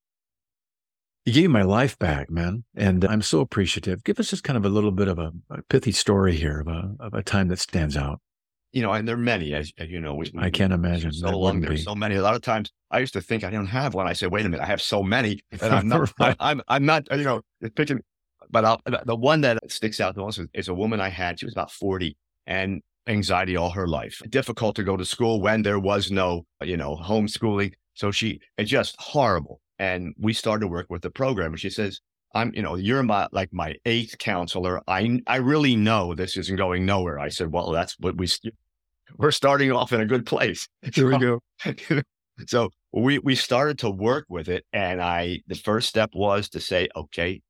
you 1.26 1.32
gave 1.32 1.50
my 1.50 1.62
life 1.62 1.98
back, 1.98 2.30
man. 2.30 2.64
And 2.76 3.04
I'm 3.04 3.20
so 3.20 3.40
appreciative. 3.40 4.04
Give 4.04 4.18
us 4.20 4.30
just 4.30 4.44
kind 4.44 4.56
of 4.56 4.64
a 4.64 4.68
little 4.68 4.92
bit 4.92 5.08
of 5.08 5.18
a, 5.18 5.32
a 5.50 5.60
pithy 5.68 5.90
story 5.90 6.36
here 6.36 6.60
of 6.60 6.68
a, 6.68 6.94
of 7.00 7.14
a 7.14 7.22
time 7.22 7.48
that 7.48 7.58
stands 7.58 7.96
out. 7.96 8.20
You 8.72 8.82
know, 8.82 8.92
and 8.92 9.08
there 9.08 9.16
are 9.16 9.18
many, 9.18 9.52
as, 9.52 9.72
as 9.76 9.88
you 9.88 10.00
know. 10.00 10.14
We, 10.14 10.30
I 10.38 10.50
can't 10.50 10.72
imagine. 10.72 11.10
So 11.10 11.36
long, 11.36 11.60
there's 11.60 11.82
so 11.82 11.94
many. 11.94 12.14
A 12.14 12.22
lot 12.22 12.36
of 12.36 12.42
times, 12.42 12.70
I 12.90 13.00
used 13.00 13.14
to 13.14 13.20
think 13.20 13.42
I 13.42 13.50
don't 13.50 13.66
have 13.66 13.94
one. 13.94 14.06
I 14.06 14.12
say, 14.12 14.28
wait 14.28 14.46
a 14.46 14.48
minute, 14.48 14.62
I 14.62 14.66
have 14.66 14.82
so 14.82 15.02
many, 15.02 15.40
and 15.50 15.62
I'm 15.62 15.88
not. 15.88 16.12
I, 16.20 16.36
I'm 16.38 16.62
I'm 16.68 16.84
not. 16.84 17.08
You 17.10 17.24
know, 17.24 17.40
picking. 17.74 18.00
But 18.50 18.64
I'll, 18.64 18.80
the 19.04 19.16
one 19.16 19.40
that 19.40 19.58
sticks 19.72 19.98
out 19.98 20.14
the 20.14 20.20
most 20.20 20.40
is, 20.54 20.68
a 20.68 20.74
woman 20.74 21.00
I 21.00 21.08
had. 21.08 21.40
She 21.40 21.46
was 21.46 21.54
about 21.54 21.70
forty, 21.70 22.16
and 22.46 22.82
anxiety 23.06 23.56
all 23.56 23.70
her 23.70 23.88
life. 23.88 24.20
Difficult 24.28 24.76
to 24.76 24.84
go 24.84 24.96
to 24.96 25.04
school 25.04 25.40
when 25.40 25.62
there 25.62 25.78
was 25.78 26.10
no, 26.10 26.44
you 26.62 26.76
know, 26.76 26.96
homeschooling. 26.96 27.72
So 27.94 28.10
she, 28.10 28.40
it's 28.58 28.70
just 28.70 28.94
horrible. 28.98 29.60
And 29.78 30.14
we 30.18 30.32
started 30.32 30.60
to 30.60 30.68
work 30.68 30.86
with 30.88 31.02
the 31.02 31.10
program. 31.10 31.52
And 31.52 31.60
she 31.60 31.70
says, 31.70 32.00
I'm, 32.34 32.52
you 32.54 32.62
know, 32.62 32.76
you're 32.76 33.02
my, 33.02 33.28
like 33.32 33.52
my 33.52 33.74
eighth 33.84 34.18
counselor. 34.18 34.80
I, 34.88 35.20
I 35.26 35.36
really 35.36 35.76
know 35.76 36.14
this 36.14 36.36
isn't 36.36 36.56
going 36.56 36.86
nowhere. 36.86 37.18
I 37.18 37.28
said, 37.28 37.52
well, 37.52 37.70
that's 37.70 37.96
what 37.98 38.16
we, 38.16 38.28
we're 39.16 39.30
starting 39.30 39.72
off 39.72 39.92
in 39.92 40.00
a 40.00 40.06
good 40.06 40.26
place. 40.26 40.68
Here 40.94 41.10
we 41.10 41.18
go. 41.18 41.40
so 42.46 42.70
we, 42.92 43.18
we 43.18 43.34
started 43.34 43.78
to 43.80 43.90
work 43.90 44.26
with 44.28 44.48
it. 44.48 44.64
And 44.72 45.00
I, 45.02 45.40
the 45.46 45.54
first 45.54 45.88
step 45.88 46.10
was 46.14 46.48
to 46.50 46.60
say, 46.60 46.88
okay, 46.96 47.40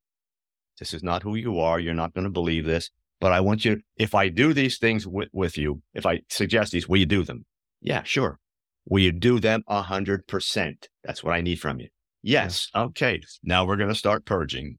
this 0.79 0.93
is 0.93 1.03
not 1.03 1.23
who 1.23 1.37
you 1.37 1.61
are. 1.61 1.81
You're 1.81 1.95
not 1.95 2.15
going 2.15 2.25
to 2.25 2.31
believe 2.31 2.65
this 2.65 2.91
but 3.21 3.33
I 3.33 3.41
want 3.41 3.65
you, 3.65 3.81
if 3.97 4.15
I 4.15 4.29
do 4.29 4.53
these 4.53 4.79
things 4.79 5.07
with, 5.07 5.29
with 5.33 5.57
you, 5.57 5.83
if 5.95 6.05
I 6.05 6.21
suggest 6.29 6.73
these, 6.73 6.89
will 6.89 6.99
you 6.99 7.07
do 7.07 7.25
them? 7.25 7.45
Yeah, 7.81 8.03
sure. 8.03 8.39
Will 8.87 9.03
you 9.03 9.13
do 9.13 9.41
them 9.41 9.63
a 9.67 9.83
hundred 9.83 10.27
percent? 10.27 10.89
That's 11.03 11.25
what 11.25 11.35
I 11.35 11.41
need 11.41 11.57
from 11.57 11.81
you. 11.81 11.89
Yes. 12.27 12.71
Okay. 12.75 13.21
Now 13.45 13.65
we're 13.65 13.77
going 13.77 13.89
to 13.89 13.95
start 13.95 14.25
purging. 14.25 14.79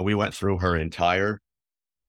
We 0.00 0.16
went 0.16 0.34
through 0.34 0.58
her 0.58 0.76
entire 0.76 1.40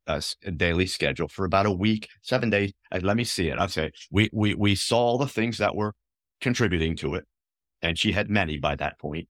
uh, 0.07 0.19
daily 0.57 0.87
schedule 0.87 1.27
for 1.27 1.45
about 1.45 1.67
a 1.67 1.71
week, 1.71 2.07
seven 2.23 2.49
days. 2.49 2.73
And 2.91 3.03
let 3.03 3.15
me 3.15 3.23
see 3.23 3.49
it. 3.49 3.59
I'd 3.59 3.69
say 3.69 3.91
we, 4.09 4.31
we, 4.33 4.55
we 4.55 4.73
saw 4.73 5.19
the 5.19 5.27
things 5.27 5.59
that 5.59 5.75
were 5.75 5.93
contributing 6.41 6.95
to 6.97 7.13
it. 7.13 7.25
And 7.83 7.99
she 7.99 8.13
had 8.13 8.31
many 8.31 8.57
by 8.57 8.75
that 8.77 8.97
point. 8.97 9.27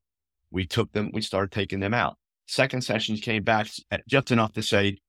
We 0.50 0.66
took 0.66 0.94
them, 0.94 1.12
we 1.14 1.22
started 1.22 1.52
taking 1.52 1.82
them 1.82 1.94
out. 1.94 2.16
Second 2.48 2.82
session 2.82 3.18
came 3.18 3.44
back 3.44 3.68
just 4.08 4.32
enough 4.32 4.54
to 4.54 4.64
say, 4.64 5.00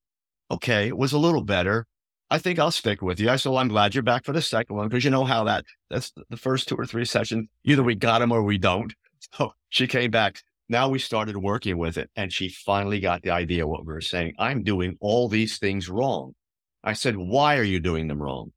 okay, 0.51 0.89
it 0.89 0.99
was 0.99 1.13
a 1.13 1.19
little 1.19 1.45
better. 1.45 1.87
I 2.29 2.39
think 2.39 2.59
I'll 2.59 2.73
stick 2.73 3.03
with 3.03 3.21
you. 3.21 3.31
I 3.31 3.37
said, 3.37 3.51
well, 3.51 3.59
I'm 3.59 3.69
glad 3.69 3.95
you're 3.95 4.03
back 4.03 4.25
for 4.25 4.33
the 4.33 4.43
second 4.43 4.75
one 4.75 4.89
because 4.89 5.05
you 5.05 5.11
know 5.11 5.25
how 5.25 5.45
that, 5.45 5.65
that's 5.91 6.13
the 6.29 6.37
first 6.37 6.67
two 6.67 6.75
or 6.75 6.87
three 6.87 7.05
sessions. 7.05 7.47
Either 7.63 7.85
we 7.85 7.95
got 7.95 8.19
them 8.19 8.33
or 8.33 8.43
we 8.43 8.59
don't. 8.59 8.93
So 9.33 9.53
she 9.69 9.87
came 9.87 10.11
back. 10.11 10.41
Now 10.69 10.89
we 10.89 10.99
started 10.99 11.37
working 11.37 11.79
with 11.79 11.99
it 11.99 12.11
and 12.15 12.33
she 12.33 12.49
finally 12.49 13.01
got 13.01 13.23
the 13.23 13.31
idea 13.31 13.67
what 13.67 13.87
we 13.87 13.93
were 13.93 14.01
saying. 14.01 14.35
I'm 14.39 14.63
doing 14.63 14.97
all 15.01 15.29
these 15.29 15.59
things 15.59 15.89
wrong. 15.89 16.35
I 16.83 16.93
said, 16.93 17.17
why 17.17 17.57
are 17.59 17.65
you 17.65 17.81
doing 17.81 18.09
them 18.09 18.23
wrong? 18.23 18.53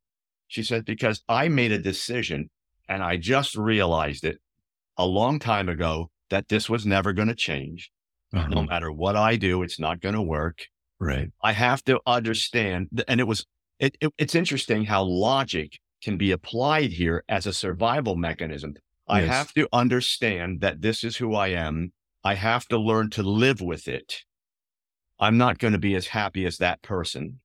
She 0.48 0.64
said, 0.64 0.86
because 0.86 1.24
I 1.28 1.48
made 1.48 1.72
a 1.72 1.80
decision 1.80 2.50
and 2.88 3.02
I 3.02 3.18
just 3.18 3.56
realized 3.56 4.24
it 4.24 4.38
a 4.98 5.06
long 5.06 5.40
time 5.40 5.70
ago 5.70 6.12
that 6.30 6.48
this 6.50 6.70
was 6.70 6.86
never 6.86 7.14
going 7.14 7.28
to 7.30 7.36
change. 7.36 7.92
Uh-huh. 8.34 8.48
No 8.48 8.64
matter 8.64 8.92
what 8.92 9.16
I 9.16 9.36
do, 9.36 9.64
it's 9.64 9.80
not 9.80 10.00
going 10.00 10.16
to 10.16 10.22
work. 10.22 10.68
Right. 11.00 11.32
I 11.42 11.52
have 11.52 11.84
to 11.86 12.00
understand. 12.06 13.04
And 13.08 13.20
it 13.20 13.28
was, 13.28 13.46
it, 13.80 13.98
it, 14.00 14.14
it's 14.18 14.36
interesting 14.36 14.86
how 14.86 15.04
logic 15.04 15.80
can 16.02 16.18
be 16.18 16.32
applied 16.32 16.92
here 16.92 17.24
as 17.28 17.48
a 17.48 17.54
survival 17.54 18.16
mechanism. 18.16 18.76
I 19.08 19.22
have 19.22 19.54
to 19.54 19.68
understand 19.74 20.62
that 20.62 20.82
this 20.82 21.04
is 21.04 21.18
who 21.18 21.36
I 21.36 21.50
am. 21.50 21.92
I 22.24 22.36
have 22.36 22.68
to 22.68 22.78
learn 22.78 23.10
to 23.12 23.24
live 23.24 23.60
with 23.60 23.88
it. 23.88 24.22
I'm 25.20 25.38
not 25.38 25.60
going 25.60 25.74
to 25.74 25.80
be 25.80 25.96
as 25.96 26.08
happy 26.08 26.46
as 26.46 26.58
that 26.58 26.82
person. 26.82 27.40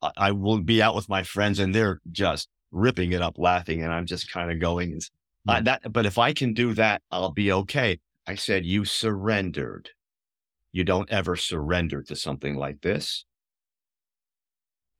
I, 0.00 0.10
I 0.16 0.32
will 0.32 0.60
be 0.60 0.80
out 0.80 0.94
with 0.94 1.08
my 1.08 1.22
friends 1.22 1.58
and 1.58 1.74
they're 1.74 2.00
just 2.10 2.48
ripping 2.70 3.12
it 3.12 3.22
up, 3.22 3.38
laughing. 3.38 3.82
And 3.82 3.92
I'm 3.92 4.06
just 4.06 4.30
kind 4.30 4.50
of 4.50 4.60
going, 4.60 5.00
uh, 5.48 5.60
that, 5.62 5.92
but 5.92 6.06
if 6.06 6.18
I 6.18 6.32
can 6.32 6.54
do 6.54 6.72
that, 6.74 7.02
I'll 7.10 7.32
be 7.32 7.50
okay. 7.52 7.98
I 8.26 8.34
said, 8.36 8.64
you 8.64 8.84
surrendered. 8.84 9.90
You 10.70 10.84
don't 10.84 11.10
ever 11.10 11.34
surrender 11.34 12.02
to 12.02 12.14
something 12.14 12.54
like 12.54 12.82
this. 12.82 13.24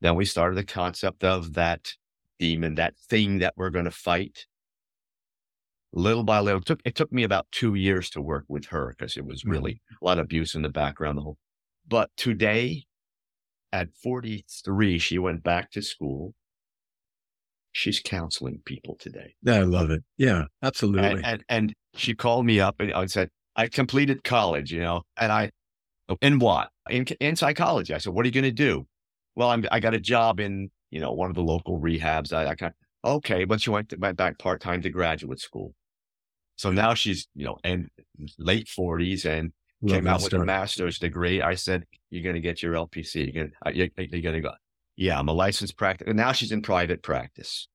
Then 0.01 0.15
we 0.15 0.25
started 0.25 0.57
the 0.57 0.65
concept 0.65 1.25
of 1.25 1.55
that 1.55 1.93
demon, 2.39 2.77
that 2.77 2.97
thing 2.97 3.39
that 3.39 3.55
we're 3.57 3.71
going 3.71 3.85
to 3.85 3.91
fight. 3.91 4.47
Little 5.93 6.23
by 6.23 6.41
little, 6.41 6.61
it 6.61 6.67
took, 6.67 6.81
it 6.85 6.95
took 6.95 7.13
me 7.13 7.23
about 7.23 7.47
two 7.51 7.75
years 7.75 8.11
to 8.11 8.21
work 8.21 8.45
with 8.49 8.67
her 8.67 8.95
because 8.97 9.17
it 9.17 9.25
was 9.25 9.45
really 9.45 9.73
mm-hmm. 9.73 10.05
a 10.05 10.07
lot 10.07 10.19
of 10.19 10.25
abuse 10.25 10.55
in 10.55 10.63
the 10.63 10.69
background. 10.69 11.19
The 11.19 11.23
whole, 11.23 11.39
but 11.87 12.11
today 12.17 12.85
at 13.73 13.89
43, 14.03 14.99
she 14.99 15.19
went 15.19 15.43
back 15.43 15.71
to 15.73 15.83
school. 15.83 16.35
She's 17.73 18.01
counseling 18.01 18.61
people 18.65 18.97
today. 18.99 19.35
I 19.47 19.61
love 19.61 19.91
it. 19.91 20.03
Yeah, 20.17 20.45
absolutely. 20.63 21.09
And, 21.09 21.25
and, 21.25 21.45
and 21.49 21.75
she 21.95 22.15
called 22.15 22.45
me 22.45 22.61
up 22.61 22.77
and 22.81 22.93
I 22.93 23.07
said, 23.07 23.31
I 23.57 23.69
completed 23.69 24.25
college, 24.25 24.73
you 24.73 24.81
know, 24.81 25.03
and 25.17 25.33
I, 25.33 25.51
in 26.21 26.39
what? 26.39 26.71
In, 26.89 27.05
in 27.21 27.37
psychology. 27.37 27.95
I 27.95 27.99
said, 27.99 28.13
what 28.13 28.25
are 28.25 28.29
you 28.29 28.33
going 28.33 28.45
to 28.45 28.51
do? 28.51 28.87
Well, 29.37 29.51
I'm, 29.51 29.65
I 29.71 29.81
got 29.81 29.95
a 29.95 30.01
job 30.01 30.41
in, 30.41 30.71
you 30.91 31.01
know, 31.01 31.13
one 31.13 31.29
of 31.29 31.37
the 31.37 31.43
local 31.43 31.81
rehabs. 31.81 32.33
I, 32.33 32.47
I 32.47 32.55
kind 32.55 32.71
of, 32.71 32.88
okay, 33.05 33.45
but 33.45 33.61
she 33.61 33.71
went, 33.71 33.91
to, 33.91 33.97
went 33.97 34.17
back 34.17 34.39
part 34.39 34.61
time 34.61 34.83
to 34.83 34.91
graduate 34.91 35.41
school. 35.41 35.75
So 36.57 36.71
now 36.73 36.95
she's, 36.95 37.29
you 37.35 37.45
know, 37.45 37.59
in 37.63 37.89
late 38.39 38.67
40s 38.67 39.25
and 39.25 39.53
Love 39.81 39.95
came 39.95 40.07
out 40.09 40.23
with 40.23 40.33
a 40.33 40.45
master's 40.45 40.99
degree. 40.99 41.41
I 41.41 41.55
said, 41.55 41.85
you're 42.11 42.25
going 42.25 42.35
to 42.35 42.41
get 42.41 42.63
your 42.63 42.75
LPC. 42.75 43.33
You're 43.33 43.45
going 43.45 43.53
uh, 43.65 43.71
you're, 43.71 43.89
you're 43.97 44.23
going 44.23 44.35
to 44.35 44.41
go. 44.41 44.53
Yeah, 44.97 45.19
I'm 45.19 45.29
a 45.29 45.33
licensed 45.33 45.77
practice. 45.77 46.09
And 46.09 46.17
now 46.17 46.33
she's 46.33 46.51
in 46.51 46.63
private 46.63 47.03
practice. 47.03 47.69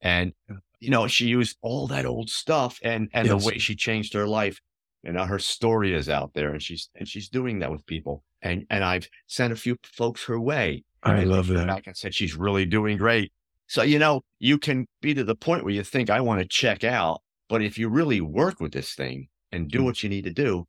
And, 0.00 0.32
you 0.78 0.90
know, 0.90 1.08
she 1.08 1.26
used 1.26 1.56
all 1.62 1.88
that 1.88 2.06
old 2.06 2.30
stuff 2.30 2.78
and, 2.84 3.08
and 3.12 3.26
yes. 3.26 3.42
the 3.42 3.48
way 3.48 3.58
she 3.58 3.74
changed 3.74 4.14
her 4.14 4.26
life. 4.26 4.60
And 5.02 5.16
now 5.16 5.26
her 5.26 5.40
story 5.40 5.92
is 5.92 6.08
out 6.08 6.32
there 6.34 6.50
and 6.50 6.62
she's, 6.62 6.88
and 6.94 7.08
she's 7.08 7.28
doing 7.28 7.58
that 7.58 7.72
with 7.72 7.84
people. 7.86 8.22
And, 8.42 8.66
and 8.70 8.84
I've 8.84 9.08
sent 9.26 9.52
a 9.52 9.56
few 9.56 9.76
folks 9.84 10.24
her 10.26 10.38
way. 10.38 10.84
I 11.02 11.24
love 11.24 11.48
that. 11.48 11.66
Back 11.66 11.86
and 11.86 11.96
said, 11.96 12.14
she's 12.14 12.36
really 12.36 12.66
doing 12.66 12.96
great. 12.96 13.32
So, 13.68 13.82
you 13.82 13.98
know, 13.98 14.22
you 14.38 14.58
can 14.58 14.86
be 15.00 15.14
to 15.14 15.24
the 15.24 15.34
point 15.34 15.64
where 15.64 15.74
you 15.74 15.82
think, 15.82 16.08
I 16.08 16.20
want 16.20 16.40
to 16.40 16.46
check 16.46 16.84
out 16.84 17.20
but 17.48 17.62
if 17.62 17.78
you 17.78 17.88
really 17.88 18.20
work 18.20 18.60
with 18.60 18.72
this 18.72 18.94
thing 18.94 19.28
and 19.52 19.70
do 19.70 19.80
mm. 19.80 19.84
what 19.84 20.02
you 20.02 20.08
need 20.08 20.24
to 20.24 20.32
do, 20.32 20.66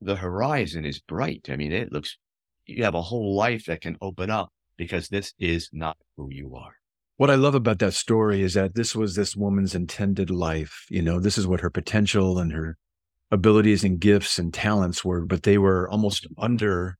the 0.00 0.16
horizon 0.16 0.84
is 0.84 1.00
bright. 1.00 1.48
I 1.50 1.56
mean, 1.56 1.72
it 1.72 1.92
looks, 1.92 2.16
you 2.66 2.84
have 2.84 2.94
a 2.94 3.02
whole 3.02 3.36
life 3.36 3.66
that 3.66 3.80
can 3.80 3.96
open 4.00 4.30
up 4.30 4.50
because 4.76 5.08
this 5.08 5.34
is 5.38 5.68
not 5.72 5.96
who 6.16 6.28
you 6.30 6.54
are. 6.56 6.76
What 7.18 7.30
I 7.30 7.34
love 7.34 7.54
about 7.54 7.78
that 7.80 7.94
story 7.94 8.42
is 8.42 8.54
that 8.54 8.74
this 8.74 8.96
was 8.96 9.14
this 9.14 9.36
woman's 9.36 9.74
intended 9.74 10.30
life. 10.30 10.86
You 10.88 11.02
know, 11.02 11.20
this 11.20 11.38
is 11.38 11.46
what 11.46 11.60
her 11.60 11.70
potential 11.70 12.38
and 12.38 12.52
her 12.52 12.78
abilities 13.30 13.84
and 13.84 14.00
gifts 14.00 14.38
and 14.38 14.52
talents 14.52 15.04
were, 15.04 15.24
but 15.24 15.42
they 15.42 15.58
were 15.58 15.88
almost 15.88 16.26
under 16.38 16.96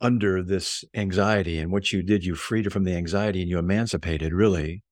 under 0.00 0.42
this 0.42 0.84
anxiety. 0.94 1.58
And 1.58 1.72
what 1.72 1.92
you 1.92 2.02
did, 2.02 2.24
you 2.24 2.34
freed 2.34 2.66
her 2.66 2.70
from 2.70 2.84
the 2.84 2.96
anxiety 2.96 3.40
and 3.40 3.50
you 3.50 3.58
emancipated 3.58 4.32
really 4.32 4.82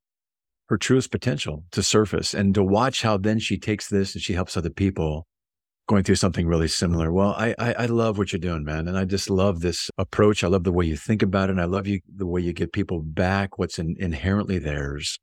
her 0.68 0.78
truest 0.78 1.10
potential 1.10 1.64
to 1.72 1.82
surface 1.82 2.32
and 2.34 2.54
to 2.54 2.62
watch 2.62 3.02
how 3.02 3.18
then 3.18 3.38
she 3.38 3.58
takes 3.58 3.88
this 3.88 4.14
and 4.14 4.22
she 4.22 4.32
helps 4.32 4.56
other 4.56 4.70
people 4.70 5.26
going 5.88 6.04
through 6.04 6.14
something 6.14 6.46
really 6.46 6.68
similar. 6.68 7.12
Well, 7.12 7.34
I, 7.36 7.54
I, 7.58 7.72
I 7.74 7.86
love 7.86 8.16
what 8.16 8.32
you're 8.32 8.40
doing, 8.40 8.64
man. 8.64 8.88
And 8.88 8.96
I 8.96 9.04
just 9.04 9.28
love 9.28 9.60
this 9.60 9.90
approach. 9.98 10.44
I 10.44 10.48
love 10.48 10.64
the 10.64 10.72
way 10.72 10.86
you 10.86 10.96
think 10.96 11.22
about 11.22 11.48
it. 11.48 11.52
And 11.52 11.60
I 11.60 11.64
love 11.64 11.86
you, 11.86 12.00
the 12.16 12.26
way 12.26 12.40
you 12.40 12.52
get 12.52 12.72
people 12.72 13.02
back 13.02 13.58
what's 13.58 13.78
in, 13.78 13.96
inherently 13.98 14.58
theirs. 14.58 15.18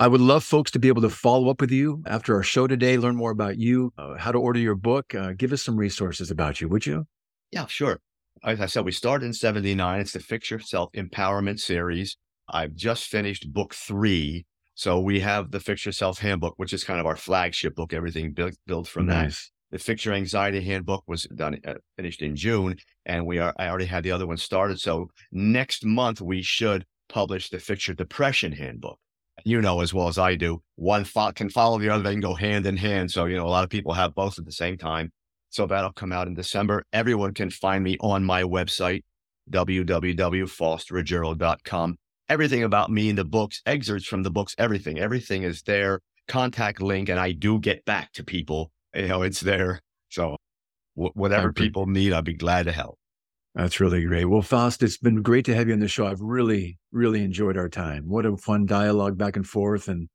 I 0.00 0.08
would 0.08 0.20
love 0.20 0.42
folks 0.42 0.72
to 0.72 0.80
be 0.80 0.88
able 0.88 1.02
to 1.02 1.10
follow 1.10 1.48
up 1.48 1.60
with 1.60 1.70
you 1.70 2.02
after 2.06 2.34
our 2.34 2.42
show 2.42 2.66
today, 2.66 2.96
learn 2.96 3.14
more 3.14 3.30
about 3.30 3.58
you, 3.58 3.92
uh, 3.96 4.16
how 4.16 4.32
to 4.32 4.38
order 4.38 4.58
your 4.58 4.74
book. 4.74 5.14
Uh, 5.14 5.32
give 5.36 5.52
us 5.52 5.62
some 5.62 5.76
resources 5.76 6.30
about 6.30 6.60
you, 6.60 6.68
would 6.68 6.86
you? 6.86 7.06
Yeah, 7.52 7.66
sure. 7.66 8.00
As 8.44 8.60
I 8.60 8.66
said, 8.66 8.84
we 8.84 8.92
started 8.92 9.26
in 9.26 9.32
79. 9.32 10.00
It's 10.00 10.12
the 10.12 10.20
Fix 10.20 10.50
Yourself 10.50 10.90
Empowerment 10.92 11.60
Series. 11.60 12.16
I've 12.48 12.74
just 12.74 13.04
finished 13.04 13.52
book 13.52 13.72
three 13.72 14.46
so 14.74 15.00
we 15.00 15.20
have 15.20 15.50
the 15.50 15.60
Fix 15.60 15.84
Yourself 15.84 16.18
Handbook, 16.18 16.54
which 16.56 16.72
is 16.72 16.84
kind 16.84 16.98
of 16.98 17.06
our 17.06 17.16
flagship 17.16 17.74
book. 17.74 17.92
Everything 17.92 18.32
built 18.32 18.54
built 18.66 18.88
from 18.88 19.06
nice. 19.06 19.50
that. 19.70 19.76
The 19.76 19.82
Fix 19.82 20.04
Your 20.04 20.14
Anxiety 20.14 20.60
Handbook 20.60 21.04
was 21.06 21.24
done 21.34 21.58
uh, 21.66 21.74
finished 21.96 22.22
in 22.22 22.36
June, 22.36 22.76
and 23.06 23.26
we 23.26 23.38
are 23.38 23.54
I 23.58 23.68
already 23.68 23.86
had 23.86 24.02
the 24.02 24.12
other 24.12 24.26
one 24.26 24.36
started. 24.36 24.80
So 24.80 25.08
next 25.30 25.84
month 25.84 26.20
we 26.20 26.42
should 26.42 26.86
publish 27.08 27.50
the 27.50 27.58
Fix 27.58 27.88
Your 27.88 27.94
Depression 27.94 28.52
Handbook. 28.52 28.98
You 29.44 29.60
know 29.60 29.80
as 29.80 29.92
well 29.94 30.08
as 30.08 30.18
I 30.18 30.34
do, 30.34 30.62
one 30.76 31.04
fo- 31.04 31.32
can 31.32 31.48
follow 31.48 31.78
the 31.78 31.88
other; 31.88 32.02
they 32.02 32.12
can 32.12 32.20
go 32.20 32.34
hand 32.34 32.66
in 32.66 32.76
hand. 32.76 33.10
So 33.10 33.26
you 33.26 33.36
know 33.36 33.46
a 33.46 33.48
lot 33.48 33.64
of 33.64 33.70
people 33.70 33.92
have 33.92 34.14
both 34.14 34.38
at 34.38 34.44
the 34.44 34.52
same 34.52 34.78
time. 34.78 35.12
So 35.52 35.66
that'll 35.66 35.92
come 35.92 36.12
out 36.12 36.26
in 36.26 36.34
December. 36.34 36.82
Everyone 36.92 37.34
can 37.34 37.50
find 37.50 37.84
me 37.84 37.96
on 38.00 38.24
my 38.24 38.42
website, 38.42 39.04
www.faustruggiero.com 39.50 41.98
everything 42.32 42.62
about 42.62 42.90
me 42.90 43.10
in 43.10 43.16
the 43.16 43.26
books, 43.26 43.60
excerpts 43.66 44.06
from 44.06 44.22
the 44.22 44.30
books, 44.30 44.54
everything, 44.56 44.98
everything 44.98 45.42
is 45.42 45.62
there. 45.62 46.00
Contact 46.28 46.80
link, 46.80 47.10
and 47.10 47.20
I 47.20 47.32
do 47.32 47.58
get 47.58 47.84
back 47.84 48.12
to 48.14 48.24
people. 48.24 48.72
You 48.94 49.08
know, 49.08 49.22
it's 49.22 49.40
there. 49.40 49.80
So 50.08 50.36
w- 50.96 51.12
whatever 51.14 51.52
people 51.52 51.86
need, 51.86 52.12
I'll 52.12 52.22
be 52.22 52.32
glad 52.32 52.64
to 52.64 52.72
help. 52.72 52.98
That's 53.54 53.80
really 53.80 54.02
great. 54.04 54.24
Well, 54.24 54.40
Faust, 54.40 54.82
it's 54.82 54.96
been 54.96 55.20
great 55.20 55.44
to 55.44 55.54
have 55.54 55.68
you 55.68 55.74
on 55.74 55.80
the 55.80 55.88
show. 55.88 56.06
I've 56.06 56.22
really, 56.22 56.78
really 56.90 57.22
enjoyed 57.22 57.58
our 57.58 57.68
time. 57.68 58.08
What 58.08 58.24
a 58.24 58.36
fun 58.36 58.64
dialogue 58.64 59.18
back 59.18 59.36
and 59.36 59.46
forth. 59.46 59.88
And 59.88 60.08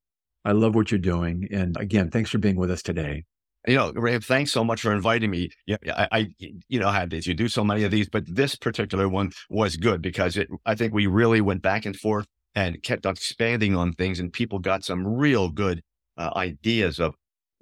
I 0.44 0.52
love 0.52 0.74
what 0.74 0.90
you're 0.90 0.98
doing. 0.98 1.46
And 1.52 1.76
again, 1.76 2.10
thanks 2.10 2.30
for 2.30 2.38
being 2.38 2.56
with 2.56 2.70
us 2.70 2.82
today 2.82 3.24
you 3.68 3.76
know, 3.76 3.92
Ray, 3.92 4.18
thanks 4.18 4.50
so 4.50 4.64
much 4.64 4.80
for 4.80 4.92
inviting 4.92 5.30
me. 5.30 5.50
Yeah, 5.66 5.76
I, 5.94 6.08
I, 6.10 6.28
you 6.68 6.80
know, 6.80 6.88
had 6.90 7.10
this. 7.10 7.26
You 7.26 7.34
do 7.34 7.48
so 7.48 7.62
many 7.62 7.84
of 7.84 7.90
these, 7.90 8.08
but 8.08 8.24
this 8.26 8.56
particular 8.56 9.08
one 9.08 9.32
was 9.50 9.76
good 9.76 10.00
because 10.00 10.36
it. 10.36 10.48
I 10.64 10.74
think 10.74 10.94
we 10.94 11.06
really 11.06 11.40
went 11.40 11.62
back 11.62 11.84
and 11.84 11.94
forth 11.96 12.26
and 12.54 12.82
kept 12.82 13.04
expanding 13.04 13.76
on 13.76 13.92
things, 13.92 14.20
and 14.20 14.32
people 14.32 14.58
got 14.58 14.84
some 14.84 15.06
real 15.06 15.50
good 15.50 15.82
uh, 16.16 16.30
ideas 16.34 16.98
of 16.98 17.14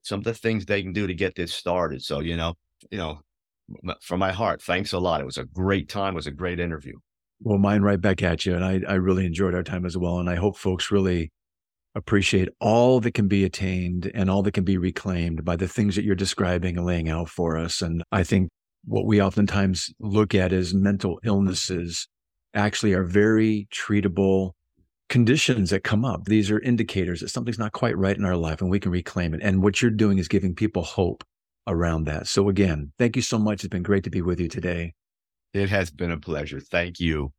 some 0.03 0.21
of 0.21 0.25
the 0.25 0.35
things 0.35 0.65
they 0.65 0.83
can 0.83 0.93
do 0.93 1.07
to 1.07 1.15
get 1.15 1.35
this 1.35 1.53
started. 1.53 2.03
So, 2.03 2.21
you 2.21 2.37
know, 2.37 2.55
you 2.91 2.99
know, 2.99 3.19
from 4.01 4.21
my 4.21 4.31
heart, 4.31 4.63
thanks 4.63 4.93
a 4.93 4.99
lot. 4.99 5.21
It 5.21 5.27
was 5.27 5.39
a 5.39 5.45
great 5.45 5.89
time. 5.89 6.15
It 6.15 6.17
was 6.17 6.29
a 6.29 6.33
great 6.33 6.61
interview. 6.61 6.95
Well, 7.41 7.59
mine 7.59 7.83
right 7.83 8.01
back 8.01 8.23
at 8.23 8.47
you, 8.47 8.55
and 8.55 8.65
I, 8.65 8.81
I 8.89 8.95
really 8.95 9.27
enjoyed 9.27 9.55
our 9.55 9.65
time 9.65 9.85
as 9.85 9.99
well, 9.99 10.19
and 10.19 10.31
I 10.31 10.37
hope 10.37 10.57
folks 10.57 10.91
really 10.91 11.33
appreciate 11.97 12.51
all 12.61 13.01
that 13.01 13.15
can 13.15 13.27
be 13.27 13.43
attained 13.45 14.11
and 14.15 14.31
all 14.31 14.43
that 14.43 14.53
can 14.53 14.65
be 14.65 14.77
reclaimed 14.77 15.45
by 15.45 15.57
the 15.57 15.67
things 15.67 15.97
that 15.97 16.05
you're 16.05 16.15
describing 16.15 16.77
and 16.77 16.87
laying 16.87 17.09
out 17.09 17.29
for 17.29 17.57
us. 17.57 17.81
And 17.81 18.05
I 18.13 18.23
think 18.23 18.51
what 18.85 19.07
we 19.07 19.21
oftentimes 19.21 19.91
look 19.99 20.35
at 20.35 20.53
as 20.53 20.75
mental 20.75 21.19
illnesses 21.25 22.07
actually 22.55 22.93
are 22.93 23.03
very 23.03 23.67
treatable 23.73 24.53
conditions 25.09 25.71
that 25.71 25.85
come 25.85 26.05
up. 26.05 26.27
These 26.27 26.51
are 26.51 26.61
indicators 26.61 27.21
that 27.21 27.31
something's 27.31 27.59
not 27.59 27.73
quite 27.73 27.97
right 27.97 28.17
in 28.17 28.25
our 28.25 28.37
life 28.37 28.61
and 28.61 28.71
we 28.71 28.81
can 28.81 28.93
reclaim 28.93 29.35
it. 29.35 29.41
And 29.43 29.63
what 29.63 29.81
you're 29.81 29.91
doing 29.91 30.19
is 30.19 30.29
giving 30.29 30.55
people 30.55 30.83
hope 30.83 31.25
around 31.67 32.05
that. 32.05 32.27
So 32.27 32.49
again, 32.49 32.93
thank 32.99 33.17
you 33.17 33.23
so 33.23 33.39
much. 33.39 33.65
It's 33.65 33.69
been 33.69 33.83
great 33.83 34.05
to 34.05 34.11
be 34.11 34.23
with 34.23 34.39
you 34.39 34.49
today. 34.49 34.95
It 35.55 35.71
has 35.71 35.91
been 35.91 36.11
a 36.11 36.19
pleasure. 36.19 36.61
Thank 36.61 37.01
you. 37.01 37.33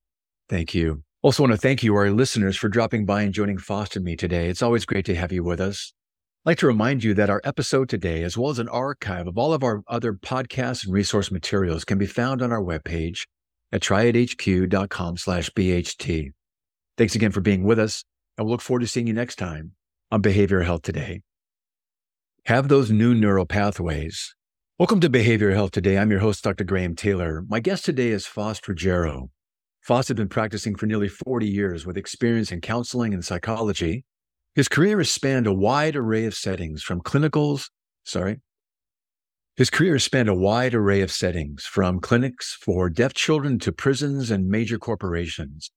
Thank 0.50 0.74
you. 0.74 1.04
Also 1.28 1.44
want 1.44 1.52
to 1.52 1.58
thank 1.58 1.84
you, 1.84 1.94
our 1.94 2.10
listeners, 2.10 2.56
for 2.56 2.70
dropping 2.70 3.06
by 3.06 3.22
and 3.22 3.34
joining 3.34 3.58
Faust 3.58 3.98
and 3.98 4.06
me 4.06 4.16
today. 4.16 4.48
It's 4.48 4.62
always 4.62 4.86
great 4.86 5.06
to 5.08 5.16
have 5.16 5.34
you 5.34 5.44
with 5.44 5.60
us. 5.60 5.92
I'd 6.46 6.52
like 6.52 6.58
to 6.60 6.68
remind 6.68 7.04
you 7.04 7.14
that 7.16 7.30
our 7.30 7.42
episode 7.44 7.90
today, 7.90 8.24
as 8.24 8.38
well 8.38 8.50
as 8.50 8.60
an 8.60 8.70
archive 8.70 9.28
of 9.28 9.38
all 9.38 9.52
of 9.54 9.62
our 9.62 9.84
other 9.90 10.14
podcasts 10.14 10.86
and 10.86 10.94
resource 10.94 11.30
materials, 11.30 11.84
can 11.84 11.98
be 11.98 12.06
found 12.06 12.42
on 12.42 12.54
our 12.54 12.64
webpage 12.64 13.28
at 13.74 13.82
triadhq.com 13.82 15.18
slash 15.18 15.50
BHT. 15.50 16.32
Thanks 16.98 17.16
again 17.16 17.34
for 17.34 17.42
being 17.42 17.66
with 17.66 17.78
us, 17.78 18.06
and 18.38 18.46
we'll 18.46 18.54
look 18.54 18.62
forward 18.62 18.80
to 18.80 18.88
seeing 18.88 19.08
you 19.08 19.14
next 19.14 19.36
time 19.36 19.74
on 20.10 20.22
Behavioral 20.22 20.64
Health 20.64 20.84
Today. 20.84 21.24
Have 22.46 22.70
those 22.70 22.90
new 22.90 23.14
neural 23.14 23.46
pathways. 23.46 24.34
Welcome 24.80 25.02
to 25.02 25.10
Behavioral 25.10 25.56
Health 25.56 25.72
Today. 25.72 25.98
I'm 25.98 26.10
your 26.10 26.22
host, 26.22 26.46
Dr. 26.46 26.64
Graham 26.64 26.96
Taylor. 26.96 27.44
My 27.50 27.60
guest 27.60 27.84
today 27.84 28.12
is 28.12 28.26
Faust 28.26 28.66
Ruggiero. 28.70 29.30
Faust 29.88 30.10
has 30.10 30.16
been 30.16 30.28
practicing 30.28 30.76
for 30.76 30.86
nearly 30.86 31.08
40 31.08 31.48
years 31.48 31.86
with 31.86 31.96
experience 31.96 32.52
in 32.52 32.60
counseling 32.60 33.14
and 33.14 33.24
psychology. 33.24 34.04
His 34.54 34.68
career 34.68 34.98
has 34.98 35.10
spanned 35.10 35.48
a 35.48 35.54
wide 35.54 35.96
array 35.96 36.26
of 36.26 36.36
settings 36.36 36.84
from 36.84 37.00
clinicals, 37.00 37.70
sorry, 38.04 38.42
his 39.58 39.72
career 39.72 39.94
has 39.94 40.04
spanned 40.04 40.30
a 40.30 40.36
wide 40.36 40.76
array 40.76 41.02
of 41.02 41.12
settings, 41.12 41.64
from 41.64 42.00
clinics 42.00 42.56
for 42.62 42.92
deaf 42.92 43.16
children 43.16 43.58
to 43.60 43.72
prisons 43.72 44.30
and 44.30 44.48
major 44.48 44.78
corporations. 44.78 45.72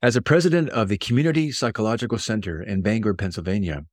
As 0.00 0.14
a 0.14 0.22
president 0.22 0.68
of 0.68 0.88
the 0.88 0.98
Community 0.98 1.50
Psychological 1.50 2.18
Center 2.18 2.62
in 2.62 2.80
Bangor, 2.80 3.14
Pennsylvania, 3.14 3.86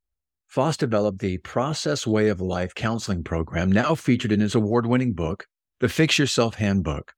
Faust 0.46 0.82
developed 0.82 1.20
the 1.20 1.40
Process 1.40 2.06
Way 2.06 2.28
of 2.28 2.40
Life 2.40 2.76
counseling 2.76 3.24
program, 3.24 3.72
now 3.72 3.96
featured 3.96 4.32
in 4.32 4.42
his 4.42 4.54
award 4.54 4.86
winning 4.86 5.14
book, 5.14 5.48
The 5.80 5.90
Fix 5.90 6.20
Yourself 6.20 6.56
Handbook. 6.56 7.14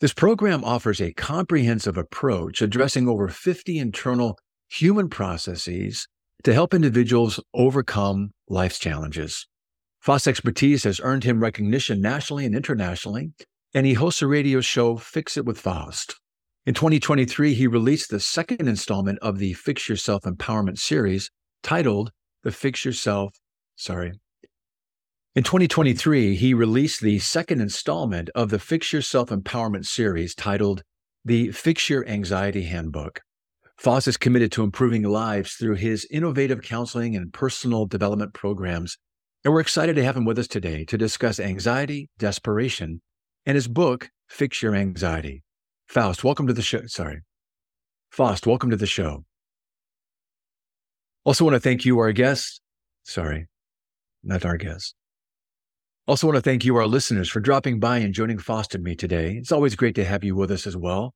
This 0.00 0.12
program 0.12 0.64
offers 0.64 1.00
a 1.00 1.12
comprehensive 1.12 1.96
approach 1.96 2.60
addressing 2.60 3.08
over 3.08 3.28
50 3.28 3.78
internal 3.78 4.38
human 4.68 5.08
processes 5.08 6.08
to 6.42 6.52
help 6.52 6.74
individuals 6.74 7.40
overcome 7.54 8.30
life's 8.48 8.78
challenges. 8.78 9.46
Faust's 10.00 10.26
expertise 10.26 10.84
has 10.84 11.00
earned 11.02 11.24
him 11.24 11.40
recognition 11.40 12.00
nationally 12.00 12.44
and 12.44 12.54
internationally, 12.54 13.32
and 13.72 13.86
he 13.86 13.94
hosts 13.94 14.20
a 14.20 14.26
radio 14.26 14.60
show, 14.60 14.96
Fix 14.96 15.36
It 15.36 15.46
with 15.46 15.58
Faust. 15.58 16.16
In 16.66 16.74
2023, 16.74 17.54
he 17.54 17.66
released 17.66 18.10
the 18.10 18.20
second 18.20 18.68
installment 18.68 19.18
of 19.22 19.38
the 19.38 19.52
Fix 19.54 19.88
Yourself 19.88 20.22
Empowerment 20.24 20.78
series 20.78 21.30
titled 21.62 22.10
The 22.42 22.52
Fix 22.52 22.84
Yourself, 22.84 23.34
sorry. 23.76 24.12
In 25.36 25.42
2023, 25.42 26.36
he 26.36 26.54
released 26.54 27.00
the 27.00 27.18
second 27.18 27.60
installment 27.60 28.30
of 28.36 28.50
the 28.50 28.60
Fix 28.60 28.92
Your 28.92 29.02
Self 29.02 29.30
Empowerment 29.30 29.84
series 29.84 30.32
titled 30.32 30.84
The 31.24 31.50
Fix 31.50 31.90
Your 31.90 32.06
Anxiety 32.06 32.62
Handbook. 32.62 33.20
Faust 33.76 34.06
is 34.06 34.16
committed 34.16 34.52
to 34.52 34.62
improving 34.62 35.02
lives 35.02 35.54
through 35.54 35.74
his 35.74 36.06
innovative 36.08 36.62
counseling 36.62 37.16
and 37.16 37.32
personal 37.32 37.84
development 37.84 38.32
programs. 38.32 38.96
And 39.44 39.52
we're 39.52 39.58
excited 39.58 39.96
to 39.96 40.04
have 40.04 40.16
him 40.16 40.24
with 40.24 40.38
us 40.38 40.46
today 40.46 40.84
to 40.84 40.96
discuss 40.96 41.40
anxiety, 41.40 42.10
desperation, 42.16 43.02
and 43.44 43.56
his 43.56 43.66
book, 43.66 44.10
Fix 44.28 44.62
Your 44.62 44.76
Anxiety. 44.76 45.42
Faust, 45.88 46.22
welcome 46.22 46.46
to 46.46 46.52
the 46.52 46.62
show. 46.62 46.86
Sorry. 46.86 47.22
Faust, 48.12 48.46
welcome 48.46 48.70
to 48.70 48.76
the 48.76 48.86
show. 48.86 49.24
Also 51.24 51.44
want 51.44 51.54
to 51.54 51.60
thank 51.60 51.84
you, 51.84 51.98
our 51.98 52.12
guests. 52.12 52.60
Sorry, 53.02 53.48
not 54.22 54.44
our 54.44 54.56
guests. 54.56 54.94
Also 56.06 56.26
want 56.26 56.36
to 56.36 56.42
thank 56.42 56.66
you, 56.66 56.76
our 56.76 56.86
listeners, 56.86 57.30
for 57.30 57.40
dropping 57.40 57.80
by 57.80 57.96
and 57.96 58.12
joining 58.12 58.38
Faust 58.38 58.74
and 58.74 58.84
me 58.84 58.94
today. 58.94 59.36
It's 59.38 59.50
always 59.50 59.74
great 59.74 59.94
to 59.94 60.04
have 60.04 60.22
you 60.22 60.36
with 60.36 60.50
us 60.50 60.66
as 60.66 60.76
well. 60.76 61.14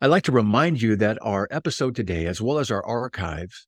I'd 0.00 0.10
like 0.10 0.22
to 0.24 0.32
remind 0.32 0.80
you 0.80 0.94
that 0.94 1.18
our 1.22 1.48
episode 1.50 1.96
today, 1.96 2.26
as 2.26 2.40
well 2.40 2.60
as 2.60 2.70
our 2.70 2.84
archives, 2.86 3.66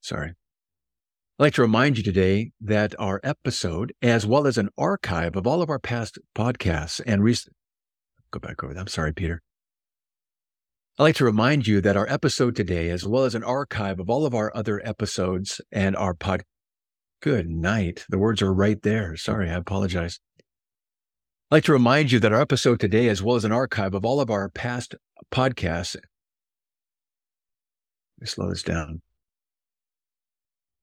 sorry, 0.00 0.30
I'd 0.30 1.42
like 1.42 1.54
to 1.54 1.62
remind 1.62 1.98
you 1.98 2.02
today 2.02 2.52
that 2.62 2.94
our 2.98 3.20
episode, 3.22 3.92
as 4.00 4.24
well 4.24 4.46
as 4.46 4.56
an 4.56 4.70
archive 4.78 5.36
of 5.36 5.46
all 5.46 5.60
of 5.60 5.68
our 5.68 5.78
past 5.78 6.18
podcasts 6.34 7.02
and 7.06 7.22
recent, 7.22 7.54
go 8.30 8.38
back 8.38 8.64
over 8.64 8.72
that. 8.72 8.80
I'm 8.80 8.86
sorry, 8.86 9.12
Peter. 9.12 9.42
I'd 10.98 11.02
like 11.02 11.16
to 11.16 11.24
remind 11.24 11.66
you 11.66 11.82
that 11.82 11.96
our 11.96 12.08
episode 12.08 12.56
today, 12.56 12.88
as 12.88 13.06
well 13.06 13.24
as 13.24 13.34
an 13.34 13.44
archive 13.44 14.00
of 14.00 14.08
all 14.08 14.24
of 14.24 14.34
our 14.34 14.50
other 14.54 14.80
episodes 14.82 15.60
and 15.70 15.94
our 15.94 16.14
pod. 16.14 16.42
Good 17.22 17.48
night. 17.48 18.04
The 18.08 18.18
words 18.18 18.42
are 18.42 18.52
right 18.52 18.82
there. 18.82 19.16
Sorry, 19.16 19.48
I 19.48 19.54
apologize. 19.54 20.18
I'd 20.40 21.56
like 21.56 21.64
to 21.64 21.72
remind 21.72 22.10
you 22.10 22.18
that 22.18 22.32
our 22.32 22.40
episode 22.40 22.80
today, 22.80 23.08
as 23.08 23.22
well 23.22 23.36
as 23.36 23.44
an 23.44 23.52
archive 23.52 23.94
of 23.94 24.04
all 24.04 24.20
of 24.20 24.28
our 24.28 24.48
past 24.48 24.96
podcasts, 25.30 25.94
let 25.94 26.02
me 28.20 28.26
slow 28.26 28.48
this 28.48 28.64
down. 28.64 29.02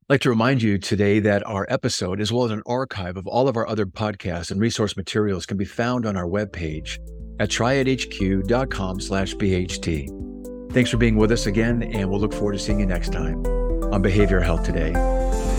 I'd 0.04 0.14
like 0.14 0.22
to 0.22 0.30
remind 0.30 0.62
you 0.62 0.78
today 0.78 1.20
that 1.20 1.46
our 1.46 1.66
episode, 1.70 2.22
as 2.22 2.32
well 2.32 2.46
as 2.46 2.52
an 2.52 2.64
archive 2.66 3.18
of 3.18 3.28
all 3.28 3.50
of 3.50 3.58
our 3.58 3.68
other 3.68 3.86
podcasts 3.86 4.50
and 4.50 4.62
resource 4.62 4.96
materials, 4.96 5.46
can 5.46 5.58
be 5.58 5.66
found 5.66 6.06
on 6.06 6.16
our 6.16 6.28
webpage 6.28 7.00
at 7.42 7.50
triadhq.com 7.50 9.02
slash 9.02 9.36
BHT. 9.36 10.72
Thanks 10.72 10.90
for 10.90 10.98
being 10.98 11.18
with 11.18 11.34
us 11.34 11.48
again, 11.48 11.84
and 11.84 12.10
we'll 12.10 12.22
look 12.22 12.34
forward 12.34 12.54
to 12.54 12.60
seeing 12.60 12.80
you 12.80 12.86
next 12.86 13.12
time 13.12 13.46
on 13.92 14.02
Behavioral 14.02 14.44
Health 14.44 14.64
Today. 14.64 15.59